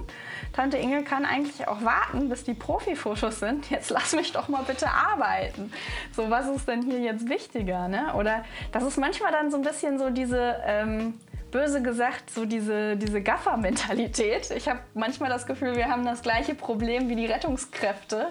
Tante 0.53 0.77
Inge 0.77 1.03
kann 1.03 1.25
eigentlich 1.25 1.67
auch 1.67 1.83
warten, 1.83 2.29
bis 2.29 2.43
die 2.43 2.53
Profifotos 2.53 3.39
sind. 3.39 3.71
Jetzt 3.71 3.89
lass 3.89 4.13
mich 4.13 4.31
doch 4.31 4.47
mal 4.47 4.63
bitte 4.63 4.87
arbeiten. 4.89 5.73
So, 6.15 6.29
was 6.29 6.47
ist 6.47 6.67
denn 6.67 6.83
hier 6.83 6.99
jetzt 6.99 7.27
wichtiger? 7.27 7.87
Ne? 7.87 8.13
Oder 8.13 8.43
das 8.71 8.83
ist 8.83 8.97
manchmal 8.97 9.31
dann 9.31 9.49
so 9.49 9.57
ein 9.57 9.63
bisschen 9.63 9.97
so 9.97 10.11
diese... 10.11 10.57
Ähm, 10.65 11.19
böse 11.53 11.83
gesagt 11.83 12.31
so 12.31 12.45
diese, 12.45 12.97
diese 12.97 13.21
Gaffer-Mentalität. 13.21 14.49
Ich 14.51 14.67
habe 14.67 14.79
manchmal 14.95 15.29
das 15.29 15.45
Gefühl, 15.45 15.75
wir 15.75 15.87
haben 15.87 16.03
das 16.03 16.23
gleiche 16.23 16.55
Problem 16.55 17.09
wie 17.09 17.15
die 17.15 17.27
Rettungskräfte 17.27 18.27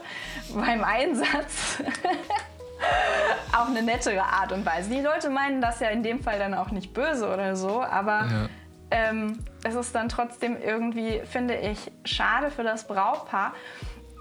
beim 0.52 0.82
Einsatz. 0.84 1.82
Auf 3.56 3.68
eine 3.68 3.82
nettere 3.82 4.24
Art 4.24 4.50
und 4.50 4.66
Weise. 4.66 4.90
Die 4.90 5.00
Leute 5.00 5.30
meinen 5.30 5.60
das 5.60 5.78
ja 5.78 5.88
in 5.90 6.02
dem 6.02 6.20
Fall 6.20 6.40
dann 6.40 6.52
auch 6.52 6.72
nicht 6.72 6.92
böse 6.92 7.32
oder 7.32 7.54
so, 7.54 7.80
aber 7.80 8.26
ja. 8.28 8.48
ähm, 8.90 9.38
es 9.62 9.76
ist 9.76 9.94
dann 9.94 10.08
trotzdem 10.08 10.56
irgendwie, 10.60 11.22
finde 11.24 11.54
ich, 11.54 11.92
schade 12.04 12.50
für 12.50 12.64
das 12.64 12.88
Brautpaar. 12.88 13.54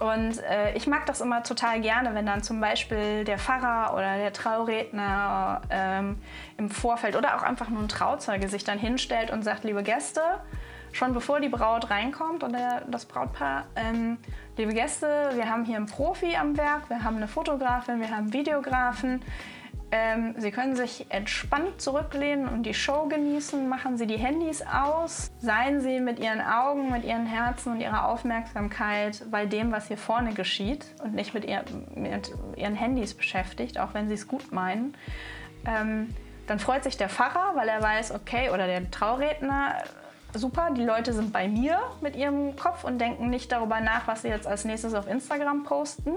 Und 0.02 0.42
äh, 0.42 0.74
ich 0.74 0.88
mag 0.88 1.06
das 1.06 1.20
immer 1.20 1.44
total 1.44 1.80
gerne, 1.80 2.12
wenn 2.12 2.26
dann 2.26 2.42
zum 2.42 2.60
Beispiel 2.60 3.22
der 3.22 3.38
Pfarrer 3.38 3.94
oder 3.94 4.16
der 4.16 4.32
Trauredner 4.32 5.62
ähm, 5.70 6.18
im 6.56 6.70
Vorfeld 6.70 7.14
oder 7.14 7.36
auch 7.36 7.44
einfach 7.44 7.68
nur 7.68 7.82
ein 7.82 7.88
Trauzeuge 7.88 8.48
sich 8.48 8.64
dann 8.64 8.80
hinstellt 8.80 9.30
und 9.30 9.44
sagt, 9.44 9.62
liebe 9.62 9.84
Gäste, 9.84 10.20
schon 10.90 11.14
bevor 11.14 11.38
die 11.38 11.48
Braut 11.48 11.88
reinkommt 11.88 12.42
oder 12.42 12.82
das 12.88 13.04
Brautpaar, 13.04 13.66
ähm, 13.76 14.18
liebe 14.56 14.74
Gäste, 14.74 15.06
wir 15.34 15.48
haben 15.48 15.64
hier 15.64 15.76
einen 15.76 15.86
Profi 15.86 16.34
am 16.34 16.56
Werk, 16.56 16.90
wir 16.90 17.04
haben 17.04 17.18
eine 17.18 17.28
Fotografin, 17.28 18.00
wir 18.00 18.08
haben 18.10 18.24
einen 18.24 18.32
Videografen, 18.32 19.22
ähm, 19.94 20.34
Sie 20.38 20.50
können 20.50 20.74
sich 20.74 21.04
entspannt 21.10 21.80
zurücklehnen 21.80 22.48
und 22.48 22.62
die 22.62 22.72
Show 22.72 23.08
genießen. 23.08 23.68
Machen 23.68 23.98
Sie 23.98 24.06
die 24.06 24.16
Handys 24.16 24.62
aus. 24.62 25.30
Seien 25.38 25.82
Sie 25.82 26.00
mit 26.00 26.18
Ihren 26.18 26.40
Augen, 26.40 26.90
mit 26.90 27.04
Ihren 27.04 27.26
Herzen 27.26 27.72
und 27.72 27.80
Ihrer 27.80 28.08
Aufmerksamkeit 28.08 29.22
bei 29.30 29.44
dem, 29.44 29.70
was 29.70 29.88
hier 29.88 29.98
vorne 29.98 30.32
geschieht 30.32 30.86
und 31.04 31.14
nicht 31.14 31.34
mit, 31.34 31.44
ihr, 31.44 31.62
mit 31.94 32.32
Ihren 32.56 32.74
Handys 32.74 33.12
beschäftigt, 33.12 33.78
auch 33.78 33.92
wenn 33.92 34.08
Sie 34.08 34.14
es 34.14 34.26
gut 34.26 34.50
meinen. 34.50 34.96
Ähm, 35.66 36.14
dann 36.46 36.58
freut 36.58 36.84
sich 36.84 36.96
der 36.96 37.10
Pfarrer, 37.10 37.54
weil 37.54 37.68
er 37.68 37.82
weiß, 37.82 38.12
okay, 38.12 38.48
oder 38.48 38.66
der 38.66 38.90
Trauredner, 38.90 39.74
super, 40.32 40.70
die 40.74 40.84
Leute 40.84 41.12
sind 41.12 41.34
bei 41.34 41.48
mir 41.48 41.78
mit 42.00 42.16
ihrem 42.16 42.56
Kopf 42.56 42.84
und 42.84 42.98
denken 42.98 43.28
nicht 43.28 43.52
darüber 43.52 43.80
nach, 43.80 44.06
was 44.06 44.22
sie 44.22 44.28
jetzt 44.28 44.46
als 44.46 44.64
nächstes 44.64 44.94
auf 44.94 45.06
Instagram 45.06 45.64
posten. 45.64 46.12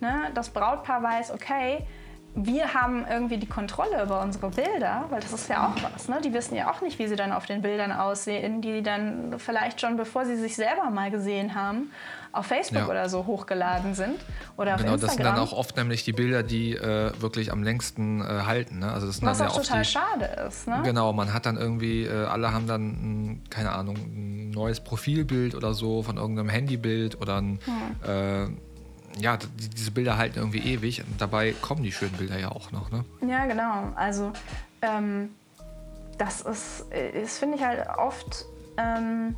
Ne? 0.00 0.30
Das 0.34 0.50
Brautpaar 0.50 1.02
weiß, 1.02 1.32
okay, 1.32 1.86
wir 2.34 2.74
haben 2.74 3.04
irgendwie 3.10 3.38
die 3.38 3.48
Kontrolle 3.48 4.02
über 4.02 4.20
unsere 4.22 4.50
Bilder, 4.50 5.06
weil 5.10 5.20
das 5.20 5.32
ist 5.32 5.48
ja 5.48 5.68
auch 5.68 5.82
was. 5.82 6.08
Ne? 6.08 6.20
Die 6.22 6.32
wissen 6.32 6.54
ja 6.54 6.70
auch 6.70 6.80
nicht, 6.80 6.98
wie 6.98 7.08
sie 7.08 7.16
dann 7.16 7.32
auf 7.32 7.46
den 7.46 7.60
Bildern 7.60 7.92
aussehen, 7.92 8.62
die 8.62 8.82
dann 8.82 9.34
vielleicht 9.38 9.80
schon, 9.80 9.96
bevor 9.96 10.24
sie 10.24 10.36
sich 10.36 10.54
selber 10.54 10.90
mal 10.90 11.10
gesehen 11.10 11.54
haben, 11.54 11.90
auf 12.32 12.46
Facebook 12.46 12.82
ja. 12.82 12.88
oder 12.88 13.08
so 13.08 13.26
hochgeladen 13.26 13.94
sind 13.94 14.14
oder 14.56 14.76
genau, 14.76 14.90
auf 14.90 14.94
Instagram. 14.94 15.00
das 15.00 15.14
sind 15.14 15.24
dann 15.24 15.38
auch 15.38 15.52
oft 15.52 15.76
nämlich 15.76 16.04
die 16.04 16.12
Bilder, 16.12 16.44
die 16.44 16.76
äh, 16.76 17.10
wirklich 17.20 17.50
am 17.50 17.64
längsten 17.64 18.20
äh, 18.20 18.42
halten. 18.46 18.78
Ne? 18.78 18.92
Also 18.92 19.08
das 19.08 19.16
sind 19.16 19.26
Was 19.26 19.38
dann 19.38 19.48
auch 19.48 19.56
ja 19.56 19.62
total 19.62 19.82
die, 19.82 19.88
schade 19.88 20.24
ist. 20.46 20.68
Ne? 20.68 20.80
Genau, 20.84 21.12
man 21.12 21.32
hat 21.32 21.46
dann 21.46 21.56
irgendwie, 21.56 22.04
äh, 22.04 22.26
alle 22.26 22.52
haben 22.52 22.68
dann, 22.68 22.82
ein, 22.82 23.44
keine 23.50 23.72
Ahnung, 23.72 23.96
ein 23.96 24.50
neues 24.50 24.78
Profilbild 24.78 25.56
oder 25.56 25.74
so 25.74 26.04
von 26.04 26.16
irgendeinem 26.16 26.48
Handybild 26.48 27.20
oder 27.20 27.38
ein 27.38 27.58
hm 27.64 27.90
äh, 28.08 28.48
ja, 29.18 29.36
die, 29.36 29.68
diese 29.68 29.90
Bilder 29.90 30.16
halten 30.18 30.38
irgendwie 30.38 30.60
ewig 30.60 31.04
und 31.04 31.20
dabei 31.20 31.52
kommen 31.52 31.82
die 31.82 31.92
schönen 31.92 32.12
Bilder 32.12 32.38
ja 32.38 32.50
auch 32.50 32.72
noch. 32.72 32.90
Ne? 32.90 33.04
Ja, 33.26 33.46
genau. 33.46 33.92
Also 33.96 34.32
ähm, 34.82 35.30
das 36.18 36.42
ist, 36.42 36.86
das 37.14 37.38
finde 37.38 37.56
ich 37.56 37.64
halt 37.64 37.86
oft, 37.98 38.44
ähm, 38.76 39.34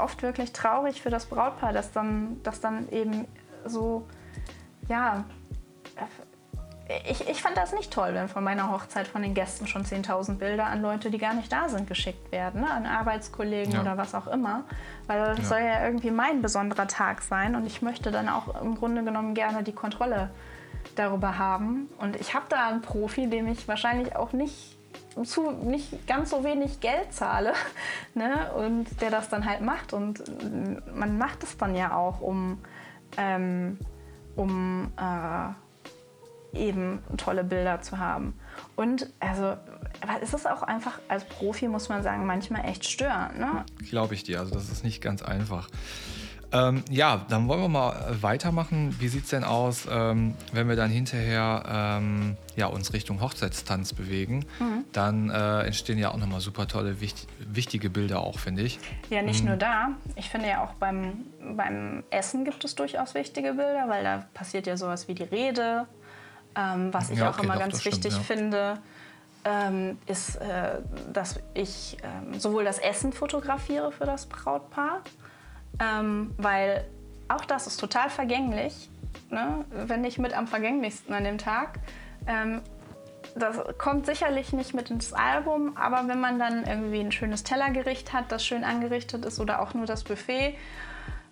oft 0.00 0.22
wirklich 0.22 0.52
traurig 0.52 1.00
für 1.00 1.10
das 1.10 1.26
Brautpaar, 1.26 1.72
dass 1.72 1.92
dann, 1.92 2.42
dass 2.42 2.60
dann 2.60 2.88
eben 2.90 3.26
so, 3.64 4.06
ja, 4.88 5.24
ich, 7.06 7.28
ich 7.28 7.42
fand 7.42 7.56
das 7.56 7.72
nicht 7.72 7.92
toll, 7.92 8.14
wenn 8.14 8.28
von 8.28 8.42
meiner 8.42 8.70
Hochzeit 8.70 9.06
von 9.06 9.22
den 9.22 9.34
Gästen 9.34 9.66
schon 9.66 9.84
10.000 9.84 10.36
Bilder 10.36 10.66
an 10.66 10.80
Leute, 10.80 11.10
die 11.10 11.18
gar 11.18 11.34
nicht 11.34 11.52
da 11.52 11.68
sind, 11.68 11.86
geschickt 11.86 12.32
werden, 12.32 12.62
ne? 12.62 12.70
an 12.70 12.86
Arbeitskollegen 12.86 13.74
ja. 13.74 13.80
oder 13.82 13.98
was 13.98 14.14
auch 14.14 14.26
immer. 14.26 14.64
Weil 15.06 15.20
das 15.20 15.38
ja. 15.38 15.44
soll 15.44 15.58
ja 15.60 15.84
irgendwie 15.84 16.10
mein 16.10 16.40
besonderer 16.40 16.86
Tag 16.86 17.20
sein 17.20 17.56
und 17.56 17.66
ich 17.66 17.82
möchte 17.82 18.10
dann 18.10 18.28
auch 18.28 18.60
im 18.62 18.74
Grunde 18.74 19.04
genommen 19.04 19.34
gerne 19.34 19.62
die 19.62 19.72
Kontrolle 19.72 20.30
darüber 20.96 21.36
haben. 21.36 21.88
Und 21.98 22.16
ich 22.16 22.34
habe 22.34 22.46
da 22.48 22.68
einen 22.68 22.80
Profi, 22.80 23.28
dem 23.28 23.48
ich 23.48 23.68
wahrscheinlich 23.68 24.16
auch 24.16 24.32
nicht 24.32 24.76
zu 25.24 25.50
nicht 25.50 26.06
ganz 26.06 26.30
so 26.30 26.44
wenig 26.44 26.80
Geld 26.80 27.12
zahle 27.12 27.52
ne? 28.14 28.52
und 28.56 29.00
der 29.02 29.10
das 29.10 29.28
dann 29.28 29.44
halt 29.44 29.60
macht. 29.60 29.92
Und 29.92 30.22
man 30.96 31.18
macht 31.18 31.42
es 31.42 31.58
dann 31.58 31.74
ja 31.74 31.94
auch, 31.94 32.22
um 32.22 32.62
ähm, 33.16 33.78
um 34.36 34.92
äh, 34.96 35.52
eben 36.52 37.00
tolle 37.16 37.44
Bilder 37.44 37.80
zu 37.82 37.98
haben. 37.98 38.34
Und 38.76 39.10
also, 39.20 39.56
aber 40.00 40.22
es 40.22 40.32
ist 40.32 40.48
auch 40.48 40.62
einfach, 40.62 40.98
als 41.08 41.24
Profi 41.24 41.68
muss 41.68 41.88
man 41.88 42.02
sagen, 42.02 42.26
manchmal 42.26 42.64
echt 42.64 42.88
störend. 42.88 43.38
Ne? 43.38 43.64
Glaube 43.88 44.14
ich 44.14 44.24
dir, 44.24 44.40
also 44.40 44.54
das 44.54 44.68
ist 44.70 44.84
nicht 44.84 45.02
ganz 45.02 45.22
einfach. 45.22 45.68
Ähm, 46.50 46.82
ja, 46.90 47.26
dann 47.28 47.46
wollen 47.48 47.60
wir 47.60 47.68
mal 47.68 48.16
weitermachen. 48.22 48.96
Wie 48.98 49.08
sieht 49.08 49.24
es 49.24 49.30
denn 49.30 49.44
aus, 49.44 49.86
ähm, 49.90 50.34
wenn 50.52 50.68
wir 50.68 50.76
dann 50.76 50.90
hinterher 50.90 51.62
ähm, 52.00 52.36
ja, 52.56 52.66
uns 52.66 52.92
Richtung 52.92 53.20
Hochzeitstanz 53.20 53.92
bewegen? 53.92 54.46
Mhm. 54.58 54.84
Dann 54.92 55.30
äh, 55.30 55.62
entstehen 55.64 55.98
ja 55.98 56.10
auch 56.10 56.16
nochmal 56.16 56.40
super 56.40 56.66
tolle, 56.66 57.00
wichtig, 57.00 57.26
wichtige 57.38 57.90
Bilder 57.90 58.20
auch, 58.20 58.38
finde 58.38 58.62
ich. 58.62 58.78
Ja, 59.10 59.20
nicht 59.20 59.42
mhm. 59.42 59.48
nur 59.48 59.56
da. 59.58 59.88
Ich 60.16 60.30
finde 60.30 60.48
ja 60.48 60.64
auch 60.64 60.72
beim, 60.74 61.26
beim 61.54 62.02
Essen 62.10 62.44
gibt 62.44 62.64
es 62.64 62.74
durchaus 62.74 63.14
wichtige 63.14 63.52
Bilder, 63.52 63.84
weil 63.88 64.02
da 64.02 64.24
passiert 64.32 64.66
ja 64.66 64.76
sowas 64.76 65.06
wie 65.06 65.14
die 65.14 65.24
Rede, 65.24 65.86
ähm, 66.58 66.92
was 66.92 67.10
ich 67.10 67.18
ja, 67.18 67.28
okay, 67.28 67.38
auch 67.38 67.44
immer 67.44 67.54
doch, 67.54 67.60
ganz 67.60 67.84
wichtig 67.84 68.12
stimmt, 68.12 68.28
ja. 68.28 68.36
finde. 68.36 68.78
Ähm, 69.44 69.98
ist, 70.06 70.36
äh, 70.36 70.80
dass 71.12 71.40
ich 71.54 71.96
äh, 72.02 72.38
sowohl 72.38 72.64
das 72.64 72.78
Essen 72.80 73.12
fotografiere 73.12 73.92
für 73.92 74.04
das 74.04 74.26
Brautpaar, 74.26 75.00
ähm, 75.80 76.34
weil 76.36 76.84
auch 77.28 77.44
das 77.44 77.68
ist 77.68 77.78
total 77.78 78.10
vergänglich, 78.10 78.90
ne? 79.30 79.64
wenn 79.70 80.00
nicht 80.00 80.18
mit 80.18 80.36
am 80.36 80.48
vergänglichsten 80.48 81.14
an 81.14 81.24
dem 81.24 81.38
Tag. 81.38 81.78
Ähm, 82.26 82.60
das 83.36 83.56
kommt 83.78 84.06
sicherlich 84.06 84.52
nicht 84.52 84.74
mit 84.74 84.90
ins 84.90 85.12
Album, 85.12 85.76
aber 85.76 86.08
wenn 86.08 86.20
man 86.20 86.38
dann 86.38 86.66
irgendwie 86.66 87.00
ein 87.00 87.12
schönes 87.12 87.44
Tellergericht 87.44 88.12
hat, 88.12 88.32
das 88.32 88.44
schön 88.44 88.64
angerichtet 88.64 89.24
ist 89.24 89.38
oder 89.38 89.62
auch 89.62 89.72
nur 89.72 89.86
das 89.86 90.02
Buffet 90.02 90.56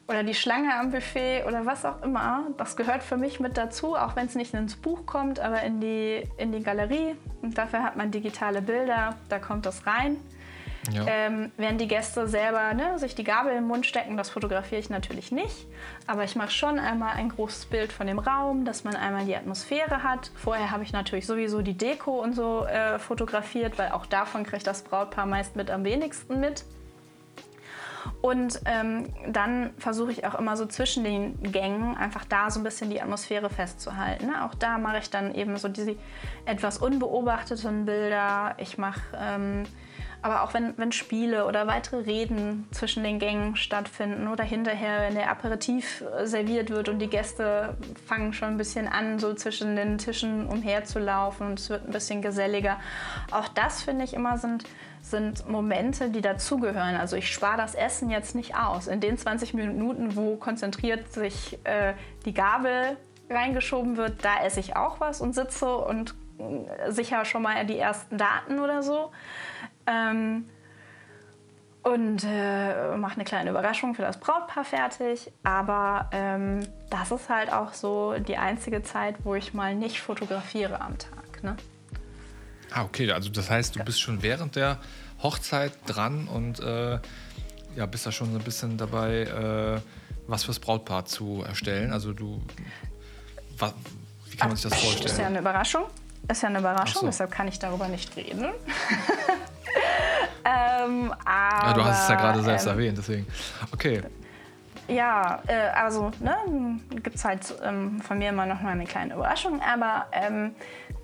oder 0.08 0.22
die 0.22 0.34
Schlange 0.34 0.74
am 0.78 0.90
Buffet 0.90 1.44
oder 1.46 1.66
was 1.66 1.84
auch 1.84 2.02
immer, 2.02 2.46
das 2.56 2.76
gehört 2.76 3.02
für 3.02 3.16
mich 3.16 3.40
mit 3.40 3.56
dazu, 3.56 3.96
auch 3.96 4.14
wenn 4.14 4.26
es 4.26 4.34
nicht 4.34 4.54
ins 4.54 4.76
Buch 4.76 5.04
kommt, 5.04 5.40
aber 5.40 5.62
in 5.62 5.80
die, 5.80 6.22
in 6.36 6.52
die 6.52 6.62
Galerie. 6.62 7.16
Und 7.42 7.58
dafür 7.58 7.82
hat 7.82 7.96
man 7.96 8.10
digitale 8.10 8.62
Bilder, 8.62 9.16
da 9.28 9.38
kommt 9.38 9.66
das 9.66 9.86
rein. 9.86 10.16
Ja. 10.92 11.04
Ähm, 11.08 11.50
während 11.56 11.80
die 11.80 11.88
Gäste 11.88 12.28
selber 12.28 12.72
ne, 12.72 12.98
sich 13.00 13.16
die 13.16 13.24
Gabel 13.24 13.56
im 13.56 13.66
Mund 13.66 13.86
stecken, 13.86 14.16
das 14.16 14.30
fotografiere 14.30 14.80
ich 14.80 14.88
natürlich 14.88 15.32
nicht. 15.32 15.66
Aber 16.06 16.22
ich 16.22 16.36
mache 16.36 16.50
schon 16.50 16.78
einmal 16.78 17.14
ein 17.14 17.30
großes 17.30 17.66
Bild 17.66 17.92
von 17.92 18.06
dem 18.06 18.20
Raum, 18.20 18.64
dass 18.64 18.84
man 18.84 18.94
einmal 18.94 19.24
die 19.24 19.34
Atmosphäre 19.34 20.04
hat. 20.04 20.30
Vorher 20.36 20.70
habe 20.70 20.84
ich 20.84 20.92
natürlich 20.92 21.26
sowieso 21.26 21.62
die 21.62 21.76
Deko 21.76 22.22
und 22.22 22.34
so 22.34 22.64
äh, 22.66 23.00
fotografiert, 23.00 23.78
weil 23.78 23.90
auch 23.90 24.06
davon 24.06 24.44
kriegt 24.44 24.66
das 24.66 24.82
Brautpaar 24.82 25.26
meist 25.26 25.56
mit 25.56 25.70
am 25.70 25.82
wenigsten 25.84 26.38
mit. 26.38 26.64
Und 28.22 28.60
ähm, 28.64 29.12
dann 29.28 29.70
versuche 29.78 30.12
ich 30.12 30.26
auch 30.26 30.34
immer 30.34 30.56
so 30.56 30.66
zwischen 30.66 31.04
den 31.04 31.40
Gängen 31.52 31.96
einfach 31.96 32.24
da 32.24 32.50
so 32.50 32.60
ein 32.60 32.64
bisschen 32.64 32.90
die 32.90 33.00
Atmosphäre 33.00 33.50
festzuhalten. 33.50 34.26
Ne? 34.26 34.44
Auch 34.44 34.54
da 34.54 34.78
mache 34.78 34.98
ich 34.98 35.10
dann 35.10 35.34
eben 35.34 35.56
so 35.56 35.68
diese 35.68 35.96
etwas 36.44 36.78
unbeobachteten 36.78 37.86
Bilder. 37.86 38.54
Ich 38.58 38.78
mache 38.78 39.00
ähm, 39.18 39.64
aber 40.26 40.42
auch 40.42 40.54
wenn, 40.54 40.76
wenn 40.76 40.90
Spiele 40.90 41.46
oder 41.46 41.68
weitere 41.68 41.98
Reden 41.98 42.66
zwischen 42.72 43.04
den 43.04 43.20
Gängen 43.20 43.54
stattfinden 43.54 44.26
oder 44.26 44.42
hinterher, 44.42 45.02
wenn 45.02 45.14
der 45.14 45.30
Aperitif 45.30 46.02
äh, 46.18 46.26
serviert 46.26 46.70
wird 46.70 46.88
und 46.88 46.98
die 46.98 47.08
Gäste 47.08 47.76
fangen 48.06 48.32
schon 48.32 48.48
ein 48.48 48.56
bisschen 48.56 48.88
an, 48.88 49.20
so 49.20 49.34
zwischen 49.34 49.76
den 49.76 49.98
Tischen 49.98 50.48
umherzulaufen 50.48 51.46
und 51.46 51.60
es 51.60 51.70
wird 51.70 51.86
ein 51.86 51.92
bisschen 51.92 52.22
geselliger. 52.22 52.80
Auch 53.30 53.46
das 53.46 53.84
finde 53.84 54.04
ich 54.04 54.14
immer 54.14 54.36
sind, 54.36 54.64
sind 55.10 55.48
Momente, 55.48 56.10
die 56.10 56.20
dazugehören. 56.20 56.96
Also 56.96 57.16
ich 57.16 57.32
spare 57.32 57.56
das 57.56 57.74
Essen 57.74 58.10
jetzt 58.10 58.34
nicht 58.34 58.56
aus. 58.56 58.86
In 58.86 59.00
den 59.00 59.16
20 59.16 59.54
Minuten, 59.54 60.16
wo 60.16 60.36
konzentriert 60.36 61.12
sich 61.12 61.58
äh, 61.64 61.94
die 62.24 62.34
Gabel 62.34 62.96
reingeschoben 63.30 63.96
wird, 63.96 64.24
da 64.24 64.44
esse 64.44 64.60
ich 64.60 64.76
auch 64.76 65.00
was 65.00 65.20
und 65.20 65.34
sitze 65.34 65.76
und 65.76 66.14
äh, 66.38 66.90
sicher 66.90 67.24
schon 67.24 67.42
mal 67.42 67.64
die 67.66 67.78
ersten 67.78 68.18
Daten 68.18 68.58
oder 68.58 68.82
so. 68.82 69.12
Ähm, 69.86 70.48
und 71.82 72.24
äh, 72.24 72.96
mache 72.96 73.14
eine 73.14 73.24
kleine 73.24 73.50
Überraschung 73.50 73.94
für 73.94 74.02
das 74.02 74.18
Brautpaar 74.18 74.64
fertig. 74.64 75.32
Aber 75.44 76.10
ähm, 76.10 76.66
das 76.90 77.12
ist 77.12 77.28
halt 77.28 77.52
auch 77.52 77.74
so 77.74 78.14
die 78.18 78.36
einzige 78.36 78.82
Zeit, 78.82 79.14
wo 79.22 79.36
ich 79.36 79.54
mal 79.54 79.76
nicht 79.76 80.00
fotografiere 80.00 80.80
am 80.80 80.98
Tag. 80.98 81.44
Ne? 81.44 81.56
Ah, 82.72 82.84
okay. 82.84 83.10
Also 83.12 83.30
das 83.30 83.50
heißt, 83.50 83.76
du 83.76 83.84
bist 83.84 84.00
schon 84.00 84.22
während 84.22 84.56
der 84.56 84.78
Hochzeit 85.22 85.72
dran 85.86 86.28
und 86.28 86.60
äh, 86.60 86.98
ja, 87.76 87.86
bist 87.86 88.06
da 88.06 88.12
schon 88.12 88.32
so 88.32 88.38
ein 88.38 88.44
bisschen 88.44 88.76
dabei, 88.76 89.22
äh, 89.22 89.80
was 90.26 90.44
fürs 90.44 90.58
Brautpaar 90.58 91.04
zu 91.04 91.42
erstellen. 91.46 91.92
Also 91.92 92.12
du, 92.12 92.42
was, 93.58 93.72
wie 94.30 94.36
kann 94.36 94.48
man 94.48 94.56
sich 94.56 94.68
das 94.68 94.80
vorstellen? 94.80 95.10
Ist 95.10 95.18
ja 95.18 95.26
eine 95.26 95.38
Überraschung. 95.38 95.84
Ist 96.28 96.42
ja 96.42 96.48
eine 96.48 96.58
Überraschung, 96.58 97.02
so. 97.02 97.06
deshalb 97.06 97.30
kann 97.30 97.46
ich 97.48 97.58
darüber 97.58 97.88
nicht 97.88 98.16
reden. 98.16 98.46
ähm, 100.44 101.12
aber, 101.24 101.66
ja, 101.66 101.72
du 101.72 101.84
hast 101.84 102.02
es 102.02 102.08
ja 102.08 102.14
gerade 102.16 102.42
selbst 102.42 102.66
ähm, 102.66 102.72
erwähnt, 102.72 102.98
deswegen. 102.98 103.26
Okay. 103.72 104.02
Ja, 104.88 105.42
äh, 105.48 105.70
also 105.74 106.12
ne, 106.20 106.36
gibt 107.02 107.16
es 107.16 107.24
halt 107.24 107.54
ähm, 107.64 108.00
von 108.00 108.18
mir 108.18 108.28
immer 108.28 108.46
noch 108.46 108.60
mal 108.60 108.70
eine 108.70 108.84
kleine 108.84 109.14
Überraschung, 109.14 109.60
aber 109.60 110.06
ähm, 110.12 110.54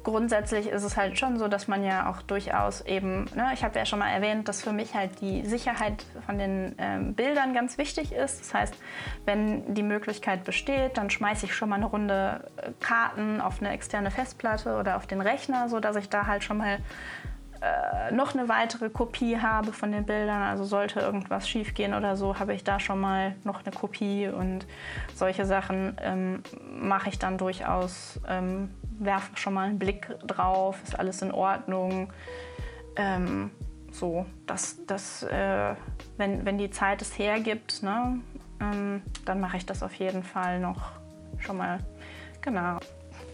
grundsätzlich 0.04 0.68
ist 0.68 0.84
es 0.84 0.96
halt 0.96 1.18
schon 1.18 1.38
so, 1.38 1.48
dass 1.48 1.66
man 1.66 1.84
ja 1.84 2.08
auch 2.08 2.22
durchaus 2.22 2.80
eben, 2.82 3.24
ne, 3.34 3.50
ich 3.54 3.64
habe 3.64 3.78
ja 3.78 3.84
schon 3.84 3.98
mal 3.98 4.10
erwähnt, 4.10 4.48
dass 4.48 4.62
für 4.62 4.72
mich 4.72 4.94
halt 4.94 5.20
die 5.20 5.44
Sicherheit 5.46 6.04
von 6.26 6.38
den 6.38 6.76
ähm, 6.78 7.14
Bildern 7.14 7.54
ganz 7.54 7.76
wichtig 7.76 8.12
ist. 8.12 8.40
Das 8.40 8.54
heißt, 8.54 8.74
wenn 9.24 9.74
die 9.74 9.82
Möglichkeit 9.82 10.44
besteht, 10.44 10.96
dann 10.96 11.10
schmeiße 11.10 11.46
ich 11.46 11.54
schon 11.54 11.68
mal 11.68 11.76
eine 11.76 11.86
Runde 11.86 12.48
äh, 12.56 12.70
Karten 12.80 13.40
auf 13.40 13.60
eine 13.60 13.70
externe 13.70 14.12
Festplatte 14.12 14.76
oder 14.76 14.96
auf 14.96 15.06
den 15.06 15.20
Rechner, 15.20 15.68
sodass 15.68 15.96
ich 15.96 16.08
da 16.08 16.26
halt 16.26 16.44
schon 16.44 16.58
mal 16.58 16.78
äh, 17.62 18.12
noch 18.12 18.34
eine 18.34 18.48
weitere 18.48 18.90
Kopie 18.90 19.38
habe 19.38 19.72
von 19.72 19.92
den 19.92 20.04
Bildern. 20.04 20.42
Also 20.42 20.64
sollte 20.64 21.00
irgendwas 21.00 21.48
schiefgehen 21.48 21.94
oder 21.94 22.16
so, 22.16 22.38
habe 22.38 22.54
ich 22.54 22.64
da 22.64 22.80
schon 22.80 23.00
mal 23.00 23.36
noch 23.44 23.64
eine 23.64 23.72
Kopie 23.74 24.28
und 24.28 24.66
solche 25.14 25.46
Sachen 25.46 25.96
ähm, 26.02 26.42
mache 26.80 27.08
ich 27.08 27.18
dann 27.20 27.38
durchaus, 27.38 28.18
ähm, 28.28 28.70
werfe 28.98 29.36
schon 29.36 29.54
mal 29.54 29.68
einen 29.68 29.78
Blick 29.78 30.08
drauf, 30.26 30.80
ist 30.82 30.98
alles 30.98 31.22
in 31.22 31.30
Ordnung. 31.30 32.12
Ähm, 32.96 33.52
so, 33.92 34.26
dass, 34.46 34.84
dass 34.86 35.22
äh, 35.22 35.74
wenn, 36.16 36.44
wenn 36.44 36.58
die 36.58 36.70
Zeit 36.70 37.00
es 37.00 37.16
hergibt, 37.18 37.82
ne, 37.82 38.18
ähm, 38.60 39.02
dann 39.24 39.40
mache 39.40 39.58
ich 39.58 39.66
das 39.66 39.82
auf 39.82 39.94
jeden 39.94 40.24
Fall 40.24 40.58
noch 40.58 40.90
schon 41.38 41.58
mal. 41.58 41.78
Genau. 42.40 42.78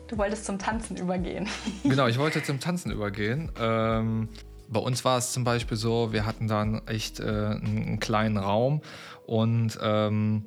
Du 0.08 0.16
wolltest 0.16 0.46
zum 0.46 0.58
Tanzen 0.58 0.96
übergehen. 0.96 1.48
genau, 1.84 2.06
ich 2.06 2.18
wollte 2.18 2.42
zum 2.42 2.60
Tanzen 2.60 2.90
übergehen. 2.90 3.52
Ähm, 3.60 4.28
bei 4.68 4.80
uns 4.80 5.04
war 5.04 5.18
es 5.18 5.32
zum 5.32 5.44
Beispiel 5.44 5.76
so, 5.76 6.12
wir 6.12 6.26
hatten 6.26 6.48
dann 6.48 6.86
echt 6.86 7.20
äh, 7.20 7.24
einen 7.24 8.00
kleinen 8.00 8.38
Raum 8.38 8.82
und 9.26 9.78
ähm, 9.82 10.44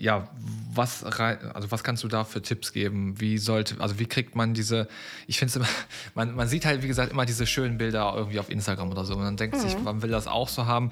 ja, 0.00 0.28
was, 0.72 1.04
also 1.04 1.70
was 1.70 1.84
kannst 1.84 2.02
du 2.02 2.08
da 2.08 2.24
für 2.24 2.40
Tipps 2.40 2.72
geben? 2.72 3.20
Wie 3.20 3.36
sollte, 3.36 3.78
also 3.80 3.98
wie 3.98 4.06
kriegt 4.06 4.34
man 4.34 4.54
diese, 4.54 4.88
ich 5.26 5.38
finde 5.38 5.50
es 5.50 5.56
immer, 5.56 5.68
man, 6.14 6.34
man 6.34 6.48
sieht 6.48 6.64
halt, 6.64 6.82
wie 6.82 6.88
gesagt, 6.88 7.12
immer 7.12 7.26
diese 7.26 7.46
schönen 7.46 7.76
Bilder 7.76 8.14
irgendwie 8.16 8.40
auf 8.40 8.48
Instagram 8.48 8.90
oder 8.90 9.04
so 9.04 9.14
und 9.14 9.22
dann 9.22 9.36
denkt 9.36 9.56
mhm. 9.56 9.60
sich, 9.60 9.78
man 9.78 10.00
will 10.00 10.10
das 10.10 10.26
auch 10.26 10.48
so 10.48 10.66
haben. 10.66 10.90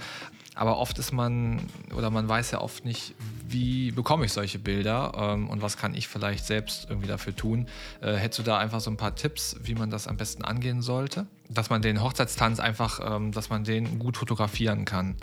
Aber 0.58 0.78
oft 0.78 0.98
ist 0.98 1.12
man, 1.12 1.60
oder 1.96 2.10
man 2.10 2.28
weiß 2.28 2.50
ja 2.50 2.60
oft 2.60 2.84
nicht, 2.84 3.14
wie 3.46 3.92
bekomme 3.92 4.24
ich 4.24 4.32
solche 4.32 4.58
Bilder 4.58 5.12
ähm, 5.16 5.48
und 5.48 5.62
was 5.62 5.76
kann 5.76 5.94
ich 5.94 6.08
vielleicht 6.08 6.44
selbst 6.44 6.90
irgendwie 6.90 7.06
dafür 7.06 7.34
tun. 7.34 7.68
Äh, 8.00 8.14
hättest 8.14 8.40
du 8.40 8.42
da 8.42 8.58
einfach 8.58 8.80
so 8.80 8.90
ein 8.90 8.96
paar 8.96 9.14
Tipps, 9.14 9.56
wie 9.62 9.76
man 9.76 9.88
das 9.88 10.08
am 10.08 10.16
besten 10.16 10.42
angehen 10.42 10.82
sollte? 10.82 11.28
Dass 11.48 11.70
man 11.70 11.80
den 11.80 12.02
Hochzeitstanz 12.02 12.58
einfach, 12.58 12.98
ähm, 13.04 13.30
dass 13.30 13.50
man 13.50 13.62
den 13.62 14.00
gut 14.00 14.16
fotografieren 14.16 14.84
kann. 14.84 15.14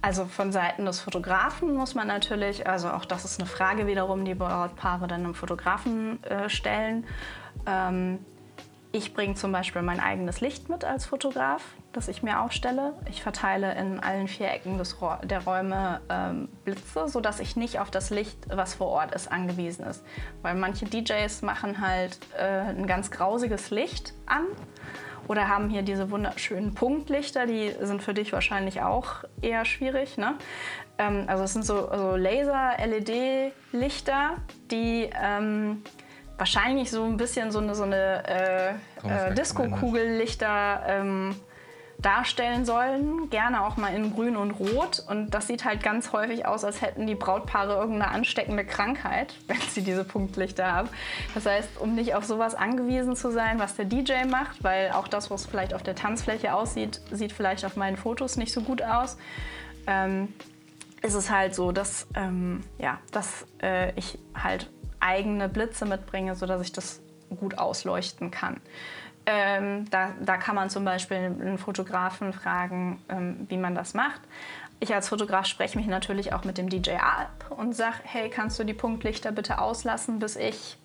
Also 0.00 0.24
von 0.24 0.52
Seiten 0.52 0.86
des 0.86 1.00
Fotografen 1.00 1.74
muss 1.74 1.94
man 1.94 2.08
natürlich, 2.08 2.66
also 2.66 2.88
auch 2.88 3.04
das 3.04 3.26
ist 3.26 3.38
eine 3.38 3.46
Frage 3.46 3.86
wiederum, 3.86 4.24
die 4.24 4.34
Brautpaare 4.34 5.06
dann 5.06 5.20
einem 5.20 5.34
Fotografen 5.34 6.24
äh, 6.24 6.48
stellen. 6.48 7.04
Ähm, 7.66 8.20
ich 8.90 9.12
bringe 9.12 9.34
zum 9.34 9.52
Beispiel 9.52 9.82
mein 9.82 10.00
eigenes 10.00 10.40
Licht 10.40 10.70
mit 10.70 10.84
als 10.84 11.04
Fotograf, 11.04 11.62
das 11.92 12.08
ich 12.08 12.22
mir 12.22 12.40
aufstelle. 12.40 12.94
Ich 13.08 13.22
verteile 13.22 13.74
in 13.74 14.00
allen 14.00 14.28
vier 14.28 14.50
Ecken 14.50 14.78
des, 14.78 14.96
der 15.24 15.44
Räume 15.44 16.00
ähm, 16.08 16.48
Blitze, 16.64 17.08
sodass 17.08 17.40
ich 17.40 17.56
nicht 17.56 17.80
auf 17.80 17.90
das 17.90 18.10
Licht, 18.10 18.38
was 18.48 18.74
vor 18.74 18.88
Ort 18.88 19.14
ist, 19.14 19.30
angewiesen 19.30 19.84
ist. 19.86 20.04
Weil 20.42 20.54
manche 20.54 20.84
DJs 20.84 21.42
machen 21.42 21.80
halt 21.80 22.18
äh, 22.38 22.42
ein 22.42 22.86
ganz 22.86 23.10
grausiges 23.10 23.70
Licht 23.70 24.14
an 24.26 24.44
oder 25.26 25.48
haben 25.48 25.68
hier 25.68 25.82
diese 25.82 26.10
wunderschönen 26.10 26.74
Punktlichter, 26.74 27.46
die 27.46 27.74
sind 27.80 28.02
für 28.02 28.14
dich 28.14 28.32
wahrscheinlich 28.32 28.80
auch 28.82 29.24
eher 29.40 29.64
schwierig. 29.64 30.16
Ne? 30.16 30.34
Ähm, 30.98 31.24
also 31.28 31.44
es 31.44 31.52
sind 31.52 31.64
so, 31.64 31.88
so 31.92 32.16
Laser-LED-Lichter, 32.16 34.38
die 34.70 35.08
ähm, 35.20 35.82
wahrscheinlich 36.36 36.90
so 36.90 37.04
ein 37.04 37.16
bisschen 37.16 37.52
so 37.52 37.60
eine, 37.60 37.74
so 37.74 37.84
eine 37.84 38.22
äh, 38.26 38.70
äh, 39.30 39.34
Disco-Kugellichter 39.34 40.82
ähm, 40.86 41.34
darstellen 42.02 42.64
sollen, 42.64 43.30
gerne 43.30 43.64
auch 43.64 43.76
mal 43.76 43.94
in 43.94 44.14
Grün 44.14 44.36
und 44.36 44.52
Rot. 44.52 45.02
Und 45.06 45.30
das 45.30 45.46
sieht 45.46 45.64
halt 45.64 45.82
ganz 45.82 46.12
häufig 46.12 46.46
aus, 46.46 46.64
als 46.64 46.80
hätten 46.80 47.06
die 47.06 47.14
Brautpaare 47.14 47.74
irgendeine 47.74 48.10
ansteckende 48.12 48.64
Krankheit, 48.64 49.34
wenn 49.46 49.60
sie 49.60 49.82
diese 49.82 50.04
Punktlichter 50.04 50.72
haben. 50.72 50.88
Das 51.34 51.46
heißt, 51.46 51.78
um 51.78 51.94
nicht 51.94 52.14
auf 52.14 52.24
sowas 52.24 52.54
angewiesen 52.54 53.16
zu 53.16 53.30
sein, 53.30 53.58
was 53.58 53.76
der 53.76 53.84
DJ 53.84 54.24
macht, 54.28 54.62
weil 54.62 54.92
auch 54.92 55.08
das, 55.08 55.30
was 55.30 55.46
vielleicht 55.46 55.74
auf 55.74 55.82
der 55.82 55.94
Tanzfläche 55.94 56.54
aussieht, 56.54 57.00
sieht 57.10 57.32
vielleicht 57.32 57.64
auf 57.64 57.76
meinen 57.76 57.96
Fotos 57.96 58.36
nicht 58.36 58.52
so 58.52 58.62
gut 58.62 58.82
aus. 58.82 59.16
Ähm, 59.86 60.28
ist 61.02 61.14
es 61.14 61.30
halt 61.30 61.54
so, 61.54 61.72
dass, 61.72 62.06
ähm, 62.14 62.60
ja, 62.78 62.98
dass 63.10 63.46
äh, 63.62 63.92
ich 63.98 64.18
halt 64.34 64.70
eigene 65.00 65.48
Blitze 65.48 65.86
mitbringe, 65.86 66.34
sodass 66.34 66.60
ich 66.60 66.72
das 66.72 67.00
gut 67.38 67.58
ausleuchten 67.58 68.30
kann. 68.30 68.60
Ähm, 69.26 69.88
da, 69.90 70.12
da, 70.20 70.36
kann 70.38 70.54
man 70.54 70.70
zum 70.70 70.84
Beispiel 70.84 71.18
einen 71.18 71.58
Fotografen 71.58 72.32
fragen, 72.32 73.02
ähm, 73.08 73.46
wie 73.48 73.58
man 73.58 73.74
das 73.74 73.94
macht. 73.94 74.20
Ich 74.80 74.94
als 74.94 75.08
Fotograf 75.08 75.46
spreche 75.46 75.76
mich 75.78 75.86
natürlich 75.86 76.32
auch 76.32 76.44
mit 76.44 76.56
dem 76.56 76.70
DJ 76.70 76.92
ab 76.92 77.50
und 77.50 77.76
sage, 77.76 77.96
hey, 78.02 78.30
kannst 78.30 78.58
du 78.58 78.64
die 78.64 78.72
Punktlichter 78.72 79.30
bitte 79.30 79.60
auslassen, 79.60 80.18
bis 80.18 80.36
ich 80.36 80.78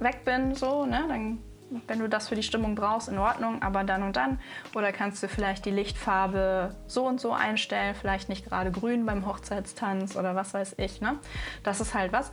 weg 0.00 0.24
bin? 0.26 0.54
So, 0.54 0.84
ne? 0.84 1.04
Dann, 1.08 1.38
wenn 1.86 1.98
du 1.98 2.10
das 2.10 2.28
für 2.28 2.34
die 2.34 2.42
Stimmung 2.42 2.74
brauchst, 2.74 3.08
in 3.08 3.18
Ordnung, 3.18 3.62
aber 3.62 3.84
dann 3.84 4.02
und 4.02 4.16
dann. 4.16 4.38
Oder 4.74 4.92
kannst 4.92 5.22
du 5.22 5.28
vielleicht 5.28 5.64
die 5.64 5.70
Lichtfarbe 5.70 6.74
so 6.86 7.06
und 7.06 7.20
so 7.20 7.32
einstellen, 7.32 7.94
vielleicht 7.94 8.28
nicht 8.28 8.44
gerade 8.44 8.70
grün 8.70 9.06
beim 9.06 9.26
Hochzeitstanz 9.26 10.14
oder 10.14 10.34
was 10.34 10.52
weiß 10.52 10.74
ich. 10.76 11.00
Ne? 11.00 11.18
Das 11.62 11.80
ist 11.80 11.94
halt 11.94 12.12
was. 12.12 12.32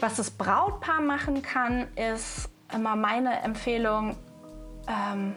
Was 0.00 0.16
das 0.16 0.30
Brautpaar 0.30 1.02
machen 1.02 1.42
kann, 1.42 1.88
ist 1.94 2.48
immer 2.72 2.96
meine 2.96 3.42
Empfehlung, 3.42 4.16
ähm, 4.88 5.34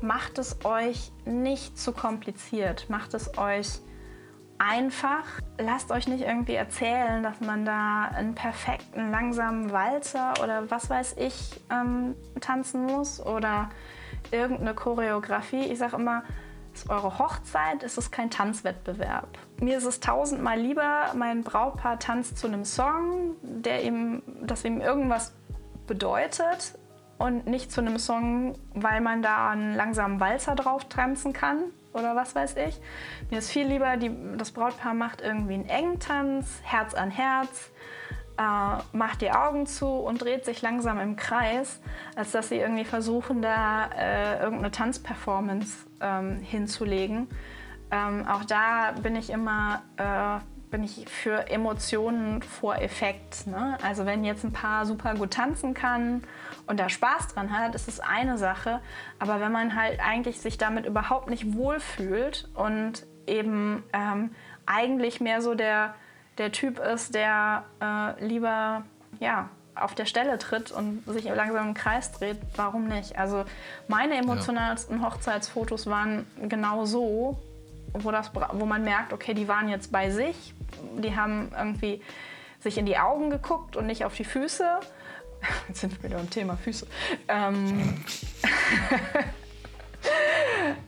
macht 0.00 0.38
es 0.38 0.64
euch 0.64 1.12
nicht 1.24 1.78
zu 1.78 1.92
kompliziert. 1.92 2.88
Macht 2.90 3.14
es 3.14 3.38
euch 3.38 3.80
einfach. 4.58 5.24
Lasst 5.58 5.90
euch 5.90 6.06
nicht 6.06 6.22
irgendwie 6.22 6.54
erzählen, 6.54 7.22
dass 7.22 7.40
man 7.40 7.64
da 7.64 8.04
einen 8.04 8.34
perfekten, 8.34 9.10
langsamen 9.10 9.72
Walzer 9.72 10.34
oder 10.42 10.70
was 10.70 10.90
weiß 10.90 11.16
ich 11.18 11.60
ähm, 11.70 12.14
tanzen 12.40 12.86
muss 12.86 13.20
oder 13.24 13.70
irgendeine 14.30 14.74
Choreografie. 14.74 15.64
Ich 15.64 15.78
sage 15.78 15.96
immer, 15.96 16.22
es 16.72 16.82
ist 16.82 16.90
eure 16.90 17.18
Hochzeit, 17.18 17.82
es 17.82 17.98
ist 17.98 18.10
kein 18.10 18.30
Tanzwettbewerb. 18.30 19.38
Mir 19.60 19.78
ist 19.78 19.84
es 19.84 20.00
tausendmal 20.00 20.58
lieber, 20.58 21.12
mein 21.14 21.42
Brautpaar 21.42 21.98
tanzt 21.98 22.36
zu 22.36 22.48
einem 22.48 22.64
Song, 22.64 23.36
der 23.42 23.84
ihm, 23.84 24.22
dass 24.42 24.64
ihm 24.64 24.80
irgendwas 24.80 25.32
bedeutet 25.86 26.74
und 27.18 27.46
nicht 27.46 27.70
zu 27.70 27.80
einem 27.80 27.98
Song, 27.98 28.54
weil 28.74 29.00
man 29.00 29.22
da 29.22 29.50
einen 29.50 29.74
langsamen 29.74 30.20
Walzer 30.20 30.54
drauf 30.54 30.84
tanzen 30.88 31.32
kann 31.32 31.64
oder 31.92 32.16
was 32.16 32.34
weiß 32.34 32.56
ich. 32.56 32.80
Mir 33.30 33.38
ist 33.38 33.50
viel 33.50 33.66
lieber, 33.66 33.96
die, 33.96 34.10
das 34.36 34.50
Brautpaar 34.50 34.94
macht 34.94 35.20
irgendwie 35.20 35.54
einen 35.54 35.68
engen 35.68 36.00
Tanz, 36.00 36.60
Herz 36.62 36.94
an 36.94 37.10
Herz, 37.10 37.70
äh, 38.36 38.96
macht 38.96 39.20
die 39.20 39.30
Augen 39.30 39.66
zu 39.66 39.86
und 39.86 40.22
dreht 40.22 40.44
sich 40.44 40.60
langsam 40.60 40.98
im 40.98 41.16
Kreis, 41.16 41.80
als 42.16 42.32
dass 42.32 42.48
sie 42.48 42.56
irgendwie 42.56 42.84
versuchen, 42.84 43.42
da 43.42 43.86
äh, 43.96 44.40
irgendeine 44.40 44.72
Tanzperformance 44.72 45.86
ähm, 46.00 46.40
hinzulegen. 46.40 47.28
Ähm, 47.90 48.26
auch 48.26 48.44
da 48.44 48.92
bin 49.02 49.14
ich 49.14 49.30
immer 49.30 49.82
äh, 49.96 50.42
bin 50.74 50.82
ich 50.82 51.08
für 51.08 51.48
Emotionen 51.50 52.42
vor 52.42 52.78
Effekt. 52.78 53.46
Ne? 53.46 53.78
Also 53.84 54.06
wenn 54.06 54.24
jetzt 54.24 54.42
ein 54.42 54.52
Paar 54.52 54.86
super 54.86 55.14
gut 55.14 55.30
tanzen 55.30 55.72
kann 55.72 56.24
und 56.66 56.80
da 56.80 56.88
Spaß 56.88 57.28
dran 57.28 57.56
hat, 57.56 57.74
ist 57.74 57.88
es 57.88 58.00
eine 58.00 58.38
Sache. 58.38 58.80
Aber 59.18 59.40
wenn 59.40 59.52
man 59.52 59.76
halt 59.76 60.00
eigentlich 60.00 60.40
sich 60.40 60.58
damit 60.58 60.86
überhaupt 60.86 61.28
nicht 61.28 61.54
wohlfühlt 61.54 62.48
und 62.54 63.04
eben 63.26 63.82
ähm, 63.92 64.34
eigentlich 64.66 65.20
mehr 65.20 65.42
so 65.42 65.54
der, 65.54 65.94
der 66.38 66.52
Typ 66.52 66.78
ist, 66.78 67.14
der 67.14 67.64
äh, 67.80 68.24
lieber 68.24 68.84
ja, 69.20 69.48
auf 69.74 69.94
der 69.94 70.06
Stelle 70.06 70.38
tritt 70.38 70.70
und 70.70 71.02
sich 71.06 71.24
langsam 71.24 71.68
im 71.68 71.74
Kreis 71.74 72.12
dreht, 72.12 72.38
warum 72.56 72.86
nicht? 72.86 73.18
Also 73.18 73.44
meine 73.88 74.16
emotionalsten 74.16 75.00
ja. 75.00 75.10
Hochzeitsfotos 75.10 75.86
waren 75.86 76.26
genau 76.48 76.84
so, 76.84 77.38
wo, 77.92 78.10
das, 78.10 78.30
wo 78.52 78.66
man 78.66 78.84
merkt, 78.84 79.12
okay, 79.12 79.34
die 79.34 79.48
waren 79.48 79.68
jetzt 79.68 79.90
bei 79.90 80.10
sich, 80.10 80.54
die 80.98 81.16
haben 81.16 81.52
irgendwie 81.56 82.02
sich 82.60 82.78
in 82.78 82.86
die 82.86 82.98
Augen 82.98 83.30
geguckt 83.30 83.76
und 83.76 83.86
nicht 83.86 84.04
auf 84.04 84.14
die 84.14 84.24
Füße. 84.24 84.80
Jetzt 85.68 85.80
sind 85.80 86.02
wir 86.02 86.10
wieder 86.10 86.20
im 86.20 86.30
Thema 86.30 86.56
Füße. 86.56 86.86
Ähm, 87.28 88.04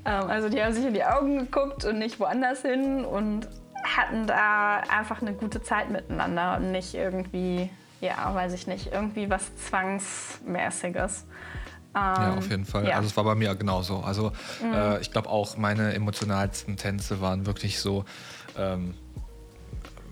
ähm, 0.04 0.30
also 0.30 0.48
die 0.48 0.62
haben 0.62 0.72
sich 0.72 0.84
in 0.84 0.94
die 0.94 1.04
Augen 1.04 1.38
geguckt 1.38 1.84
und 1.84 1.98
nicht 1.98 2.20
woanders 2.20 2.62
hin 2.62 3.04
und 3.04 3.48
hatten 3.84 4.26
da 4.26 4.78
einfach 4.88 5.22
eine 5.22 5.32
gute 5.32 5.62
Zeit 5.62 5.90
miteinander 5.90 6.56
und 6.56 6.72
nicht 6.72 6.94
irgendwie, 6.94 7.70
ja, 8.00 8.34
weiß 8.34 8.52
ich 8.54 8.66
nicht, 8.66 8.92
irgendwie 8.92 9.30
was 9.30 9.54
Zwangsmäßiges. 9.56 11.24
ja, 11.94 12.34
auf 12.36 12.50
jeden 12.50 12.64
Fall. 12.64 12.88
Ja. 12.88 12.96
Also 12.96 13.08
es 13.08 13.16
war 13.16 13.24
bei 13.24 13.34
mir 13.34 13.54
genauso. 13.54 14.00
Also 14.00 14.32
mhm. 14.62 14.72
äh, 14.72 15.00
ich 15.00 15.12
glaube 15.12 15.28
auch 15.28 15.56
meine 15.56 15.94
emotionalsten 15.94 16.76
Tänze 16.76 17.20
waren 17.20 17.46
wirklich 17.46 17.78
so 17.80 18.04
ähm, 18.58 18.94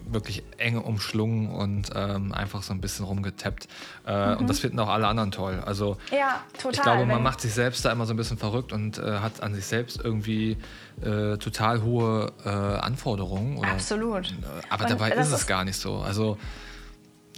wirklich 0.06 0.42
eng 0.58 0.78
umschlungen 0.78 1.50
und 1.50 1.90
ähm, 1.94 2.32
einfach 2.32 2.62
so 2.62 2.72
ein 2.72 2.80
bisschen 2.80 3.04
rumgetappt. 3.04 3.68
Äh, 4.06 4.34
mhm. 4.34 4.36
Und 4.38 4.50
das 4.50 4.60
finden 4.60 4.78
auch 4.80 4.88
alle 4.88 5.06
anderen 5.06 5.30
toll. 5.30 5.62
Also 5.64 5.96
ja, 6.10 6.40
total. 6.54 6.72
Ich 6.72 6.82
glaube, 6.82 7.06
man 7.06 7.22
macht 7.22 7.40
sich 7.40 7.54
selbst 7.54 7.84
da 7.84 7.92
immer 7.92 8.06
so 8.06 8.14
ein 8.14 8.16
bisschen 8.16 8.38
verrückt 8.38 8.72
und 8.72 8.98
äh, 8.98 9.18
hat 9.18 9.42
an 9.42 9.54
sich 9.54 9.66
selbst 9.66 10.00
irgendwie 10.02 10.56
äh, 11.02 11.36
total 11.38 11.82
hohe 11.82 12.32
äh, 12.44 12.48
Anforderungen. 12.48 13.58
Oder, 13.58 13.70
Absolut. 13.70 14.30
Äh, 14.30 14.34
aber 14.70 14.84
und 14.84 14.90
dabei 14.90 15.10
ist 15.12 15.32
es 15.32 15.46
gar 15.46 15.64
nicht 15.64 15.76
so. 15.76 15.98
Also 15.98 16.38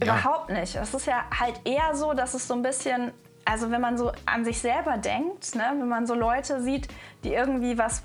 Überhaupt 0.00 0.50
ja. 0.50 0.60
nicht. 0.60 0.74
Es 0.76 0.92
ist 0.92 1.06
ja 1.06 1.24
halt 1.38 1.60
eher 1.64 1.94
so, 1.94 2.12
dass 2.12 2.34
es 2.34 2.46
so 2.46 2.54
ein 2.54 2.62
bisschen 2.62 3.12
also 3.46 3.70
wenn 3.70 3.80
man 3.80 3.96
so 3.96 4.10
an 4.26 4.44
sich 4.44 4.58
selber 4.58 4.98
denkt, 4.98 5.54
ne, 5.54 5.72
wenn 5.78 5.88
man 5.88 6.06
so 6.06 6.14
Leute 6.14 6.60
sieht, 6.62 6.88
die 7.22 7.32
irgendwie 7.32 7.78
was 7.78 8.02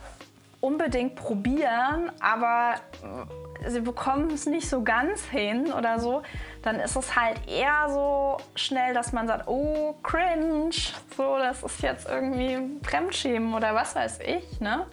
unbedingt 0.61 1.15
probieren, 1.15 2.11
aber 2.19 2.75
sie 3.67 3.81
bekommen 3.81 4.31
es 4.31 4.45
nicht 4.45 4.67
so 4.67 4.83
ganz 4.83 5.25
hin 5.25 5.71
oder 5.71 5.99
so, 5.99 6.23
dann 6.61 6.79
ist 6.79 6.95
es 6.95 7.15
halt 7.15 7.39
eher 7.47 7.89
so 7.89 8.37
schnell, 8.55 8.93
dass 8.93 9.13
man 9.13 9.27
sagt, 9.27 9.47
oh, 9.47 9.95
cringe, 10.03 10.71
so, 11.15 11.37
das 11.37 11.63
ist 11.63 11.81
jetzt 11.81 12.07
irgendwie 12.09 12.59
Fremdschämen 12.83 13.53
oder 13.53 13.75
was 13.75 13.95
weiß 13.95 14.19
ich. 14.19 14.59
Ne? 14.59 14.85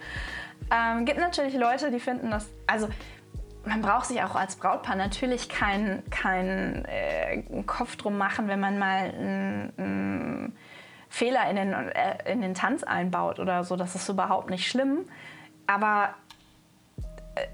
Ähm, 0.71 1.05
gibt 1.05 1.19
natürlich 1.19 1.55
Leute, 1.55 1.91
die 1.91 2.01
finden 2.01 2.31
das, 2.31 2.47
also 2.67 2.89
man 3.65 3.83
braucht 3.83 4.07
sich 4.07 4.23
auch 4.23 4.35
als 4.35 4.57
Brautpaar 4.57 4.97
natürlich 4.97 5.49
keinen 5.49 6.09
kein, 6.11 6.85
äh, 6.87 7.43
Kopf 7.67 7.97
drum 7.97 8.17
machen, 8.17 8.49
wenn 8.49 8.61
man 8.61 8.79
mal 8.79 9.13
einen 9.15 10.57
Fehler 11.09 11.49
in 11.51 11.57
den, 11.57 11.73
äh, 11.73 12.33
in 12.33 12.41
den 12.41 12.55
Tanz 12.55 12.83
einbaut 12.83 13.41
oder 13.41 13.65
so. 13.65 13.77
Das 13.77 13.95
ist 13.95 14.09
überhaupt 14.09 14.51
nicht 14.51 14.69
schlimm. 14.69 15.07
Aber 15.67 16.15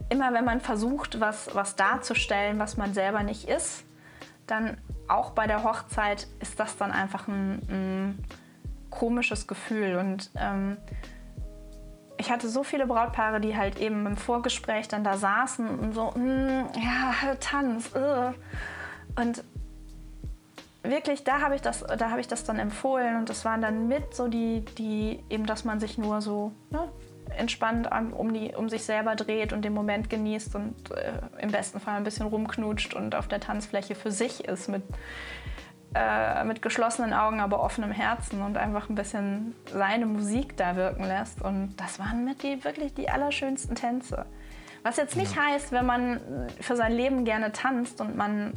immer 0.09 0.33
wenn 0.33 0.45
man 0.45 0.61
versucht, 0.61 1.21
was, 1.21 1.55
was 1.55 1.77
darzustellen, 1.77 2.59
was 2.59 2.77
man 2.77 2.95
selber 2.95 3.23
nicht 3.23 3.49
ist, 3.49 3.85
dann 4.47 4.77
auch 5.09 5.31
bei 5.31 5.47
der 5.47 5.65
Hochzeit 5.65 6.27
ist 6.41 6.61
das 6.61 6.77
dann 6.77 6.91
einfach 6.91 7.29
ein, 7.29 7.63
ein 7.69 8.25
komisches 8.91 9.47
Gefühl. 9.47 9.97
Und 9.97 10.31
ähm, 10.37 10.77
ich 12.17 12.31
hatte 12.31 12.49
so 12.49 12.63
viele 12.63 12.87
Brautpaare, 12.87 13.41
die 13.41 13.57
halt 13.57 13.79
eben 13.79 14.07
im 14.07 14.17
Vorgespräch 14.17 14.89
dann 14.89 15.05
da 15.05 15.17
saßen 15.17 15.79
und 15.79 15.93
so, 15.93 16.11
mm, 16.13 16.69
ja, 16.77 17.35
Tanz. 17.41 17.91
Uh. 17.95 18.33
Und 19.21 19.45
wirklich, 20.83 21.25
da 21.25 21.41
habe 21.41 21.57
ich, 21.57 21.63
das, 21.63 21.83
hab 21.83 22.19
ich 22.19 22.29
das 22.29 22.45
dann 22.45 22.59
empfohlen 22.59 23.17
und 23.17 23.29
das 23.29 23.45
waren 23.45 23.63
dann 23.63 23.89
mit 23.89 24.15
so 24.15 24.29
die, 24.29 24.65
die 24.79 25.21
eben, 25.31 25.47
dass 25.47 25.65
man 25.65 25.81
sich 25.81 25.99
nur 25.99 26.21
so 26.21 26.53
ne, 26.71 26.89
entspannt 27.37 27.89
um, 28.13 28.33
die, 28.33 28.55
um 28.55 28.69
sich 28.69 28.85
selber 28.85 29.17
dreht 29.17 29.53
und 29.53 29.63
den 29.63 29.73
Moment 29.73 30.11
genießt 30.11 30.55
und 30.55 30.91
äh, 30.91 31.13
im 31.41 31.51
besten 31.51 31.81
Fall 31.81 31.97
ein 31.97 32.05
bisschen 32.05 32.27
rumknutscht 32.27 32.95
und 32.95 33.15
auf 33.15 33.29
der 33.29 33.41
Tanzfläche 33.41 33.95
für 33.95 34.11
sich 34.11 34.45
ist 34.45 34.69
mit, 34.69 34.83
äh, 35.95 36.45
mit 36.45 36.63
geschlossenen 36.63 37.13
Augen, 37.13 37.41
aber 37.41 37.63
offenem 37.63 37.91
Herzen 37.91 38.43
und 38.43 38.57
einfach 38.57 38.89
ein 38.89 38.95
bisschen 38.95 39.55
seine 39.73 40.07
Musik 40.07 40.57
da 40.57 40.77
wirken 40.77 41.05
lässt. 41.05 41.43
Und 41.43 41.75
das 41.77 41.99
waren 41.99 42.25
mit 42.25 42.43
die 42.43 42.65
wirklich 42.65 42.95
die 42.95 43.09
allerschönsten 43.09 43.75
Tänze. 43.75 44.27
Was 44.85 44.99
jetzt 44.99 45.17
nicht 45.17 45.35
ja. 45.35 45.45
heißt, 45.45 45.73
wenn 45.73 45.87
man 45.87 46.21
für 46.61 46.77
sein 46.77 46.93
Leben 46.93 47.25
gerne 47.25 47.53
tanzt 47.53 48.03
und 48.03 48.19
man 48.19 48.53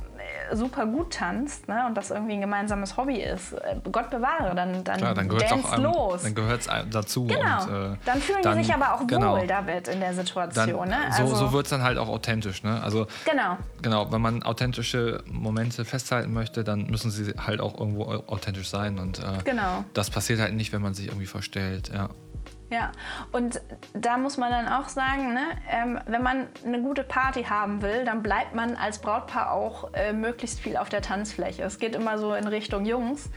äh, 0.52 0.56
super 0.58 0.86
gut 0.86 1.14
tanzt 1.14 1.70
ne, 1.70 1.86
und 1.88 1.96
das 1.96 2.12
irgendwie 2.12 2.34
ein 2.34 2.42
gemeinsames 2.42 2.98
Hobby 2.98 3.22
ist, 3.22 3.54
äh, 3.54 3.78
Gott 3.90 4.10
bewahre, 4.10 4.54
dann, 4.54 4.84
dann, 4.84 4.98
Klar, 4.98 5.14
dann 5.14 5.30
dance 5.30 5.72
einem, 5.72 5.84
los. 5.84 6.24
Dann 6.24 6.36
gehört 6.36 6.60
es 6.60 6.70
dazu. 6.92 7.28
Genau. 7.28 7.64
Und, 7.64 7.94
äh, 7.94 7.98
dann 8.04 8.20
fühlen 8.20 8.42
dann, 8.44 8.58
die 8.58 8.66
sich 8.66 8.74
aber 8.74 8.94
auch 8.94 9.08
genau, 9.08 9.38
wohl 9.38 9.48
damit 9.48 9.88
in 9.88 10.02
der 10.02 10.14
Situation. 10.14 10.90
Dann, 10.90 10.90
ne? 10.90 10.98
also, 11.18 11.28
so 11.28 11.48
so 11.48 11.54
wird 11.54 11.66
es 11.66 11.70
dann 11.70 11.82
halt 11.82 11.98
auch 11.98 12.10
authentisch. 12.10 12.62
Ne? 12.62 12.84
Also, 12.84 13.08
genau. 13.24 13.56
Genau, 13.82 14.12
wenn 14.12 14.20
man 14.20 14.44
authentische 14.44 15.24
Momente 15.32 15.86
festhalten 15.86 16.34
möchte, 16.34 16.66
dann 16.66 16.88
müssen 16.88 17.10
sie 17.10 17.36
halt 17.38 17.62
auch 17.62 17.80
irgendwo 17.80 18.04
authentisch 18.04 18.68
sein. 18.68 19.00
Und 19.00 19.20
äh, 19.20 19.44
genau. 19.46 19.86
das 19.94 20.10
passiert 20.10 20.42
halt 20.42 20.54
nicht, 20.56 20.74
wenn 20.74 20.82
man 20.82 20.94
sich 20.94 21.08
irgendwie 21.08 21.26
verstellt. 21.26 21.90
Ja. 21.94 22.10
Ja, 22.70 22.92
und 23.32 23.62
da 23.94 24.18
muss 24.18 24.38
man 24.38 24.52
dann 24.52 24.68
auch 24.68 24.90
sagen, 24.90 25.34
ne, 25.34 25.46
ähm, 25.70 26.00
wenn 26.06 26.22
man 26.22 26.48
eine 26.66 26.82
gute 26.82 27.04
Party 27.04 27.44
haben 27.44 27.82
will, 27.82 28.04
dann 28.04 28.22
bleibt 28.22 28.56
man 28.56 28.76
als 28.76 29.00
Brautpaar 29.00 29.54
auch 29.54 29.94
äh, 29.94 30.12
möglichst 30.12 30.60
viel 30.60 30.76
auf 30.76 30.90
der 30.90 31.02
Tanzfläche. 31.02 31.64
Es 31.64 31.80
geht 31.80 31.96
immer 31.96 32.18
so 32.18 32.34
in 32.34 32.46
Richtung 32.46 32.86
Jungs. 32.86 33.30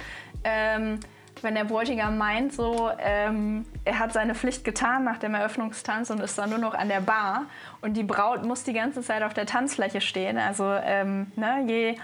Ähm, 0.43 0.99
wenn 1.43 1.55
der 1.55 1.65
Bräutigam 1.65 2.19
meint, 2.19 2.53
so, 2.53 2.91
ähm, 2.99 3.65
er 3.85 3.99
hat 3.99 4.13
seine 4.13 4.35
Pflicht 4.35 4.65
getan 4.65 5.05
nach 5.05 5.19
dem 5.19 5.35
Eröffnungstanz 5.35 6.11
und 6.11 6.21
ist 6.21 6.37
dann 6.37 6.51
nur 6.51 6.59
noch 6.59 6.75
an 6.75 6.89
der 6.89 7.01
Bar 7.01 7.45
und 7.81 7.97
die 7.97 8.03
Braut 8.03 8.45
muss 8.45 8.65
die 8.65 8.73
ganze 8.73 9.01
Zeit 9.01 9.23
auf 9.23 9.33
der 9.33 9.47
Tanzfläche 9.47 10.01
stehen. 10.01 10.39
Also 10.39 10.65
ähm, 10.65 11.33
ne, 11.37 11.65
je, 11.67 11.97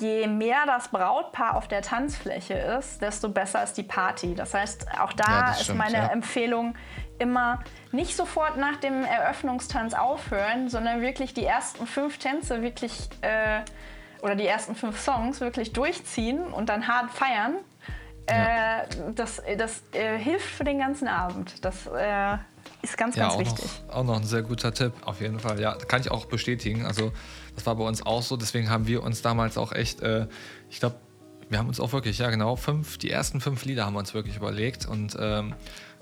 je 0.00 0.26
mehr 0.26 0.66
das 0.66 0.88
Brautpaar 0.88 1.56
auf 1.56 1.68
der 1.68 1.82
Tanzfläche 1.82 2.54
ist, 2.54 3.00
desto 3.00 3.28
besser 3.28 3.62
ist 3.62 3.74
die 3.74 3.82
Party. 3.82 4.34
Das 4.34 4.54
heißt, 4.54 4.86
auch 4.98 5.12
da 5.12 5.24
ja, 5.24 5.50
ist 5.50 5.64
stimmt, 5.64 5.78
meine 5.78 5.98
ja. 5.98 6.06
Empfehlung 6.08 6.74
immer 7.18 7.62
nicht 7.92 8.16
sofort 8.16 8.56
nach 8.56 8.76
dem 8.76 9.04
Eröffnungstanz 9.04 9.94
aufhören, 9.94 10.68
sondern 10.68 11.00
wirklich 11.00 11.32
die 11.32 11.44
ersten 11.44 11.86
fünf 11.86 12.18
Tänze 12.18 12.62
wirklich 12.62 13.08
äh, 13.20 13.60
oder 14.22 14.34
die 14.34 14.46
ersten 14.46 14.74
fünf 14.74 14.98
Songs 15.00 15.40
wirklich 15.40 15.72
durchziehen 15.72 16.42
und 16.42 16.68
dann 16.68 16.88
hart 16.88 17.10
feiern 17.10 17.56
ja. 18.28 18.82
Äh, 18.82 18.86
das 19.14 19.42
das 19.58 19.82
äh, 19.92 20.18
hilft 20.18 20.46
für 20.46 20.64
den 20.64 20.78
ganzen 20.78 21.08
Abend. 21.08 21.64
Das 21.64 21.86
äh, 21.86 22.36
ist 22.82 22.96
ganz, 22.96 23.16
ganz 23.16 23.34
auch 23.34 23.38
wichtig. 23.38 23.66
Noch, 23.88 23.94
auch 23.94 24.04
noch 24.04 24.16
ein 24.16 24.24
sehr 24.24 24.42
guter 24.42 24.72
Tipp, 24.72 24.92
auf 25.04 25.20
jeden 25.20 25.40
Fall. 25.40 25.60
Ja, 25.60 25.74
kann 25.74 26.00
ich 26.00 26.10
auch 26.10 26.26
bestätigen. 26.26 26.86
Also, 26.86 27.12
das 27.54 27.66
war 27.66 27.76
bei 27.76 27.84
uns 27.84 28.04
auch 28.04 28.22
so. 28.22 28.36
Deswegen 28.36 28.70
haben 28.70 28.86
wir 28.86 29.02
uns 29.02 29.22
damals 29.22 29.58
auch 29.58 29.72
echt, 29.72 30.00
äh, 30.00 30.26
ich 30.70 30.80
glaube, 30.80 30.96
wir 31.48 31.58
haben 31.58 31.68
uns 31.68 31.80
auch 31.80 31.92
wirklich, 31.92 32.18
ja 32.18 32.30
genau, 32.30 32.56
fünf, 32.56 32.98
die 32.98 33.10
ersten 33.10 33.40
fünf 33.40 33.64
Lieder 33.64 33.86
haben 33.86 33.94
wir 33.94 34.00
uns 34.00 34.14
wirklich 34.14 34.36
überlegt 34.36 34.86
und 34.86 35.16
ähm, 35.20 35.54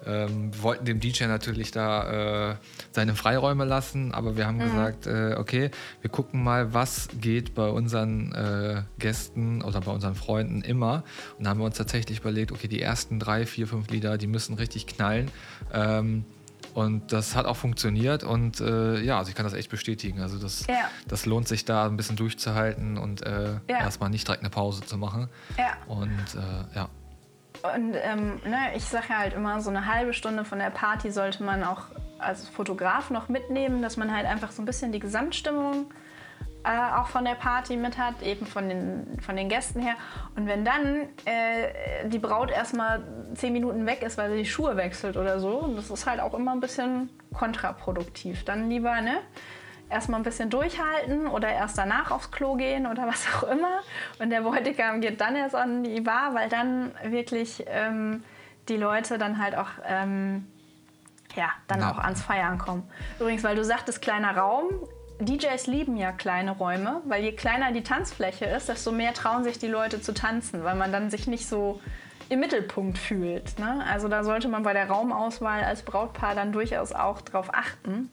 ähm, 0.07 0.53
wir 0.53 0.63
wollten 0.63 0.85
dem 0.85 1.01
DJ 1.01 1.25
natürlich 1.25 1.71
da 1.71 2.51
äh, 2.51 2.57
seine 2.91 3.15
Freiräume 3.15 3.65
lassen, 3.65 4.13
aber 4.13 4.37
wir 4.37 4.47
haben 4.47 4.57
mhm. 4.57 4.63
gesagt, 4.63 5.07
äh, 5.07 5.37
okay, 5.39 5.71
wir 6.01 6.11
gucken 6.11 6.43
mal, 6.43 6.75
was 6.75 7.09
geht 7.21 7.55
bei 7.55 7.69
unseren 7.69 8.33
äh, 8.33 8.83
Gästen 8.99 9.63
oder 9.63 9.81
bei 9.81 9.93
unseren 9.93 10.15
Freunden 10.15 10.63
immer. 10.63 11.05
Und 11.39 11.45
da 11.45 11.51
haben 11.51 11.61
wir 11.61 11.67
uns 11.67 11.77
tatsächlich 11.77 12.21
überlegt, 12.21 12.53
okay, 12.53 12.69
die 12.69 12.81
ersten 12.81 13.19
drei, 13.19 13.47
vier, 13.47 13.67
fünf 13.67 13.91
Lieder, 13.91 14.19
die 14.19 14.27
müssen 14.27 14.55
richtig 14.55 14.87
knallen. 14.87 15.31
Ähm, 15.73 16.25
und 16.75 17.13
das 17.13 17.37
hat 17.37 17.47
auch 17.47 17.57
funktioniert 17.57 18.25
und 18.25 18.61
äh, 18.61 19.01
ja, 19.01 19.19
also 19.19 19.29
ich 19.29 19.35
kann 19.35 19.45
das 19.45 19.55
echt 19.55 19.71
bestätigen. 19.71 20.21
Also 20.21 20.39
das, 20.39 20.67
ja. 20.67 20.89
das 21.07 21.27
lohnt 21.27 21.49
sich 21.49 21.65
da 21.65 21.87
ein 21.87 21.97
bisschen 21.97 22.17
durchzuhalten 22.17 22.97
und 22.99 23.23
äh, 23.23 23.55
ja. 23.69 23.81
erstmal 23.81 24.11
nicht 24.11 24.27
direkt 24.27 24.43
eine 24.43 24.51
Pause 24.51 24.83
zu 24.83 24.97
machen. 24.97 25.29
Ja. 25.59 25.75
Und 25.87 26.09
äh, 26.35 26.77
ja. 26.77 26.89
Und 27.63 27.95
ähm, 28.03 28.41
ne, 28.45 28.75
ich 28.75 28.85
sage 28.85 29.07
ja 29.11 29.19
halt 29.19 29.35
immer, 29.35 29.61
so 29.61 29.71
eine 29.71 29.87
halbe 29.87 30.15
Stunde 30.15 30.45
von 30.45 30.59
der 30.59 30.71
Party 30.71 31.11
sollte 31.11 31.45
man 31.45 31.63
auch 31.63 31.83
als 32.19 32.49
Fotograf 32.49 33.11
noch 33.11 33.29
mitnehmen, 33.29 33.83
dass 33.83 33.97
man 33.97 34.15
halt 34.15 34.27
einfach 34.27 34.51
so 34.51 34.63
ein 34.63 34.65
bisschen 34.65 34.93
die 34.93 34.99
Gesamtstimmung 34.99 35.93
äh, 36.65 36.97
auch 36.97 37.09
von 37.09 37.25
der 37.25 37.35
Party 37.35 37.77
mit 37.77 37.99
hat, 37.99 38.23
eben 38.23 38.47
von 38.47 38.69
den, 38.69 39.19
von 39.21 39.37
den 39.37 39.49
Gästen 39.49 39.81
her. 39.81 39.95
Und 40.37 40.47
wenn 40.47 40.65
dann 40.65 41.09
äh, 41.25 42.09
die 42.09 42.19
Braut 42.19 42.51
erstmal 42.51 43.03
zehn 43.35 43.53
Minuten 43.53 43.87
weg 43.87 44.03
ist, 44.03 44.19
weil 44.19 44.31
sie 44.31 44.39
die 44.39 44.47
Schuhe 44.47 44.77
wechselt 44.77 45.17
oder 45.17 45.41
so, 45.41 45.73
das 45.77 45.91
ist 45.91 46.07
halt 46.07 46.21
auch 46.21 46.35
immer 46.35 46.53
ein 46.53 46.61
bisschen 46.61 47.11
kontraproduktiv. 47.33 48.45
Dann 48.45 48.69
lieber, 48.69 49.01
ne? 49.01 49.19
erstmal 49.93 50.21
ein 50.21 50.25
bisschen 50.25 50.51
durchhalten 50.51 51.27
oder 51.27 51.51
erst 51.51 51.79
danach 51.79 52.11
aufs 52.11 52.31
Klo 52.31 52.55
gehen 52.55 52.87
oder 52.87 53.07
was 53.07 53.27
auch 53.35 53.45
immer. 53.45 53.81
Und 54.19 54.31
der 54.31 54.41
Bräutigam 54.41 55.01
geht 55.01 55.21
dann 55.21 55.37
erst 55.37 55.55
an 55.55 55.85
die 55.85 56.01
Bar, 56.01 56.35
weil 56.35 56.49
dann 56.49 56.93
wirklich 57.05 57.65
ähm, 57.69 58.25
die 58.69 58.77
Leute 58.77 59.19
dann 59.19 59.39
halt 59.39 59.55
auch, 59.55 59.69
ähm, 59.87 60.49
ja, 61.37 61.51
dann 61.69 61.81
ja. 61.81 61.93
auch 61.93 61.99
ans 61.99 62.23
Feiern 62.23 62.59
kommen. 62.59 62.89
Übrigens, 63.21 63.45
weil 63.45 63.57
du 63.57 63.65
sagtest, 63.65 64.03
kleiner 64.03 64.37
Raum. 64.37 64.67
DJs 65.25 65.67
lieben 65.67 65.97
ja 65.97 66.13
kleine 66.13 66.53
Räume, 66.53 67.03
weil 67.07 67.23
je 67.23 67.33
kleiner 67.33 67.73
die 67.73 67.83
Tanzfläche 67.83 68.45
ist, 68.47 68.69
desto 68.69 68.93
mehr 68.93 69.15
trauen 69.15 69.45
sich 69.45 69.59
die 69.59 69.69
Leute 69.69 70.01
zu 70.01 70.15
tanzen, 70.15 70.65
weil 70.65 70.75
man 70.75 70.93
dann 70.93 71.11
sich 71.11 71.27
nicht 71.27 71.47
so 71.47 71.81
im 72.29 72.41
Mittelpunkt 72.41 72.99
fühlt. 72.99 73.59
Ne? 73.59 73.85
Also 73.91 74.09
da 74.09 74.25
sollte 74.25 74.49
man 74.49 74.63
bei 74.63 74.73
der 74.73 74.89
Raumauswahl 74.89 75.65
als 75.65 75.83
Brautpaar 75.83 76.35
dann 76.35 76.53
durchaus 76.53 76.93
auch 76.93 77.21
drauf 77.21 77.51
achten 77.53 78.11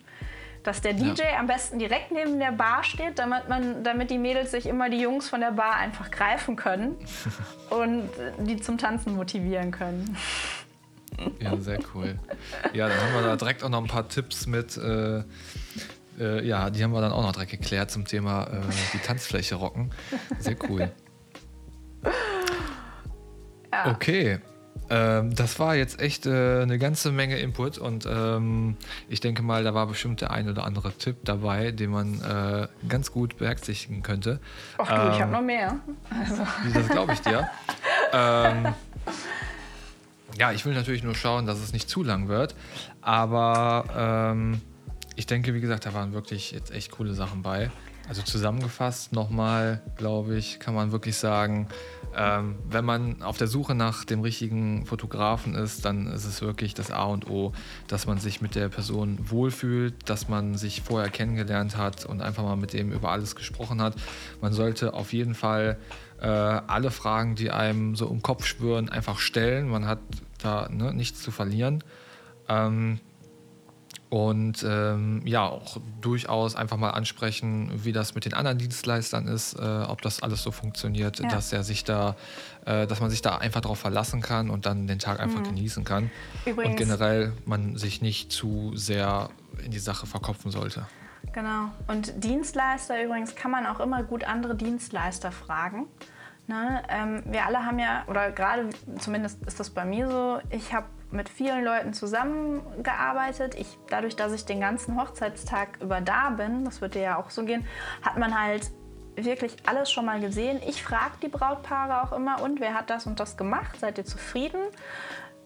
dass 0.63 0.81
der 0.81 0.93
DJ 0.93 1.21
ja. 1.21 1.39
am 1.39 1.47
besten 1.47 1.79
direkt 1.79 2.11
neben 2.11 2.39
der 2.39 2.51
Bar 2.51 2.83
steht, 2.83 3.17
damit, 3.17 3.47
man, 3.49 3.83
damit 3.83 4.11
die 4.11 4.17
Mädels 4.17 4.51
sich 4.51 4.65
immer 4.65 4.89
die 4.89 4.99
Jungs 4.99 5.29
von 5.29 5.39
der 5.39 5.51
Bar 5.51 5.75
einfach 5.75 6.11
greifen 6.11 6.55
können 6.55 6.95
und 7.69 8.09
die 8.39 8.57
zum 8.57 8.77
Tanzen 8.77 9.15
motivieren 9.15 9.71
können. 9.71 10.17
Ja, 11.39 11.57
sehr 11.57 11.79
cool. 11.93 12.17
Ja, 12.73 12.87
dann 12.87 12.97
haben 12.97 13.13
wir 13.13 13.21
da 13.23 13.35
direkt 13.35 13.63
auch 13.63 13.69
noch 13.69 13.81
ein 13.81 13.87
paar 13.87 14.07
Tipps 14.07 14.47
mit. 14.47 14.77
Äh, 14.77 15.23
äh, 16.19 16.45
ja, 16.45 16.69
die 16.69 16.83
haben 16.83 16.91
wir 16.91 17.01
dann 17.01 17.11
auch 17.11 17.23
noch 17.23 17.31
direkt 17.31 17.51
geklärt 17.51 17.91
zum 17.91 18.05
Thema 18.05 18.43
äh, 18.43 18.61
die 18.93 18.99
Tanzfläche 18.99 19.55
rocken. 19.55 19.91
Sehr 20.39 20.55
cool. 20.69 20.91
Ja. 23.71 23.91
Okay, 23.91 24.39
ähm, 24.89 25.35
das 25.35 25.59
war 25.59 25.75
jetzt 25.75 26.01
echt 26.01 26.25
äh, 26.25 26.61
eine 26.61 26.79
ganze 26.79 27.11
Menge 27.11 27.37
Input 27.37 27.77
und 27.77 28.07
ähm, 28.11 28.75
ich 29.07 29.19
denke 29.19 29.43
mal, 29.43 29.63
da 29.63 29.73
war 29.73 29.85
bestimmt 29.85 30.21
der 30.21 30.31
ein 30.31 30.49
oder 30.49 30.63
andere 30.63 30.91
Tipp 30.93 31.17
dabei, 31.23 31.71
den 31.71 31.91
man 31.91 32.21
äh, 32.21 32.67
ganz 32.87 33.11
gut 33.11 33.37
beherzigen 33.37 34.01
könnte. 34.01 34.39
Ach 34.79 34.87
du, 34.87 34.93
ähm, 34.93 35.11
ich 35.13 35.21
habe 35.21 35.31
noch 35.31 35.41
mehr. 35.41 35.79
Also. 36.09 36.43
Das 36.73 36.87
glaube 36.89 37.13
ich 37.13 37.21
dir. 37.21 37.49
Ähm, 38.11 38.73
ja, 40.35 40.51
ich 40.51 40.65
will 40.65 40.73
natürlich 40.73 41.03
nur 41.03 41.13
schauen, 41.13 41.45
dass 41.45 41.59
es 41.59 41.73
nicht 41.73 41.87
zu 41.87 42.01
lang 42.01 42.27
wird, 42.27 42.55
aber 43.01 43.85
ähm, 43.95 44.61
ich 45.19 45.25
denke, 45.25 45.53
wie 45.53 45.59
gesagt, 45.59 45.85
da 45.85 45.93
waren 45.93 46.13
wirklich 46.13 46.51
jetzt 46.51 46.71
echt 46.71 46.91
coole 46.91 47.13
Sachen 47.13 47.41
bei. 47.41 47.69
Also 48.07 48.21
zusammengefasst 48.21 49.11
nochmal, 49.11 49.81
glaube 49.97 50.37
ich, 50.37 50.61
kann 50.61 50.73
man 50.73 50.93
wirklich 50.93 51.17
sagen, 51.17 51.67
ähm, 52.15 52.55
wenn 52.69 52.85
man 52.85 53.21
auf 53.21 53.37
der 53.37 53.47
Suche 53.47 53.75
nach 53.75 54.05
dem 54.05 54.21
richtigen 54.21 54.85
Fotografen 54.85 55.55
ist, 55.55 55.83
dann 55.83 56.07
ist 56.07 56.23
es 56.23 56.41
wirklich 56.41 56.73
das 56.73 56.89
A 56.89 57.03
und 57.03 57.29
O, 57.29 57.51
dass 57.89 58.07
man 58.07 58.17
sich 58.17 58.39
mit 58.39 58.55
der 58.55 58.69
Person 58.69 59.19
wohlfühlt, 59.29 60.09
dass 60.09 60.29
man 60.29 60.55
sich 60.55 60.83
vorher 60.83 61.09
kennengelernt 61.09 61.75
hat 61.75 62.05
und 62.05 62.21
einfach 62.21 62.43
mal 62.43 62.55
mit 62.55 62.71
dem 62.71 62.93
über 62.93 63.11
alles 63.11 63.35
gesprochen 63.35 63.81
hat. 63.81 63.95
Man 64.39 64.53
sollte 64.53 64.93
auf 64.93 65.11
jeden 65.11 65.35
Fall 65.35 65.77
äh, 66.21 66.27
alle 66.27 66.91
Fragen, 66.91 67.35
die 67.35 67.51
einem 67.51 67.97
so 67.97 68.07
im 68.07 68.21
Kopf 68.21 68.45
schwören, 68.45 68.87
einfach 68.87 69.19
stellen. 69.19 69.67
Man 69.67 69.85
hat 69.85 69.99
da 70.41 70.69
ne, 70.69 70.93
nichts 70.93 71.21
zu 71.21 71.29
verlieren. 71.31 71.83
Ähm, 72.47 73.01
und 74.09 74.65
ähm, 74.67 75.21
ja, 75.25 75.45
auch 75.45 75.77
durchaus 76.01 76.55
einfach 76.55 76.77
mal 76.77 76.89
ansprechen, 76.91 77.71
wie 77.83 77.91
das 77.91 78.15
mit 78.15 78.25
den 78.25 78.33
anderen 78.33 78.57
Dienstleistern 78.57 79.27
ist, 79.27 79.53
äh, 79.53 79.61
ob 79.61 80.01
das 80.01 80.23
alles 80.23 80.41
so 80.41 80.51
funktioniert, 80.51 81.19
ja. 81.19 81.29
dass 81.29 81.53
er 81.53 81.63
sich 81.63 81.83
da, 81.83 82.15
äh, 82.65 82.87
dass 82.87 83.01
man 83.01 83.11
sich 83.11 83.21
da 83.21 83.37
einfach 83.37 83.61
darauf 83.61 83.79
verlassen 83.79 84.21
kann 84.21 84.49
und 84.49 84.65
dann 84.65 84.87
den 84.87 84.97
Tag 84.97 85.19
einfach 85.19 85.41
mhm. 85.41 85.55
genießen 85.55 85.83
kann. 85.83 86.09
Übrigens, 86.45 86.71
und 86.71 86.77
generell 86.77 87.33
man 87.45 87.77
sich 87.77 88.01
nicht 88.01 88.31
zu 88.31 88.71
sehr 88.75 89.29
in 89.63 89.69
die 89.69 89.79
Sache 89.79 90.07
verkopfen 90.07 90.49
sollte. 90.49 90.87
Genau. 91.31 91.69
Und 91.87 92.23
Dienstleister 92.23 93.03
übrigens 93.03 93.35
kann 93.35 93.51
man 93.51 93.67
auch 93.67 93.79
immer 93.79 94.01
gut 94.01 94.23
andere 94.23 94.55
Dienstleister 94.55 95.31
fragen. 95.31 95.85
Ne? 96.47 96.81
Ähm, 96.89 97.21
wir 97.25 97.45
alle 97.45 97.63
haben 97.63 97.77
ja, 97.77 98.05
oder 98.07 98.31
gerade 98.31 98.69
zumindest 98.97 99.43
ist 99.45 99.59
das 99.59 99.69
bei 99.69 99.85
mir 99.85 100.09
so, 100.09 100.39
ich 100.49 100.73
habe 100.73 100.87
mit 101.11 101.29
vielen 101.29 101.63
Leuten 101.63 101.93
zusammengearbeitet. 101.93 103.55
Ich, 103.55 103.77
dadurch, 103.89 104.15
dass 104.15 104.33
ich 104.33 104.45
den 104.45 104.59
ganzen 104.59 104.99
Hochzeitstag 104.99 105.79
über 105.81 106.01
da 106.01 106.29
bin, 106.29 106.65
das 106.65 106.81
wird 106.81 106.95
dir 106.95 107.01
ja 107.01 107.17
auch 107.17 107.29
so 107.29 107.43
gehen, 107.43 107.65
hat 108.01 108.17
man 108.17 108.39
halt 108.39 108.69
wirklich 109.15 109.55
alles 109.65 109.91
schon 109.91 110.05
mal 110.05 110.19
gesehen. 110.19 110.61
Ich 110.67 110.83
frage 110.83 111.13
die 111.21 111.27
Brautpaare 111.27 112.03
auch 112.03 112.15
immer, 112.15 112.41
und 112.41 112.59
wer 112.59 112.73
hat 112.73 112.89
das 112.89 113.05
und 113.05 113.19
das 113.19 113.37
gemacht? 113.37 113.79
Seid 113.79 113.97
ihr 113.97 114.05
zufrieden? 114.05 114.61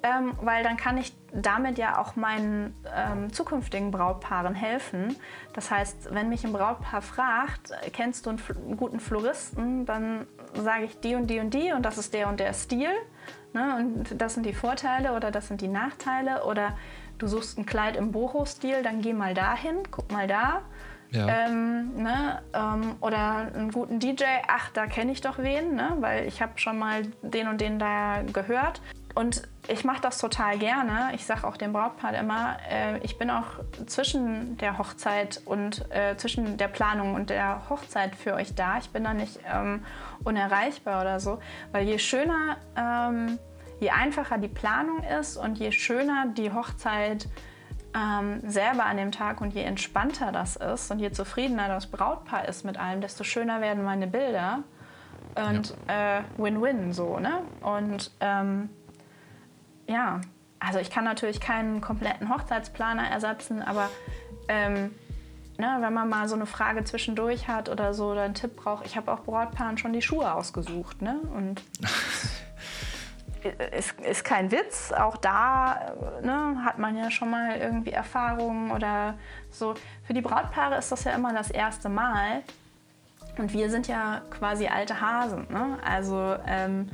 Ähm, 0.06 0.34
weil 0.42 0.64
dann 0.64 0.76
kann 0.76 0.98
ich 0.98 1.14
damit 1.32 1.78
ja 1.78 1.98
auch 1.98 2.18
meinen 2.18 2.76
ähm, 2.94 3.32
zukünftigen 3.32 3.90
Brautpaaren 3.90 4.54
helfen. 4.54 5.16
Das 5.54 5.72
heißt, 5.72 6.14
wenn 6.14 6.28
mich 6.28 6.44
ein 6.44 6.52
Brautpaar 6.52 7.02
fragt, 7.02 7.72
kennst 7.94 8.26
du 8.26 8.32
einen, 8.32 8.42
einen 8.66 8.76
guten 8.76 9.00
Floristen, 9.00 9.86
dann 9.86 10.28
sage 10.54 10.84
ich 10.84 11.00
die 11.00 11.16
und 11.16 11.28
die 11.28 11.40
und 11.40 11.54
die 11.54 11.72
und 11.72 11.84
das 11.84 11.98
ist 11.98 12.14
der 12.14 12.28
und 12.28 12.42
der 12.42 12.54
Stil. 12.54 12.90
Ne? 13.54 13.78
Und 13.78 14.22
das 14.22 14.34
sind 14.34 14.46
die 14.46 14.54
Vorteile 14.54 15.14
oder 15.14 15.32
das 15.32 15.48
sind 15.48 15.62
die 15.62 15.68
Nachteile. 15.68 16.44
Oder 16.44 16.76
du 17.18 17.28
suchst 17.28 17.58
ein 17.58 17.66
Kleid 17.66 17.96
im 17.96 18.12
Boho-Stil, 18.12 18.84
dann 18.84 19.02
geh 19.02 19.14
mal 19.14 19.34
dahin, 19.34 19.78
guck 19.90 20.12
mal 20.12 20.28
da. 20.28 20.64
Ja. 21.12 21.28
Ähm, 21.28 21.94
ne? 21.96 22.42
ähm, 22.54 22.96
oder 23.00 23.52
einen 23.54 23.72
guten 23.72 24.00
DJ, 24.00 24.24
ach, 24.48 24.72
da 24.72 24.88
kenne 24.88 25.12
ich 25.12 25.22
doch 25.22 25.38
wen, 25.38 25.76
ne? 25.76 25.96
weil 26.00 26.28
ich 26.28 26.42
habe 26.42 26.54
schon 26.56 26.80
mal 26.80 27.04
den 27.22 27.48
und 27.48 27.62
den 27.62 27.78
da 27.78 28.24
gehört. 28.34 28.82
Und 29.16 29.44
ich 29.68 29.84
mache 29.86 30.02
das 30.02 30.18
total 30.18 30.58
gerne. 30.58 31.12
Ich 31.14 31.26
sage 31.26 31.46
auch 31.46 31.56
dem 31.56 31.72
Brautpaar 31.72 32.16
immer, 32.16 32.58
äh, 32.70 32.98
ich 33.00 33.18
bin 33.18 33.30
auch 33.30 33.60
zwischen 33.86 34.58
der 34.58 34.80
Hochzeit 34.80 35.42
und 35.46 35.86
äh, 35.92 36.18
zwischen 36.18 36.58
der 36.58 36.68
Planung 36.68 37.14
und 37.14 37.30
der 37.30 37.70
Hochzeit 37.70 38.16
für 38.16 38.34
euch 38.34 38.56
da. 38.56 38.80
Ich 38.80 38.90
bin 38.90 39.04
da 39.04 39.14
nicht 39.14 39.40
ähm, 39.52 39.86
unerreichbar 40.24 41.02
oder 41.02 41.20
so, 41.20 41.40
weil 41.72 41.86
je 41.86 42.00
schöner 42.00 42.58
ähm, 42.76 43.38
je 43.80 43.92
einfacher 43.92 44.38
die 44.38 44.48
Planung 44.48 45.04
ist 45.04 45.38
und 45.38 45.60
je 45.60 45.72
schöner 45.72 46.28
die 46.36 46.52
Hochzeit 46.52 47.28
ähm, 47.96 48.42
selber 48.50 48.86
an 48.86 48.98
dem 48.98 49.12
Tag 49.12 49.42
und 49.42 49.54
je 49.54 49.62
entspannter 49.62 50.32
das 50.32 50.56
ist 50.56 50.90
und 50.90 51.00
je 51.00 51.12
zufriedener 51.12 51.68
das 51.68 51.88
Brautpaar 51.88 52.48
ist 52.48 52.66
mit 52.66 52.80
allem, 52.80 53.02
desto 53.02 53.24
schöner 53.24 53.62
werden 53.62 53.84
meine 53.84 54.08
Bilder. 54.08 54.64
Und 55.36 55.74
Win-Win 56.38 56.90
äh, 56.90 56.94
so, 56.94 57.18
ne? 57.18 57.40
Und 57.62 58.12
ähm, 58.20 58.70
ja, 59.88 60.22
also 60.60 60.80
ich 60.80 60.90
kann 60.90 61.04
natürlich 61.04 61.42
keinen 61.42 61.82
kompletten 61.82 62.30
Hochzeitsplaner 62.30 63.10
ersetzen, 63.10 63.62
aber 63.62 63.90
ähm, 64.48 64.92
ne, 65.58 65.78
wenn 65.80 65.94
man 65.94 66.10
mal 66.10 66.28
so 66.28 66.36
eine 66.36 66.46
Frage 66.46 66.84
zwischendurch 66.84 67.48
hat 67.48 67.70
oder 67.70 67.94
so 67.94 68.12
oder 68.12 68.24
einen 68.24 68.34
Tipp 68.34 68.56
braucht, 68.56 68.86
ich 68.86 68.96
habe 68.96 69.12
auch 69.12 69.24
Brautpaaren 69.24 69.78
schon 69.78 69.94
die 69.94 70.02
Schuhe 70.02 70.34
ausgesucht, 70.34 71.02
ne? 71.02 71.20
Und 71.36 71.62
ist, 73.72 74.00
ist 74.02 74.24
kein 74.24 74.52
Witz. 74.52 74.92
Auch 74.92 75.18
da 75.18 75.94
ne, 76.22 76.64
hat 76.64 76.80
man 76.80 76.98
ja 76.98 77.12
schon 77.12 77.30
mal 77.30 77.58
irgendwie 77.58 77.92
Erfahrungen 77.92 78.72
oder 78.72 79.16
so. 79.52 79.74
Für 80.06 80.14
die 80.14 80.22
Brautpaare 80.22 80.78
ist 80.78 80.92
das 80.92 81.04
ja 81.04 81.12
immer 81.12 81.34
das 81.34 81.52
erste 81.52 81.90
Mal. 81.90 82.44
Und 83.38 83.52
wir 83.54 83.70
sind 83.70 83.88
ja 83.88 84.22
quasi 84.30 84.68
alte 84.68 85.02
Hasen. 85.02 85.48
Ne? 85.50 85.78
Also 85.84 86.36
ähm, 86.46 86.90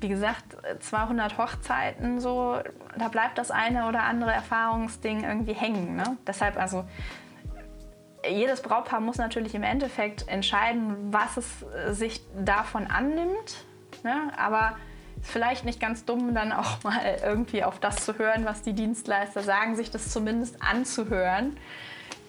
wie 0.00 0.08
gesagt, 0.08 0.56
200 0.80 1.38
Hochzeiten, 1.38 2.20
so, 2.20 2.58
da 2.96 3.08
bleibt 3.08 3.38
das 3.38 3.50
eine 3.50 3.86
oder 3.88 4.02
andere 4.02 4.32
Erfahrungsding 4.32 5.24
irgendwie 5.24 5.54
hängen. 5.54 5.96
Ne? 5.96 6.16
Deshalb 6.26 6.56
also, 6.56 6.84
jedes 8.28 8.62
Brautpaar 8.62 9.00
muss 9.00 9.16
natürlich 9.16 9.54
im 9.54 9.62
Endeffekt 9.62 10.28
entscheiden, 10.28 11.12
was 11.12 11.36
es 11.36 11.64
sich 11.98 12.20
davon 12.36 12.86
annimmt. 12.86 13.64
Ne? 14.02 14.32
Aber 14.36 14.76
ist 15.20 15.30
vielleicht 15.30 15.64
nicht 15.64 15.80
ganz 15.80 16.04
dumm, 16.04 16.34
dann 16.34 16.52
auch 16.52 16.82
mal 16.84 17.00
irgendwie 17.22 17.64
auf 17.64 17.78
das 17.78 18.04
zu 18.04 18.18
hören, 18.18 18.44
was 18.44 18.62
die 18.62 18.72
Dienstleister 18.72 19.42
sagen, 19.42 19.76
sich 19.76 19.90
das 19.90 20.10
zumindest 20.10 20.62
anzuhören. 20.62 21.56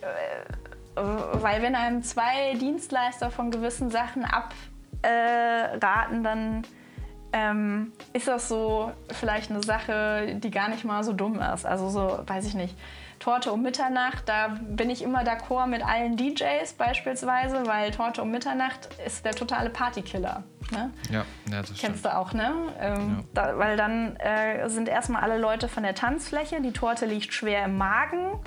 Äh, 0.02 0.06
weil 0.96 1.62
wenn 1.62 1.76
einem 1.76 2.04
zwei 2.04 2.56
Dienstleister 2.56 3.32
von 3.32 3.52
gewissen 3.52 3.90
Sachen 3.90 4.26
abraten, 4.26 6.24
dann 6.24 6.64
ähm, 7.34 7.92
ist 8.14 8.28
das 8.28 8.48
so 8.48 8.92
vielleicht 9.12 9.52
eine 9.52 9.62
Sache, 9.64 10.36
die 10.36 10.52
gar 10.52 10.70
nicht 10.70 10.84
mal 10.84 11.04
so 11.04 11.14
dumm 11.14 11.40
ist. 11.40 11.66
Also 11.66 11.90
so, 11.90 12.20
weiß 12.26 12.46
ich 12.48 12.54
nicht. 12.54 12.76
Torte 13.20 13.52
um 13.52 13.62
Mitternacht, 13.62 14.28
da 14.28 14.60
bin 14.62 14.90
ich 14.90 15.02
immer 15.02 15.24
d'accord 15.24 15.68
mit 15.68 15.86
allen 15.86 16.16
DJs 16.16 16.72
beispielsweise, 16.78 17.68
weil 17.68 17.92
Torte 17.92 18.22
um 18.22 18.32
Mitternacht 18.32 18.90
ist 19.06 19.26
der 19.26 19.34
totale 19.34 19.70
Partykiller. 19.70 20.44
Ne? 20.72 20.92
Ja, 21.12 21.26
ja, 21.52 21.62
das 21.62 21.74
Kennst 21.78 22.06
du 22.06 22.16
auch, 22.16 22.34
ne? 22.34 22.54
Ähm, 22.80 23.18
ja. 23.20 23.24
da, 23.34 23.58
weil 23.58 23.76
dann 23.76 24.16
äh, 24.18 24.70
sind 24.70 24.88
erstmal 24.88 25.22
alle 25.22 25.38
Leute 25.38 25.68
von 25.68 25.84
der 25.84 25.96
Tanzfläche, 25.96 26.62
die 26.62 26.72
Torte 26.72 27.06
liegt 27.06 27.34
schwer 27.34 27.66
im 27.66 27.78
Magen. 27.78 28.40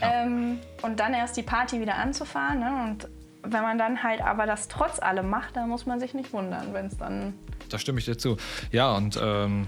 Ja. 0.00 0.22
Ähm, 0.22 0.60
und 0.82 1.00
dann 1.00 1.14
erst 1.14 1.36
die 1.36 1.42
Party 1.42 1.80
wieder 1.80 1.96
anzufahren. 1.96 2.60
Ne? 2.60 2.84
Und 2.84 3.08
wenn 3.52 3.62
man 3.62 3.78
dann 3.78 4.02
halt 4.02 4.20
aber 4.20 4.46
das 4.46 4.68
trotz 4.68 4.98
allem 4.98 5.30
macht, 5.30 5.56
dann 5.56 5.68
muss 5.68 5.86
man 5.86 6.00
sich 6.00 6.14
nicht 6.14 6.32
wundern, 6.32 6.72
wenn 6.72 6.86
es 6.86 6.96
dann 6.96 7.34
da 7.68 7.78
stimme 7.78 7.98
ich 7.98 8.04
dir 8.04 8.18
zu. 8.18 8.36
Ja, 8.70 8.92
und 8.92 9.18
ähm, 9.20 9.66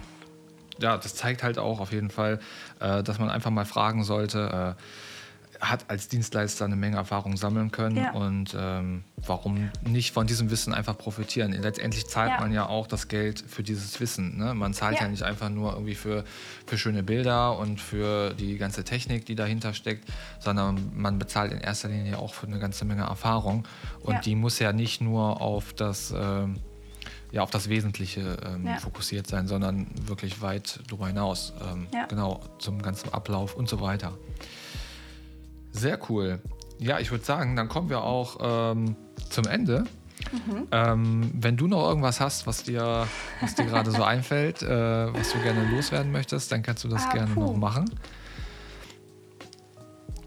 ja, 0.80 0.96
das 0.96 1.14
zeigt 1.14 1.42
halt 1.42 1.58
auch 1.58 1.80
auf 1.80 1.92
jeden 1.92 2.10
Fall, 2.10 2.38
äh, 2.80 3.02
dass 3.02 3.18
man 3.18 3.30
einfach 3.30 3.50
mal 3.50 3.64
fragen 3.64 4.04
sollte, 4.04 4.76
äh, 4.76 4.82
hat 5.60 5.90
als 5.90 6.08
Dienstleister 6.08 6.64
eine 6.64 6.76
Menge 6.76 6.96
Erfahrung 6.96 7.36
sammeln 7.36 7.70
können 7.70 7.96
ja. 7.96 8.12
und 8.12 8.56
ähm, 8.58 9.04
warum 9.16 9.70
nicht 9.86 10.12
von 10.12 10.26
diesem 10.26 10.50
Wissen 10.50 10.72
einfach 10.72 10.96
profitieren. 10.96 11.52
Letztendlich 11.52 12.06
zahlt 12.06 12.30
ja. 12.30 12.40
man 12.40 12.52
ja 12.52 12.66
auch 12.66 12.86
das 12.86 13.08
Geld 13.08 13.44
für 13.46 13.62
dieses 13.62 13.98
Wissen. 14.00 14.38
Ne? 14.38 14.54
Man 14.54 14.74
zahlt 14.74 14.96
ja. 14.96 15.02
ja. 15.02 15.08
nicht 15.08 15.22
einfach 15.22 15.48
nur 15.48 15.72
irgendwie 15.72 15.94
für, 15.94 16.24
für 16.66 16.78
schöne 16.78 17.02
Bilder 17.02 17.58
und 17.58 17.80
für 17.80 18.34
die 18.34 18.56
ganze 18.58 18.84
Technik, 18.84 19.26
die 19.26 19.34
dahinter 19.34 19.74
steckt, 19.74 20.08
sondern 20.38 20.92
man 20.94 21.18
bezahlt 21.18 21.52
in 21.52 21.60
erster 21.60 21.88
Linie 21.88 22.18
auch 22.18 22.34
für 22.34 22.46
eine 22.46 22.58
ganze 22.58 22.84
Menge 22.84 23.02
Erfahrung 23.02 23.66
und 24.00 24.24
die 24.26 24.34
muss 24.34 24.58
ja 24.58 24.72
nicht 24.72 25.00
nur 25.00 25.40
auf 25.40 25.72
das 25.72 26.14
ähm, 26.16 26.56
ja, 27.30 27.42
auf 27.42 27.50
das 27.50 27.68
Wesentliche 27.68 28.38
ähm, 28.46 28.66
ja. 28.66 28.76
fokussiert 28.76 29.26
sein, 29.26 29.46
sondern 29.46 29.86
wirklich 30.06 30.40
weit 30.40 30.80
darüber 30.88 31.08
hinaus. 31.08 31.52
Ähm, 31.70 31.86
ja. 31.92 32.06
Genau, 32.06 32.40
zum 32.58 32.80
ganzen 32.80 33.12
Ablauf 33.12 33.54
und 33.54 33.68
so 33.68 33.80
weiter. 33.80 34.16
Sehr 35.78 35.98
cool. 36.10 36.40
Ja, 36.78 36.98
ich 36.98 37.10
würde 37.10 37.24
sagen, 37.24 37.56
dann 37.56 37.68
kommen 37.68 37.88
wir 37.88 38.02
auch 38.02 38.38
ähm, 38.40 38.96
zum 39.30 39.46
Ende. 39.46 39.84
Mhm. 40.32 40.66
Ähm, 40.72 41.30
wenn 41.34 41.56
du 41.56 41.66
noch 41.66 41.88
irgendwas 41.88 42.20
hast, 42.20 42.46
was 42.46 42.64
dir, 42.64 43.06
was 43.40 43.54
dir 43.54 43.64
gerade 43.64 43.90
so 43.90 44.02
einfällt, 44.04 44.62
äh, 44.62 45.12
was 45.12 45.32
du 45.32 45.38
gerne 45.40 45.64
loswerden 45.70 46.12
möchtest, 46.12 46.52
dann 46.52 46.62
kannst 46.62 46.84
du 46.84 46.88
das 46.88 47.06
ah, 47.06 47.12
gerne 47.12 47.34
puh. 47.34 47.40
noch 47.40 47.56
machen. 47.56 47.90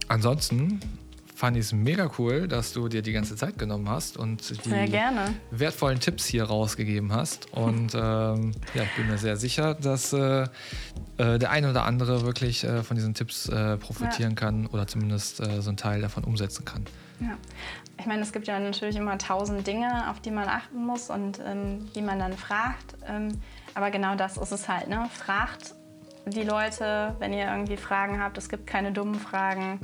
Ansonsten 0.08 0.80
fand 1.42 1.58
ich 1.58 1.64
es 1.66 1.74
mega 1.74 2.08
cool, 2.20 2.48
dass 2.48 2.72
du 2.72 2.88
dir 2.88 3.02
die 3.02 3.14
ganze 3.14 3.36
Zeit 3.36 3.58
genommen 3.58 3.90
hast 3.90 4.16
und 4.16 4.64
die 4.64 4.94
wertvollen 5.50 6.00
Tipps 6.00 6.28
hier 6.28 6.44
rausgegeben 6.44 7.12
hast. 7.14 7.52
Und 7.52 7.96
ähm, 7.96 8.52
ja, 8.76 8.84
ich 8.84 8.96
bin 8.96 9.08
mir 9.08 9.18
sehr 9.18 9.38
sicher, 9.38 9.74
dass 9.74 10.14
äh, 10.14 10.44
äh, 11.18 11.40
der 11.40 11.50
eine 11.50 11.72
oder 11.72 11.86
andere 11.86 12.22
wirklich 12.22 12.64
äh, 12.64 12.84
von 12.84 12.96
diesen 12.96 13.16
Tipps 13.16 13.50
äh, 13.50 13.78
profitieren 13.78 14.34
ja. 14.34 14.36
kann 14.36 14.68
oder 14.68 14.86
zumindest 14.86 15.40
äh, 15.40 15.64
so 15.64 15.72
einen 15.72 15.78
Teil 15.78 16.02
davon 16.02 16.26
umsetzen 16.26 16.64
kann. 16.64 16.86
Ja. 17.20 17.36
Ich 18.00 18.06
meine, 18.06 18.22
es 18.22 18.32
gibt 18.34 18.46
ja 18.46 18.60
natürlich 18.60 18.96
immer 18.96 19.18
tausend 19.18 19.66
Dinge, 19.66 20.12
auf 20.12 20.20
die 20.20 20.30
man 20.30 20.48
achten 20.48 20.86
muss 20.86 21.10
und 21.10 21.40
ähm, 21.44 21.90
die 21.96 22.04
man 22.04 22.20
dann 22.20 22.34
fragt. 22.34 22.94
Ähm, 23.08 23.30
aber 23.74 23.90
genau 23.90 24.14
das 24.14 24.38
ist 24.38 24.52
es 24.52 24.70
halt. 24.70 24.90
Ne? 24.90 25.10
Fragt 25.12 25.74
die 26.28 26.44
Leute, 26.44 27.16
wenn 27.18 27.34
ihr 27.34 27.46
irgendwie 27.46 27.78
Fragen 27.78 28.22
habt. 28.22 28.38
Es 28.38 28.48
gibt 28.48 28.68
keine 28.68 28.92
dummen 28.92 29.16
Fragen. 29.16 29.80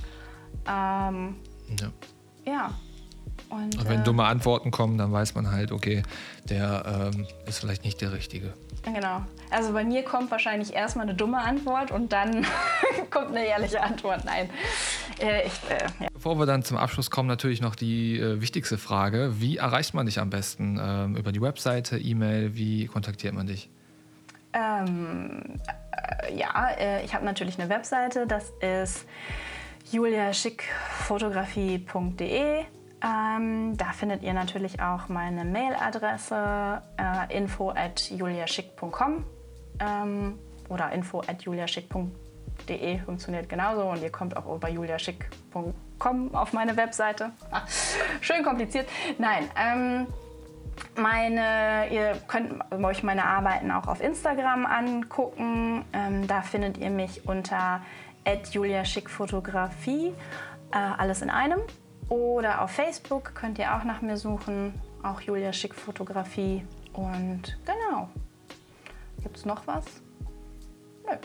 Ähm, 0.67 1.35
ja. 1.79 1.91
ja. 2.45 2.73
Und, 3.49 3.77
und 3.77 3.87
wenn 3.87 4.01
äh, 4.01 4.03
dumme 4.03 4.25
Antworten 4.25 4.71
kommen, 4.71 4.97
dann 4.97 5.11
weiß 5.11 5.35
man 5.35 5.51
halt, 5.51 5.71
okay, 5.71 6.03
der 6.49 7.11
ähm, 7.15 7.27
ist 7.45 7.59
vielleicht 7.59 7.85
nicht 7.85 8.01
der 8.01 8.11
Richtige. 8.11 8.53
Genau. 8.83 9.21
Also 9.49 9.73
bei 9.73 9.83
mir 9.83 10.03
kommt 10.03 10.31
wahrscheinlich 10.31 10.73
erstmal 10.73 11.05
eine 11.05 11.15
dumme 11.15 11.39
Antwort 11.39 11.91
und 11.91 12.11
dann 12.11 12.45
kommt 13.09 13.29
eine 13.29 13.45
ehrliche 13.45 13.81
Antwort. 13.81 14.25
Nein. 14.25 14.49
Äh, 15.19 15.47
ich, 15.47 15.53
äh, 15.69 16.03
ja. 16.03 16.07
Bevor 16.13 16.37
wir 16.39 16.45
dann 16.45 16.63
zum 16.63 16.77
Abschluss 16.77 17.09
kommen, 17.09 17.27
natürlich 17.27 17.61
noch 17.61 17.75
die 17.75 18.19
äh, 18.19 18.41
wichtigste 18.41 18.77
Frage. 18.77 19.39
Wie 19.39 19.57
erreicht 19.57 19.93
man 19.93 20.05
dich 20.05 20.19
am 20.19 20.29
besten? 20.29 20.79
Ähm, 20.81 21.15
über 21.15 21.31
die 21.31 21.41
Webseite, 21.41 21.97
E-Mail, 21.97 22.55
wie 22.55 22.87
kontaktiert 22.87 23.33
man 23.33 23.47
dich? 23.47 23.69
Ähm, 24.53 25.59
äh, 26.23 26.37
ja, 26.37 26.69
äh, 26.77 27.05
ich 27.05 27.13
habe 27.13 27.25
natürlich 27.25 27.59
eine 27.59 27.69
Webseite. 27.69 28.27
Das 28.27 28.51
ist 28.61 29.05
juliaschickfotografie.de. 29.91 32.65
Ähm, 33.03 33.77
da 33.77 33.91
findet 33.91 34.23
ihr 34.23 34.33
natürlich 34.33 34.81
auch 34.81 35.07
meine 35.07 35.45
Mailadresse 35.45 36.81
äh, 36.97 37.37
info 37.37 37.69
at 37.69 38.09
juliaschick.com 38.09 39.23
ähm, 39.79 40.39
oder 40.69 40.91
info 40.91 41.21
at 41.21 41.43
juliaschick.de 41.43 42.97
funktioniert 42.99 43.47
genauso 43.49 43.83
und 43.83 44.01
ihr 44.01 44.11
kommt 44.11 44.35
auch 44.35 44.55
über 44.55 44.67
juliaschick.com 44.67 46.33
auf 46.33 46.53
meine 46.53 46.75
Webseite. 46.75 47.29
Schön 48.21 48.43
kompliziert. 48.43 48.89
Nein, 49.19 49.47
ähm, 49.55 50.07
meine, 50.95 51.87
ihr 51.91 52.17
könnt 52.27 52.53
euch 52.71 53.03
meine 53.03 53.25
Arbeiten 53.25 53.71
auch 53.71 53.87
auf 53.87 54.01
Instagram 54.01 54.65
angucken. 54.65 55.85
Ähm, 55.93 56.27
da 56.27 56.41
findet 56.41 56.77
ihr 56.77 56.89
mich 56.89 57.27
unter 57.27 57.81
Julia 58.53 58.83
Schick 58.83 59.09
Fotografie, 59.09 60.13
äh, 60.71 60.77
alles 60.77 61.21
in 61.21 61.29
einem. 61.29 61.61
Oder 62.09 62.61
auf 62.61 62.71
Facebook 62.71 63.35
könnt 63.35 63.57
ihr 63.57 63.75
auch 63.75 63.83
nach 63.83 64.01
mir 64.01 64.17
suchen, 64.17 64.73
auch 65.03 65.21
Julia 65.21 65.53
Schick 65.53 65.73
Fotografie. 65.73 66.65
Und 66.93 67.57
genau. 67.65 68.09
Gibt 69.23 69.37
es 69.37 69.45
noch 69.45 69.65
was? 69.65 69.85
Nö. 71.05 71.15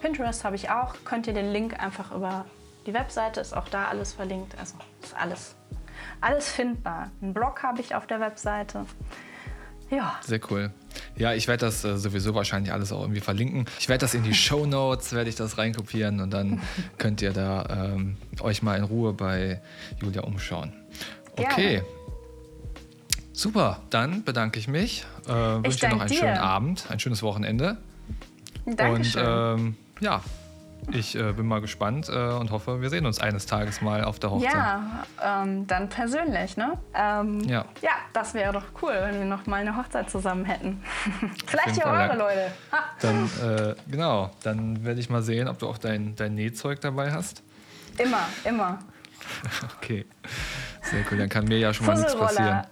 Pinterest 0.00 0.44
habe 0.44 0.56
ich 0.56 0.70
auch. 0.70 0.94
Könnt 1.04 1.26
ihr 1.26 1.34
den 1.34 1.52
Link 1.52 1.80
einfach 1.80 2.14
über 2.14 2.44
die 2.86 2.94
Webseite, 2.94 3.40
ist 3.40 3.56
auch 3.56 3.68
da 3.68 3.86
alles 3.86 4.12
verlinkt. 4.12 4.56
Also 4.58 4.74
ist 5.02 5.16
alles, 5.16 5.56
alles 6.20 6.48
findbar. 6.48 7.10
Einen 7.20 7.34
Blog 7.34 7.62
habe 7.62 7.80
ich 7.80 7.94
auf 7.94 8.06
der 8.06 8.20
Webseite. 8.20 8.86
Ja. 9.92 10.18
Sehr 10.22 10.40
cool. 10.50 10.70
Ja, 11.16 11.34
ich 11.34 11.48
werde 11.48 11.66
das 11.66 11.84
äh, 11.84 11.98
sowieso 11.98 12.34
wahrscheinlich 12.34 12.72
alles 12.72 12.92
auch 12.92 13.02
irgendwie 13.02 13.20
verlinken. 13.20 13.66
Ich 13.78 13.88
werde 13.88 14.00
das 14.00 14.14
in 14.14 14.22
die 14.22 14.34
Show 14.46 14.64
Notes, 14.64 15.12
werde 15.12 15.28
ich 15.28 15.36
das 15.36 15.58
reinkopieren 15.58 16.20
und 16.20 16.30
dann 16.30 16.62
könnt 16.98 17.20
ihr 17.20 17.32
da 17.32 17.92
ähm, 17.92 18.16
euch 18.40 18.62
mal 18.62 18.78
in 18.78 18.84
Ruhe 18.84 19.12
bei 19.12 19.60
Julia 20.00 20.22
umschauen. 20.22 20.72
Okay. 21.36 21.82
Gerne. 21.82 21.84
Super, 23.34 23.82
dann 23.90 24.24
bedanke 24.24 24.58
ich 24.58 24.68
mich. 24.68 25.04
Äh, 25.26 25.30
wünsche 25.30 25.80
dir 25.80 25.88
noch 25.90 26.00
einen 26.00 26.10
dir. 26.10 26.18
schönen 26.18 26.38
Abend, 26.38 26.86
ein 26.90 27.00
schönes 27.00 27.22
Wochenende. 27.22 27.76
Dankeschön. 28.64 29.26
Und 29.26 29.60
ähm, 29.60 29.76
ja, 30.00 30.22
ich 30.90 31.14
äh, 31.14 31.32
bin 31.32 31.46
mal 31.46 31.60
gespannt 31.60 32.08
äh, 32.08 32.32
und 32.32 32.50
hoffe, 32.50 32.80
wir 32.80 32.90
sehen 32.90 33.06
uns 33.06 33.20
eines 33.20 33.46
Tages 33.46 33.80
mal 33.80 34.02
auf 34.04 34.18
der 34.18 34.30
Hochzeit. 34.32 34.52
Ja, 34.52 35.04
ähm, 35.22 35.66
dann 35.66 35.88
persönlich, 35.88 36.56
ne? 36.56 36.76
Ähm, 36.94 37.40
Ja. 37.40 37.64
Ja, 37.80 37.90
das 38.12 38.34
wäre 38.34 38.52
doch 38.52 38.64
cool, 38.82 38.92
wenn 39.00 39.14
wir 39.14 39.24
noch 39.24 39.46
mal 39.46 39.60
eine 39.60 39.76
Hochzeit 39.76 40.10
zusammen 40.10 40.44
hätten. 40.44 40.82
Vielleicht 41.46 41.76
ja 41.76 41.86
eure. 41.86 42.16
Leute. 42.16 42.50
Dann, 43.00 43.24
äh, 43.42 43.74
genau, 43.90 44.30
dann 44.42 44.84
werde 44.84 45.00
ich 45.00 45.08
mal 45.08 45.22
sehen, 45.22 45.48
ob 45.48 45.58
du 45.58 45.68
auch 45.68 45.78
dein, 45.78 46.16
dein 46.16 46.34
Nähzeug 46.34 46.80
dabei 46.80 47.12
hast. 47.12 47.42
Immer, 47.98 48.26
immer. 48.44 48.78
Okay, 49.78 50.04
sehr 50.82 51.04
cool. 51.10 51.18
Dann 51.18 51.28
kann 51.28 51.44
mir 51.44 51.58
ja 51.58 51.72
schon 51.72 51.86
mal 51.86 51.96
nichts 51.96 52.16
passieren. 52.16 52.62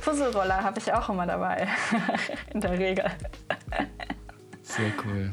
Fusselroller 0.00 0.62
habe 0.62 0.78
ich 0.78 0.92
auch 0.92 1.08
immer 1.08 1.26
dabei. 1.26 1.66
In 2.52 2.60
der 2.60 2.72
Regel. 2.78 3.06
Sehr 4.62 4.90
cool. 5.04 5.32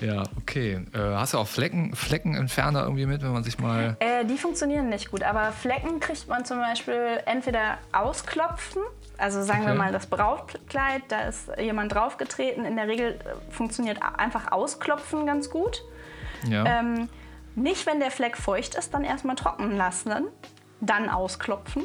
Ja, 0.00 0.24
okay. 0.40 0.84
Äh, 0.92 0.98
hast 0.98 1.34
du 1.34 1.38
auch 1.38 1.46
Flecken, 1.46 1.94
Fleckenentferner 1.96 2.82
irgendwie 2.82 3.06
mit, 3.06 3.22
wenn 3.22 3.32
man 3.32 3.44
sich 3.44 3.58
mal. 3.58 3.96
Äh, 4.00 4.24
die 4.24 4.36
funktionieren 4.36 4.88
nicht 4.88 5.10
gut, 5.10 5.22
aber 5.22 5.52
Flecken 5.52 6.00
kriegt 6.00 6.28
man 6.28 6.44
zum 6.44 6.58
Beispiel 6.58 7.20
entweder 7.24 7.78
ausklopfen, 7.92 8.82
also 9.18 9.42
sagen 9.42 9.62
wir 9.62 9.70
Okay. 9.70 9.78
mal 9.78 9.92
das 9.92 10.06
Brautkleid, 10.06 11.02
da 11.08 11.22
ist 11.22 11.48
jemand 11.58 11.94
draufgetreten. 11.94 12.64
In 12.66 12.76
der 12.76 12.88
Regel 12.88 13.12
äh, 13.24 13.52
funktioniert 13.52 13.98
einfach 14.18 14.52
ausklopfen 14.52 15.24
ganz 15.26 15.48
gut. 15.50 15.82
Ja. 16.48 16.64
Ähm, 16.66 17.08
nicht, 17.54 17.86
wenn 17.86 17.98
der 18.00 18.10
Fleck 18.10 18.36
feucht 18.36 18.74
ist, 18.74 18.92
dann 18.92 19.02
erstmal 19.04 19.36
trocknen 19.36 19.76
lassen, 19.76 20.12
dann 20.80 21.08
ausklopfen. 21.08 21.84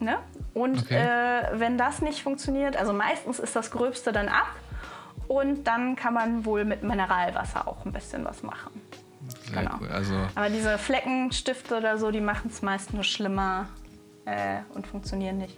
Ne? 0.00 0.18
Und 0.54 0.80
Okay. 0.80 0.96
äh, 0.96 1.60
wenn 1.60 1.78
das 1.78 2.02
nicht 2.02 2.20
funktioniert, 2.20 2.76
also 2.76 2.92
meistens 2.92 3.38
ist 3.38 3.54
das 3.54 3.70
Gröbste 3.70 4.10
dann 4.12 4.28
ab 4.28 4.48
und 5.28 5.64
dann 5.64 5.96
kann 5.96 6.14
man 6.14 6.44
wohl 6.44 6.64
mit 6.64 6.82
Mineralwasser 6.82 7.66
auch 7.68 7.84
ein 7.84 7.92
bisschen 7.92 8.24
was 8.24 8.42
machen. 8.42 8.70
sehr 9.50 9.62
genau. 9.62 9.76
cool. 9.80 9.88
Also, 9.88 10.14
Aber 10.34 10.50
diese 10.50 10.78
Fleckenstifte 10.78 11.76
oder 11.78 11.98
so, 11.98 12.10
die 12.10 12.20
machen 12.20 12.50
es 12.52 12.62
meist 12.62 12.92
nur 12.92 13.04
schlimmer 13.04 13.66
äh, 14.26 14.58
und 14.74 14.86
funktionieren 14.86 15.38
nicht. 15.38 15.56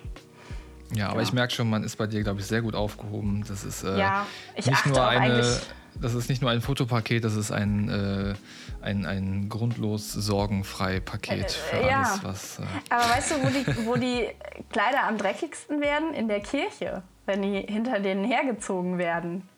ja, 0.95 1.07
aber 1.07 1.15
Genau. 1.17 1.23
ich 1.29 1.33
merke 1.33 1.53
schon, 1.55 1.69
man 1.71 1.83
ist 1.85 1.97
bei 1.97 2.07
dir, 2.07 2.23
glaube 2.23 2.41
ich, 2.41 2.47
sehr 2.47 2.63
gut 2.63 2.75
aufgehoben. 2.75 3.45
Das 3.49 3.65
ist 3.65 3.83
äh, 3.85 3.99
Ja, 3.99 4.27
ich 4.55 4.67
nicht 4.67 4.77
achte 4.79 4.89
nur 4.91 5.07
eine. 5.07 5.35
eigentlich- 5.35 5.61
Das 5.99 6.13
ist 6.13 6.29
nicht 6.29 6.43
nur 6.43 6.51
ein 6.51 6.61
Fotopaket, 6.61 7.25
das 7.25 7.37
ist 7.37 7.51
ein, 7.51 7.89
äh, 7.89 8.35
ein, 8.83 9.07
ein 9.07 9.49
grundlos 9.49 10.13
sorgenfrei 10.13 11.01
Paket 11.01 11.51
für 11.51 11.77
Äh, 11.79 11.89
ja. 11.89 12.03
alles, 12.03 12.23
was. 12.23 12.59
Äh, 12.59 12.63
Aber 12.91 13.03
weißt 13.09 13.31
du, 13.31 13.35
wo 13.43 13.49
die, 13.49 13.87
wo 13.87 13.95
die 13.97 14.27
Kleider 14.71 15.05
am 15.09 15.17
dreckigsten 15.17 15.81
werden? 15.81 16.13
In 16.13 16.29
der 16.29 16.41
Kirche, 16.41 17.03
wenn 17.25 17.41
die 17.41 17.61
hinter 17.63 17.99
denen 17.99 18.25
hergezogen 18.25 18.99
werden. 18.99 19.49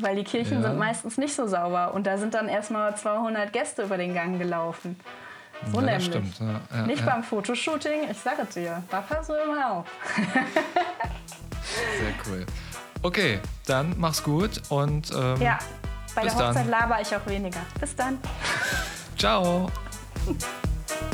Weil 0.00 0.16
die 0.16 0.24
Kirchen 0.24 0.62
Ja. 0.62 0.68
sind 0.68 0.78
meistens 0.78 1.16
nicht 1.18 1.34
so 1.34 1.46
sauber 1.46 1.94
und 1.94 2.06
da 2.06 2.18
sind 2.18 2.34
dann 2.34 2.48
erstmal 2.48 2.96
200 2.96 3.52
Gäste 3.52 3.82
über 3.82 3.96
den 3.96 4.14
Gang 4.14 4.38
gelaufen. 4.38 4.98
So 5.72 5.80
ja, 5.80 5.86
nämlich. 5.86 6.06
stimmt. 6.06 6.40
Ja, 6.40 6.60
ja, 6.74 6.86
Nicht 6.86 7.04
beim 7.04 7.22
Fotoshooting, 7.22 8.10
ich 8.10 8.18
sage 8.18 8.42
es 8.48 8.54
dir, 8.54 8.82
da 8.90 9.00
pass 9.02 9.26
du 9.26 9.34
immer 9.34 9.70
auf. 9.70 9.84
Sehr 11.98 12.14
cool. 12.26 12.46
Okay, 13.02 13.40
dann 13.66 13.94
mach's 13.98 14.22
gut 14.22 14.60
und 14.70 15.10
ähm, 15.12 15.40
Ja, 15.40 15.58
bei 16.14 16.22
der 16.22 16.32
dann. 16.32 16.48
Hochzeit 16.48 16.66
laber 16.66 17.00
ich 17.00 17.14
auch 17.14 17.26
weniger. 17.26 17.60
Bis 17.78 17.94
dann. 17.94 18.18
ciao. 19.18 19.70